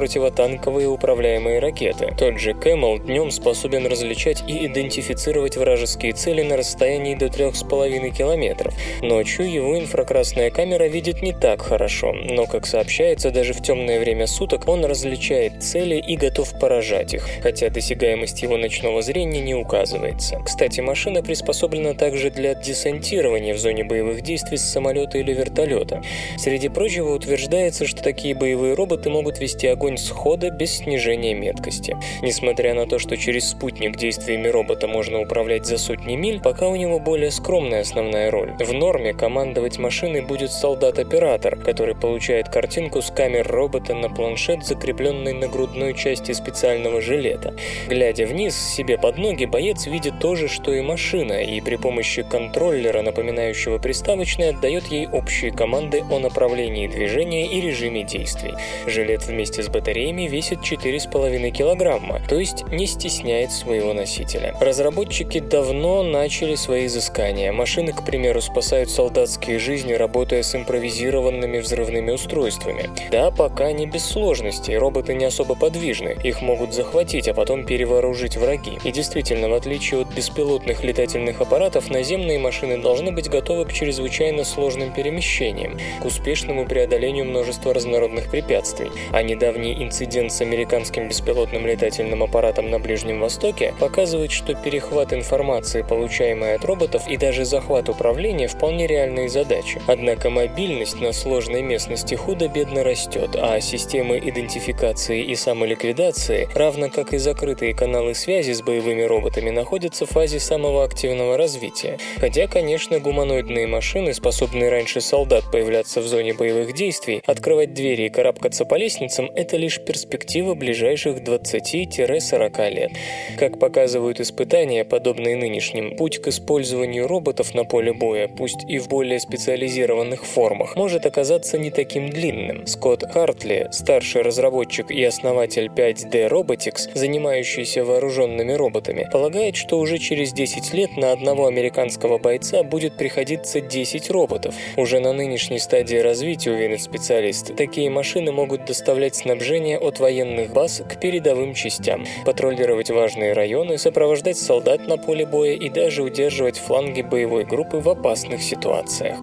противотанковые 0.62 0.88
управляемые 0.88 1.60
ракеты. 1.60 2.14
Тот 2.18 2.40
же 2.40 2.52
Camel 2.52 3.04
днем 3.04 3.32
способен 3.32 3.88
различать 3.88 4.44
и 4.48 4.68
идентифицировать 4.68 5.58
вражеские 5.58 6.14
цели 6.14 6.44
на 6.44 6.58
расстоянии 6.58 7.16
до 7.16 7.26
3,5 7.28 8.10
километров. 8.16 8.74
Ночью 9.02 9.52
его 9.52 9.78
инфракрасная 9.78 10.52
камера 10.52 10.88
видит 10.88 11.22
не 11.22 11.34
так 11.34 11.62
хорошо, 11.62 12.14
но, 12.14 12.46
как 12.46 12.66
сообщается, 12.66 13.32
даже 13.32 13.54
в 13.54 13.62
темное 13.62 14.00
время 14.00 14.28
суток 14.28 14.68
он 14.68 14.86
различает 14.86 15.64
цели 15.64 15.96
и 15.96 16.16
готов 16.16 16.58
поражать 16.60 17.14
их, 17.14 17.28
хотя 17.42 17.70
досягаемость 17.70 18.42
его 18.42 18.58
ночного 18.58 19.02
зрения 19.02 19.42
не 19.42 19.56
указывается. 19.56 20.40
Кстати, 20.46 20.82
машина 20.82 21.24
приспособлена 21.24 21.94
также 21.94 22.30
для 22.30 22.54
десантирования 22.54 23.54
в 23.54 23.58
зоне 23.58 23.84
боевых 23.84 24.22
действий 24.22 24.58
с 24.58 24.72
самолета 24.72 25.18
или 25.18 25.34
вертолета. 25.34 26.02
Среди 26.38 26.70
прочего 26.70 27.16
утверждается, 27.16 27.86
что 27.86 28.04
такие 28.04 28.36
боевые 28.36 28.76
роботы 28.76 29.10
могут 29.10 29.40
вести 29.40 29.68
огонь 29.68 29.98
с 29.98 30.10
хода 30.10 30.51
без 30.58 30.78
снижения 30.78 31.34
меткости. 31.34 31.98
Несмотря 32.22 32.74
на 32.74 32.86
то, 32.86 33.00
что 33.00 33.18
через 33.18 33.50
спутник 33.50 33.98
действиями 33.98 34.48
робота 34.48 34.88
можно 34.88 35.20
управлять 35.20 35.66
за 35.66 35.78
сотни 35.78 36.16
миль, 36.16 36.40
пока 36.40 36.68
у 36.68 36.76
него 36.76 37.00
более 37.00 37.32
скромная 37.32 37.82
основная 37.82 38.30
роль. 38.30 38.54
В 38.60 38.74
норме 38.74 39.14
командовать 39.14 39.80
машиной 39.80 40.22
будет 40.22 40.52
солдат-оператор, 40.52 41.58
который 41.58 41.96
получает 41.96 42.50
картинку 42.50 43.02
с 43.02 43.10
камер 43.10 43.48
робота 43.48 43.96
на 43.96 44.10
планшет, 44.10 44.66
закрепленный 44.66 45.34
на 45.34 45.48
грудной 45.48 45.94
части 45.94 46.32
специального 46.32 47.02
жилета. 47.02 47.56
Глядя 47.88 48.26
вниз 48.26 48.56
себе 48.56 48.98
под 48.98 49.18
ноги, 49.18 49.46
боец 49.46 49.88
видит 49.88 50.20
то 50.20 50.36
же, 50.36 50.48
что 50.48 50.74
и 50.74 50.82
машина, 50.82 51.42
и 51.42 51.62
при 51.62 51.78
помощи 51.78 52.24
контроллера, 52.24 53.02
напоминающего 53.02 53.78
приставочный, 53.80 54.50
отдает 54.50 54.88
ей 54.88 55.08
общие 55.08 55.52
команды 55.52 56.04
о 56.10 56.20
направлении 56.20 56.88
движения 56.88 57.48
и 57.48 57.62
режиме 57.62 58.04
действий. 58.04 58.54
Жилет 58.86 59.26
вместе 59.26 59.64
с 59.64 59.70
батареями 59.70 60.28
весит 60.28 60.41
4,5 60.50 61.52
килограмма, 61.52 62.22
то 62.28 62.40
есть 62.40 62.66
не 62.68 62.88
стесняет 62.88 63.52
своего 63.52 63.94
носителя. 63.94 64.56
Разработчики 64.60 65.40
давно 65.40 66.04
начали 66.04 66.56
свои 66.56 66.88
изыскания. 66.88 67.52
Машины, 67.52 67.94
к 67.94 68.04
примеру, 68.04 68.42
спасают 68.42 68.90
солдатские 68.90 69.60
жизни, 69.60 69.94
работая 69.94 70.44
с 70.44 70.56
импровизированными 70.56 71.60
взрывными 71.60 72.12
устройствами. 72.12 72.90
Да, 73.12 73.32
пока 73.32 73.72
не 73.72 73.86
без 73.86 74.06
сложностей, 74.06 74.78
роботы 74.78 75.14
не 75.14 75.26
особо 75.26 75.56
подвижны, 75.56 76.18
их 76.24 76.42
могут 76.42 76.74
захватить, 76.74 77.28
а 77.28 77.34
потом 77.34 77.66
перевооружить 77.66 78.38
враги. 78.38 78.78
И 78.84 78.92
действительно, 78.92 79.50
в 79.50 79.54
отличие 79.54 80.02
от 80.02 80.14
беспилотных 80.14 80.84
летательных 80.84 81.42
аппаратов, 81.42 81.90
наземные 81.90 82.40
машины 82.40 82.82
должны 82.82 83.12
быть 83.12 83.30
готовы 83.30 83.66
к 83.66 83.74
чрезвычайно 83.74 84.44
сложным 84.44 84.94
перемещениям, 84.94 85.78
к 86.02 86.06
успешному 86.06 86.66
преодолению 86.66 87.26
множества 87.26 87.74
разнородных 87.74 88.30
препятствий. 88.30 88.92
А 89.12 89.22
недавний 89.24 89.84
инцидент 89.84 90.31
с 90.32 90.42
американским 90.42 91.08
беспилотным 91.10 91.66
летательным 91.68 92.24
аппаратом 92.24 92.70
на 92.70 92.80
Ближнем 92.80 93.20
Востоке 93.20 93.74
показывает, 93.80 94.32
что 94.32 94.56
перехват 94.56 95.14
информации, 95.14 95.82
получаемой 95.82 96.56
от 96.56 96.64
роботов, 96.64 97.04
и 97.08 97.18
даже 97.18 97.46
захват 97.46 97.90
управления 97.90 98.48
вполне 98.48 98.88
реальные 98.88 99.30
задачи. 99.30 99.82
Однако 99.88 100.30
мобильность 100.30 101.02
на 101.02 101.12
сложной 101.12 101.62
местности 101.62 102.16
худо-бедно 102.16 102.84
растет, 102.84 103.32
а 103.36 103.60
системы 103.60 104.18
идентификации 104.20 105.22
и 105.24 105.36
самоликвидации, 105.36 106.48
равно 106.56 106.90
как 106.90 107.14
и 107.14 107.18
закрытые 107.18 107.76
каналы 107.76 108.16
связи 108.16 108.54
с 108.54 108.62
боевыми 108.62 109.02
роботами, 109.02 109.50
находятся 109.50 110.06
в 110.06 110.10
фазе 110.10 110.40
самого 110.40 110.84
активного 110.84 111.38
развития. 111.38 111.98
Хотя, 112.18 112.48
конечно, 112.48 113.00
гуманоидные 113.00 113.68
машины, 113.68 114.14
способные 114.14 114.70
раньше 114.70 115.02
солдат 115.02 115.44
появляться 115.52 116.00
в 116.02 116.08
зоне 116.08 116.34
боевых 116.34 116.74
действий, 116.74 117.22
открывать 117.26 117.74
двери 117.74 118.04
и 118.04 118.10
карабкаться 118.10 118.64
по 118.64 118.76
лестницам– 118.76 119.30
это 119.36 119.58
лишь 119.58 119.80
перспектива 119.80 120.21
перспектива 120.22 120.54
ближайших 120.54 121.18
20-40 121.18 122.70
лет. 122.70 122.92
Как 123.38 123.58
показывают 123.58 124.20
испытания, 124.20 124.86
подобные 124.86 125.36
нынешним, 125.36 125.96
путь 125.96 126.20
к 126.20 126.28
использованию 126.28 127.08
роботов 127.08 127.56
на 127.56 127.64
поле 127.64 127.92
боя, 127.92 128.28
пусть 128.28 128.64
и 128.68 128.78
в 128.78 128.88
более 128.88 129.20
специализированных 129.20 130.24
формах, 130.24 130.76
может 130.76 131.08
оказаться 131.08 131.58
не 131.58 131.72
таким 131.72 132.10
длинным. 132.10 132.68
Скотт 132.68 133.04
Хартли, 133.12 133.68
старший 133.72 134.22
разработчик 134.22 134.92
и 134.92 135.04
основатель 135.04 135.72
5D 135.76 136.30
Robotics, 136.30 136.92
занимающийся 136.94 137.84
вооруженными 137.84 138.54
роботами, 138.54 139.10
полагает, 139.12 139.56
что 139.56 139.80
уже 139.80 139.98
через 139.98 140.34
10 140.34 140.74
лет 140.74 140.98
на 140.98 141.12
одного 141.14 141.48
американского 141.48 142.20
бойца 142.20 142.62
будет 142.62 142.96
приходиться 142.96 143.60
10 143.60 144.12
роботов. 144.12 144.54
Уже 144.78 145.00
на 145.00 145.14
нынешней 145.14 145.60
стадии 145.60 145.98
развития, 145.98 146.52
уверен 146.52 146.78
специалист, 146.78 147.56
такие 147.56 147.90
машины 147.90 148.32
могут 148.32 148.66
доставлять 148.66 149.16
снабжение 149.16 149.80
от 149.80 150.00
военных 150.02 150.52
баз 150.52 150.84
к 150.86 151.00
передовым 151.00 151.54
частям, 151.54 152.06
патрулировать 152.26 152.90
важные 152.90 153.32
районы, 153.32 153.78
сопровождать 153.78 154.38
солдат 154.38 154.88
на 154.88 154.98
поле 154.98 155.26
боя 155.26 155.54
и 155.54 155.70
даже 155.70 156.04
удерживать 156.04 156.58
фланги 156.58 157.02
боевой 157.02 157.46
группы 157.46 157.78
в 157.78 157.88
опасных 157.88 158.42
ситуациях. 158.42 159.20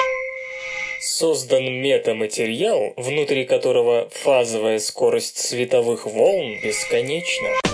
Создан 1.01 1.65
метаматериал, 1.65 2.93
внутри 2.97 3.45
которого 3.45 4.09
фазовая 4.11 4.79
скорость 4.79 5.39
световых 5.39 6.07
волн 6.07 6.57
бесконечна. 6.63 7.68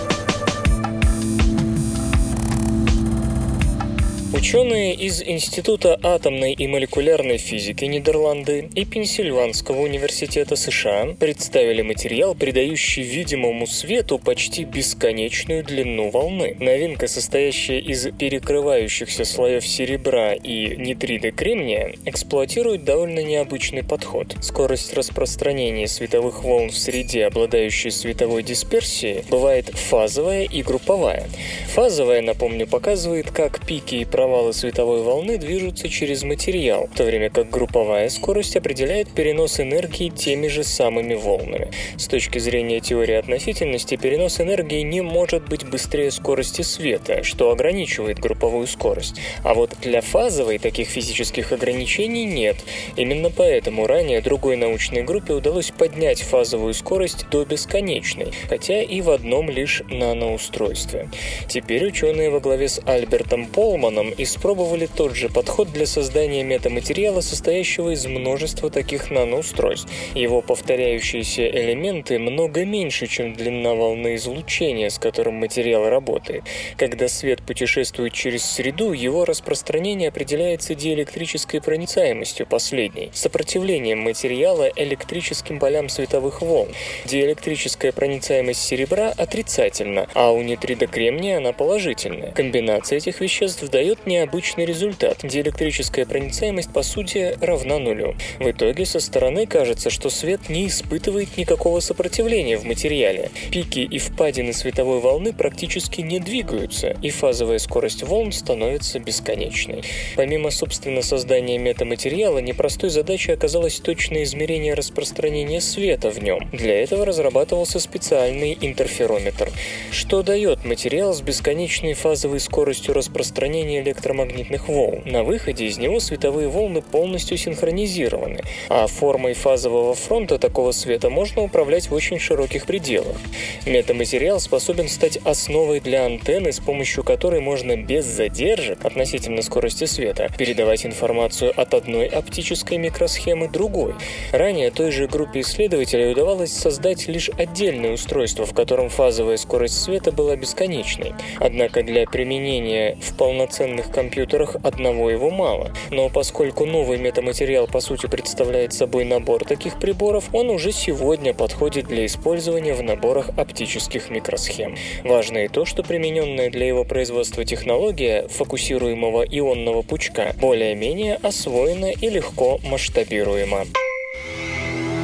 Ученые 4.33 4.95
из 4.95 5.21
Института 5.21 5.99
атомной 6.01 6.53
и 6.53 6.67
молекулярной 6.67 7.37
физики 7.37 7.85
Нидерланды 7.85 8.69
и 8.73 8.83
Пенсильванского 8.83 9.81
университета 9.81 10.55
США 10.55 11.15
представили 11.19 11.81
материал, 11.83 12.35
придающий 12.35 13.03
видимому 13.03 13.67
свету 13.67 14.17
почти 14.17 14.63
бесконечную 14.63 15.63
длину 15.63 16.09
волны. 16.09 16.57
Новинка, 16.59 17.07
состоящая 17.07 17.79
из 17.79 18.07
перекрывающихся 18.17 19.25
слоев 19.25 19.65
серебра 19.65 20.33
и 20.33 20.75
нитрида 20.75 21.31
кремния, 21.31 21.93
эксплуатирует 22.05 22.83
довольно 22.83 23.23
необычный 23.23 23.83
подход. 23.83 24.35
Скорость 24.41 24.93
распространения 24.93 25.87
световых 25.87 26.43
волн 26.43 26.71
в 26.71 26.77
среде, 26.77 27.25
обладающей 27.25 27.91
световой 27.91 28.43
дисперсией, 28.43 29.23
бывает 29.29 29.69
фазовая 29.69 30.43
и 30.43 30.61
групповая. 30.63 31.29
Фазовая, 31.73 32.21
напомню, 32.21 32.67
показывает, 32.67 33.31
как 33.31 33.65
пики 33.65 33.95
и 33.95 34.05
провалы 34.05 34.24
провалы 34.25 34.53
световой 34.53 35.03
волны 35.03 35.37
движутся 35.37 35.87
через 35.87 36.23
материал, 36.23 36.89
в 36.91 36.97
то 36.97 37.03
время 37.03 37.29
как 37.29 37.47
групповая 37.51 38.09
скорость 38.09 38.55
определяет 38.55 39.07
перенос 39.09 39.59
энергии 39.59 40.09
теми 40.09 40.47
же 40.47 40.63
самыми 40.63 41.13
волнами. 41.13 41.69
С 41.95 42.07
точки 42.07 42.39
зрения 42.39 42.79
теории 42.79 43.13
относительности, 43.13 43.97
перенос 43.97 44.41
энергии 44.41 44.81
не 44.81 45.01
может 45.01 45.47
быть 45.47 45.63
быстрее 45.69 46.09
скорости 46.09 46.63
света, 46.63 47.21
что 47.21 47.51
ограничивает 47.51 48.17
групповую 48.17 48.65
скорость. 48.65 49.21
А 49.43 49.53
вот 49.53 49.75
для 49.83 50.01
фазовой 50.01 50.57
таких 50.57 50.87
физических 50.87 51.51
ограничений 51.51 52.25
нет. 52.25 52.55
Именно 52.95 53.29
поэтому 53.29 53.85
ранее 53.85 54.21
другой 54.21 54.57
научной 54.57 55.03
группе 55.03 55.33
удалось 55.33 55.69
поднять 55.69 56.23
фазовую 56.23 56.73
скорость 56.73 57.29
до 57.29 57.45
бесконечной, 57.45 58.31
хотя 58.49 58.81
и 58.81 59.01
в 59.01 59.11
одном 59.11 59.51
лишь 59.51 59.83
наноустройстве. 59.87 61.09
Теперь 61.47 61.85
ученые 61.85 62.31
во 62.31 62.39
главе 62.39 62.69
с 62.69 62.81
Альбертом 62.87 63.45
Полманом 63.45 64.04
испробовали 64.17 64.87
тот 64.87 65.15
же 65.15 65.29
подход 65.29 65.71
для 65.71 65.85
создания 65.85 66.43
метаматериала, 66.43 67.21
состоящего 67.21 67.91
из 67.91 68.05
множества 68.05 68.69
таких 68.69 69.11
наноустройств. 69.11 69.89
Его 70.13 70.41
повторяющиеся 70.41 71.47
элементы 71.47 72.19
много 72.19 72.65
меньше, 72.65 73.07
чем 73.07 73.33
длина 73.33 73.73
волны 73.73 74.15
излучения, 74.15 74.89
с 74.89 74.99
которым 74.99 75.35
материал 75.35 75.89
работает. 75.89 76.43
Когда 76.77 77.07
свет 77.07 77.41
путешествует 77.41 78.13
через 78.13 78.43
среду, 78.45 78.91
его 78.91 79.25
распространение 79.25 80.09
определяется 80.09 80.75
диэлектрической 80.75 81.61
проницаемостью 81.61 82.47
последней, 82.47 83.09
сопротивлением 83.13 83.99
материала 83.99 84.69
электрическим 84.75 85.59
полям 85.59 85.89
световых 85.89 86.41
волн. 86.41 86.69
Диэлектрическая 87.05 87.91
проницаемость 87.91 88.61
серебра 88.61 89.13
отрицательна, 89.15 90.07
а 90.13 90.31
у 90.31 90.41
нитрида 90.41 90.87
кремния 90.87 91.37
она 91.37 91.53
положительная. 91.53 92.31
Комбинация 92.31 92.97
этих 92.97 93.21
веществ 93.21 93.69
дает 93.69 93.94
необычный 94.05 94.65
результат. 94.65 95.19
Диэлектрическая 95.23 96.05
проницаемость 96.05 96.71
по 96.71 96.83
сути 96.83 97.37
равна 97.41 97.79
нулю. 97.79 98.15
В 98.39 98.49
итоге 98.49 98.85
со 98.85 98.99
стороны 98.99 99.45
кажется, 99.45 99.89
что 99.89 100.09
свет 100.09 100.49
не 100.49 100.67
испытывает 100.67 101.37
никакого 101.37 101.79
сопротивления 101.79 102.57
в 102.57 102.65
материале. 102.65 103.31
Пики 103.51 103.79
и 103.79 103.97
впадины 103.99 104.53
световой 104.53 104.99
волны 104.99 105.33
практически 105.33 106.01
не 106.01 106.19
двигаются, 106.19 106.95
и 107.01 107.09
фазовая 107.09 107.59
скорость 107.59 108.03
волн 108.03 108.31
становится 108.31 108.99
бесконечной. 108.99 109.83
Помимо, 110.15 110.51
собственно, 110.51 111.01
создания 111.01 111.57
метаматериала, 111.57 112.39
непростой 112.39 112.89
задачей 112.89 113.31
оказалось 113.31 113.79
точное 113.79 114.23
измерение 114.23 114.73
распространения 114.73 115.61
света 115.61 116.09
в 116.09 116.21
нем. 116.21 116.49
Для 116.51 116.81
этого 116.81 117.05
разрабатывался 117.05 117.79
специальный 117.79 118.57
интерферометр. 118.59 119.51
Что 119.91 120.23
дает 120.23 120.65
материал 120.65 121.13
с 121.13 121.21
бесконечной 121.21 121.93
фазовой 121.93 122.39
скоростью 122.39 122.93
распространения 122.93 123.81
электромагнитных 123.85 124.67
волн. 124.67 125.01
На 125.05 125.23
выходе 125.23 125.65
из 125.65 125.77
него 125.77 125.99
световые 125.99 126.47
волны 126.47 126.81
полностью 126.81 127.37
синхронизированы, 127.37 128.41
а 128.69 128.87
формой 128.87 129.33
фазового 129.33 129.93
фронта 129.93 130.39
такого 130.39 130.71
света 130.71 131.09
можно 131.09 131.43
управлять 131.43 131.89
в 131.89 131.93
очень 131.93 132.19
широких 132.19 132.65
пределах. 132.65 133.17
Метаматериал 133.65 134.39
способен 134.39 134.89
стать 134.89 135.17
основой 135.23 135.79
для 135.79 136.05
антенны, 136.05 136.51
с 136.51 136.59
помощью 136.59 137.03
которой 137.03 137.39
можно 137.39 137.77
без 137.77 138.05
задержек 138.05 138.83
относительно 138.83 139.41
скорости 139.41 139.85
света 139.85 140.29
передавать 140.37 140.85
информацию 140.85 141.53
от 141.55 141.73
одной 141.73 142.07
оптической 142.07 142.77
микросхемы 142.77 143.47
другой. 143.47 143.93
Ранее 144.31 144.71
той 144.71 144.91
же 144.91 145.07
группе 145.07 145.41
исследователей 145.41 146.11
удавалось 146.11 146.51
создать 146.51 147.07
лишь 147.07 147.29
отдельное 147.29 147.93
устройство, 147.93 148.45
в 148.45 148.53
котором 148.53 148.89
фазовая 148.89 149.37
скорость 149.37 149.81
света 149.81 150.11
была 150.11 150.35
бесконечной. 150.35 151.13
Однако 151.39 151.83
для 151.83 152.05
применения 152.05 152.97
в 153.01 153.15
полноценных 153.17 153.74
современных 153.75 153.91
компьютерах 153.91 154.55
одного 154.63 155.09
его 155.09 155.29
мало. 155.29 155.71
Но 155.91 156.09
поскольку 156.09 156.65
новый 156.65 156.97
метаматериал 156.97 157.67
по 157.67 157.79
сути 157.79 158.07
представляет 158.07 158.73
собой 158.73 159.05
набор 159.05 159.43
таких 159.43 159.79
приборов, 159.79 160.25
он 160.33 160.49
уже 160.49 160.71
сегодня 160.71 161.33
подходит 161.33 161.87
для 161.87 162.05
использования 162.05 162.73
в 162.73 162.81
наборах 162.81 163.29
оптических 163.37 164.09
микросхем. 164.09 164.75
Важно 165.03 165.45
и 165.45 165.47
то, 165.47 165.65
что 165.65 165.83
примененная 165.83 166.49
для 166.49 166.67
его 166.67 166.83
производства 166.83 167.43
технология 167.43 168.27
фокусируемого 168.29 169.23
ионного 169.23 169.81
пучка 169.81 170.33
более-менее 170.39 171.15
освоена 171.15 171.91
и 171.91 172.09
легко 172.09 172.59
масштабируема. 172.63 173.65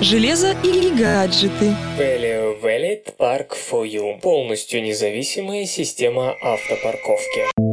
Железо 0.01 0.55
или 0.63 0.89
гаджеты? 0.89 1.75
Value 1.99 2.59
Valid 2.61 3.15
Park 3.19 3.49
for 3.51 3.85
You. 3.85 4.19
Полностью 4.19 4.81
независимая 4.81 5.65
система 5.65 6.35
автопарковки. 6.41 7.70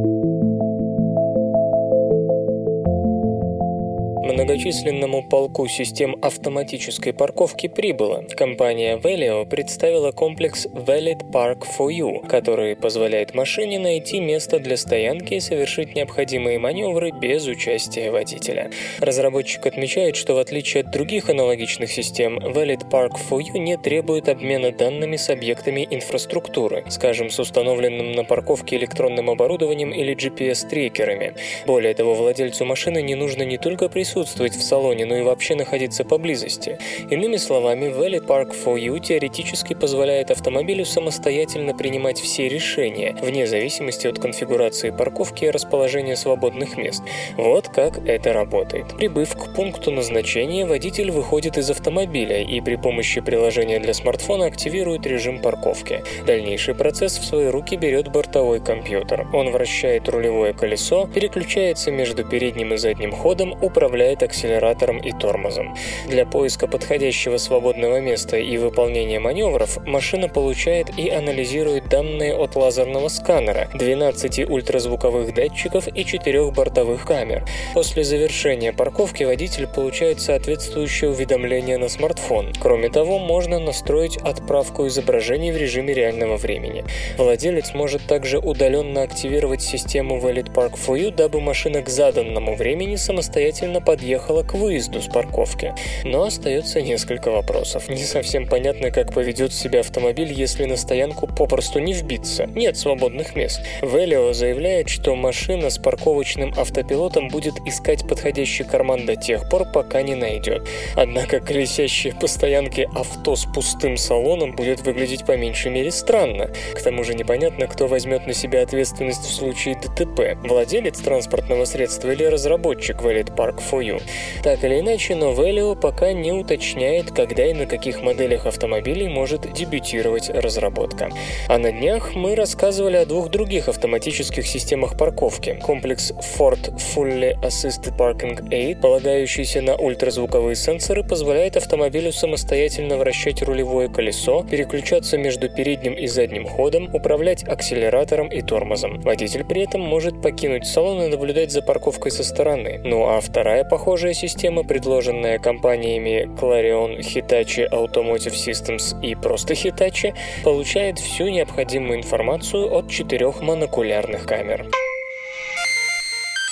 Многочисленному 4.39 5.21
полку 5.23 5.67
систем 5.67 6.15
автоматической 6.21 7.11
парковки 7.11 7.67
прибыло. 7.67 8.23
Компания 8.37 8.95
Valio 8.95 9.45
представила 9.45 10.13
комплекс 10.13 10.65
Valid 10.65 11.29
Park 11.29 11.65
for 11.77 11.89
You, 11.89 12.25
который 12.25 12.77
позволяет 12.77 13.33
машине 13.33 13.79
найти 13.79 14.21
место 14.21 14.59
для 14.59 14.77
стоянки 14.77 15.33
и 15.33 15.39
совершить 15.41 15.93
необходимые 15.93 16.57
маневры 16.57 17.11
без 17.11 17.47
участия 17.47 18.11
водителя. 18.11 18.71
Разработчик 18.99 19.65
отмечает, 19.65 20.15
что 20.15 20.35
в 20.35 20.37
отличие 20.37 20.83
от 20.83 20.91
других 20.91 21.29
аналогичных 21.29 21.91
систем, 21.91 22.39
Valid 22.39 22.89
Park 22.89 23.17
for 23.29 23.39
You 23.39 23.59
не 23.59 23.77
требует 23.77 24.29
обмена 24.29 24.71
данными 24.71 25.17
с 25.17 25.29
объектами 25.29 25.85
инфраструктуры, 25.91 26.85
скажем, 26.87 27.29
с 27.29 27.39
установленным 27.39 28.13
на 28.13 28.23
парковке 28.23 28.77
электронным 28.77 29.29
оборудованием 29.29 29.91
или 29.91 30.15
GPS-трекерами. 30.15 31.35
Более 31.65 31.93
того, 31.93 32.15
владельцу 32.15 32.63
машины 32.63 33.01
не 33.01 33.15
нужно 33.15 33.43
не 33.43 33.57
только 33.57 33.89
присутствовать 33.89 34.28
присутствовать 34.29 34.55
в 34.55 34.61
салоне, 34.61 35.05
но 35.05 35.17
и 35.17 35.21
вообще 35.21 35.55
находиться 35.55 36.03
поблизости. 36.03 36.77
Иными 37.09 37.37
словами, 37.37 37.85
Valley 37.85 38.25
Park 38.25 38.53
for 38.53 38.75
You 38.75 38.99
теоретически 38.99 39.73
позволяет 39.73 40.31
автомобилю 40.31 40.85
самостоятельно 40.85 41.73
принимать 41.73 42.19
все 42.19 42.47
решения, 42.47 43.15
вне 43.21 43.47
зависимости 43.47 44.07
от 44.07 44.19
конфигурации 44.19 44.91
парковки 44.91 45.45
и 45.45 45.49
расположения 45.49 46.15
свободных 46.15 46.77
мест. 46.77 47.01
Вот 47.37 47.69
как 47.69 47.97
это 48.07 48.33
работает. 48.33 48.97
Прибыв 48.97 49.35
к 49.35 49.55
пункту 49.55 49.91
назначения, 49.91 50.65
водитель 50.65 51.11
выходит 51.11 51.57
из 51.57 51.69
автомобиля 51.69 52.41
и 52.41 52.61
при 52.61 52.75
помощи 52.75 53.21
приложения 53.21 53.79
для 53.79 53.93
смартфона 53.93 54.45
активирует 54.45 55.05
режим 55.07 55.41
парковки. 55.41 56.03
Дальнейший 56.25 56.75
процесс 56.75 57.17
в 57.17 57.25
свои 57.25 57.47
руки 57.47 57.75
берет 57.77 58.11
бортовой 58.11 58.59
компьютер. 58.59 59.27
Он 59.33 59.49
вращает 59.49 60.07
рулевое 60.07 60.53
колесо, 60.53 61.07
переключается 61.13 61.91
между 61.91 62.23
передним 62.23 62.73
и 62.73 62.77
задним 62.77 63.11
ходом, 63.11 63.57
управляет 63.61 64.18
акселератором 64.23 64.97
и 64.99 65.11
тормозом. 65.11 65.75
Для 66.07 66.25
поиска 66.25 66.67
подходящего 66.67 67.37
свободного 67.37 67.99
места 67.99 68.37
и 68.37 68.57
выполнения 68.57 69.19
маневров 69.19 69.77
машина 69.85 70.27
получает 70.27 70.97
и 70.97 71.09
анализирует 71.09 71.89
данные 71.89 72.35
от 72.35 72.55
лазерного 72.55 73.07
сканера, 73.07 73.69
12 73.73 74.49
ультразвуковых 74.49 75.33
датчиков 75.33 75.87
и 75.87 76.05
4 76.05 76.51
бортовых 76.51 77.05
камер. 77.05 77.45
После 77.73 78.03
завершения 78.03 78.73
парковки 78.73 79.23
водитель 79.23 79.67
получает 79.67 80.21
соответствующее 80.21 81.09
уведомление 81.09 81.77
на 81.77 81.89
смартфон. 81.89 82.53
Кроме 82.59 82.89
того, 82.89 83.19
можно 83.19 83.59
настроить 83.59 84.17
отправку 84.17 84.87
изображений 84.87 85.51
в 85.51 85.57
режиме 85.57 85.93
реального 85.93 86.37
времени. 86.37 86.83
Владелец 87.17 87.73
может 87.73 88.05
также 88.07 88.39
удаленно 88.39 89.01
активировать 89.01 89.61
систему 89.61 90.17
Valid 90.19 90.53
Park 90.53 90.73
for 90.75 90.99
You, 90.99 91.13
дабы 91.13 91.41
машина 91.41 91.81
к 91.81 91.89
заданному 91.89 92.55
времени 92.55 92.95
самостоятельно 92.95 93.81
подъехала 93.99 94.43
к 94.43 94.53
выезду 94.53 95.01
с 95.01 95.07
парковки. 95.07 95.73
Но 96.05 96.23
остается 96.23 96.81
несколько 96.81 97.31
вопросов. 97.31 97.89
Не 97.89 98.03
совсем 98.03 98.47
понятно, 98.47 98.91
как 98.91 99.13
поведет 99.13 99.51
себя 99.51 99.81
автомобиль, 99.81 100.31
если 100.31 100.63
на 100.65 100.77
стоянку 100.77 101.27
попросту 101.27 101.79
не 101.79 101.93
вбиться. 101.93 102.45
Нет 102.45 102.77
свободных 102.77 103.35
мест. 103.35 103.61
Велио 103.81 104.31
заявляет, 104.31 104.87
что 104.87 105.15
машина 105.15 105.69
с 105.69 105.77
парковочным 105.77 106.53
автопилотом 106.55 107.27
будет 107.27 107.55
искать 107.65 108.07
подходящий 108.07 108.63
карман 108.63 109.05
до 109.05 109.17
тех 109.17 109.49
пор, 109.49 109.69
пока 109.69 110.01
не 110.01 110.15
найдет. 110.15 110.65
Однако 110.95 111.41
колесящее 111.41 112.13
по 112.13 112.27
стоянке 112.27 112.87
авто 112.95 113.35
с 113.35 113.45
пустым 113.45 113.97
салоном 113.97 114.55
будет 114.55 114.81
выглядеть 114.81 115.25
по 115.25 115.35
меньшей 115.35 115.71
мере 115.71 115.91
странно. 115.91 116.51
К 116.73 116.81
тому 116.81 117.03
же 117.03 117.15
непонятно, 117.15 117.67
кто 117.67 117.87
возьмет 117.87 118.27
на 118.27 118.33
себя 118.33 118.61
ответственность 118.61 119.25
в 119.25 119.33
случае 119.33 119.75
ДТП. 119.75 120.37
Владелец 120.47 120.99
транспортного 120.99 121.65
средства 121.65 122.11
или 122.11 122.23
разработчик 122.23 123.01
Valid 123.01 123.35
Park 123.35 123.61
for 123.69 123.88
You. 123.89 124.01
Так 124.43 124.63
или 124.63 124.79
иначе, 124.79 125.15
но 125.15 125.33
Valio 125.33 125.75
пока 125.75 126.13
не 126.13 126.31
уточняет, 126.31 127.11
когда 127.11 127.45
и 127.45 127.53
на 127.53 127.65
каких 127.65 128.01
моделях 128.01 128.45
автомобилей 128.45 129.07
может 129.09 129.51
дебютировать 129.51 130.29
разработка. 130.29 131.09
А 131.47 131.57
на 131.57 131.71
днях 131.71 132.15
мы 132.15 132.35
рассказывали 132.35 132.95
о 132.95 133.05
двух 133.05 133.29
других 133.29 133.67
автоматических 133.67 134.47
системах 134.47 134.97
парковки. 134.97 135.59
Комплекс 135.61 136.11
Ford 136.37 136.73
Fully 136.77 137.39
Assisted 137.41 137.97
Parking 137.97 138.49
Aid, 138.49 138.79
полагающийся 138.79 139.61
на 139.61 139.75
ультразвуковые 139.75 140.55
сенсоры, 140.55 141.03
позволяет 141.03 141.57
автомобилю 141.57 142.11
самостоятельно 142.11 142.97
вращать 142.97 143.41
рулевое 143.41 143.89
колесо, 143.89 144.43
переключаться 144.49 145.17
между 145.17 145.49
передним 145.49 145.93
и 145.93 146.07
задним 146.07 146.45
ходом, 146.45 146.93
управлять 146.93 147.43
акселератором 147.43 148.29
и 148.29 148.41
тормозом. 148.41 149.01
Водитель 149.01 149.43
при 149.43 149.63
этом 149.63 149.81
может 149.81 150.21
покинуть 150.21 150.65
салон 150.65 151.01
и 151.03 151.07
наблюдать 151.07 151.51
за 151.51 151.61
парковкой 151.61 152.11
со 152.11 152.23
стороны. 152.23 152.79
Ну 152.83 153.07
а 153.07 153.19
вторая 153.21 153.63
похожая 153.79 154.13
система, 154.13 154.63
предложенная 154.63 155.39
компаниями 155.39 156.29
Clarion, 156.37 156.99
Hitachi 156.99 157.65
Automotive 157.71 158.35
Systems 158.35 158.93
и 159.01 159.15
просто 159.15 159.53
Hitachi, 159.53 160.13
получает 160.43 160.99
всю 160.99 161.29
необходимую 161.29 161.99
информацию 161.99 162.73
от 162.73 162.89
четырех 162.89 163.41
монокулярных 163.41 164.25
камер. 164.25 164.65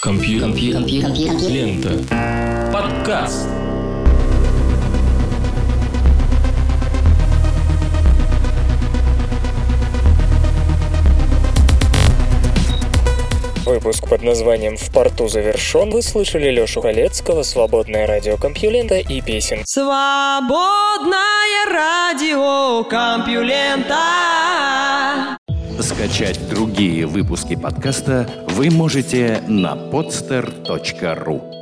Компьютер. 0.01 0.85
Лента. 1.49 2.71
Подкаст. 2.71 3.66
Выпуск 13.67 14.07
под 14.07 14.21
названием 14.21 14.77
«В 14.77 14.89
порту 14.93 15.27
завершен». 15.27 15.89
Вы 15.89 16.01
слышали 16.01 16.49
Лешу 16.49 16.79
Халецкого, 16.79 17.43
«Свободное 17.43 18.07
радио 18.07 18.37
Компьюлента» 18.37 18.95
и 18.95 19.19
песен. 19.19 19.63
Свободное 19.65 21.17
радио 21.69 22.85
Компьюлента. 22.85 23.97
Скачать 25.81 26.39
другие 26.49 27.05
выпуски 27.05 27.57
подкаста 27.57 28.29
вы 28.51 28.69
можете 28.69 29.43
на 29.49 29.75
podster.ru 29.75 31.56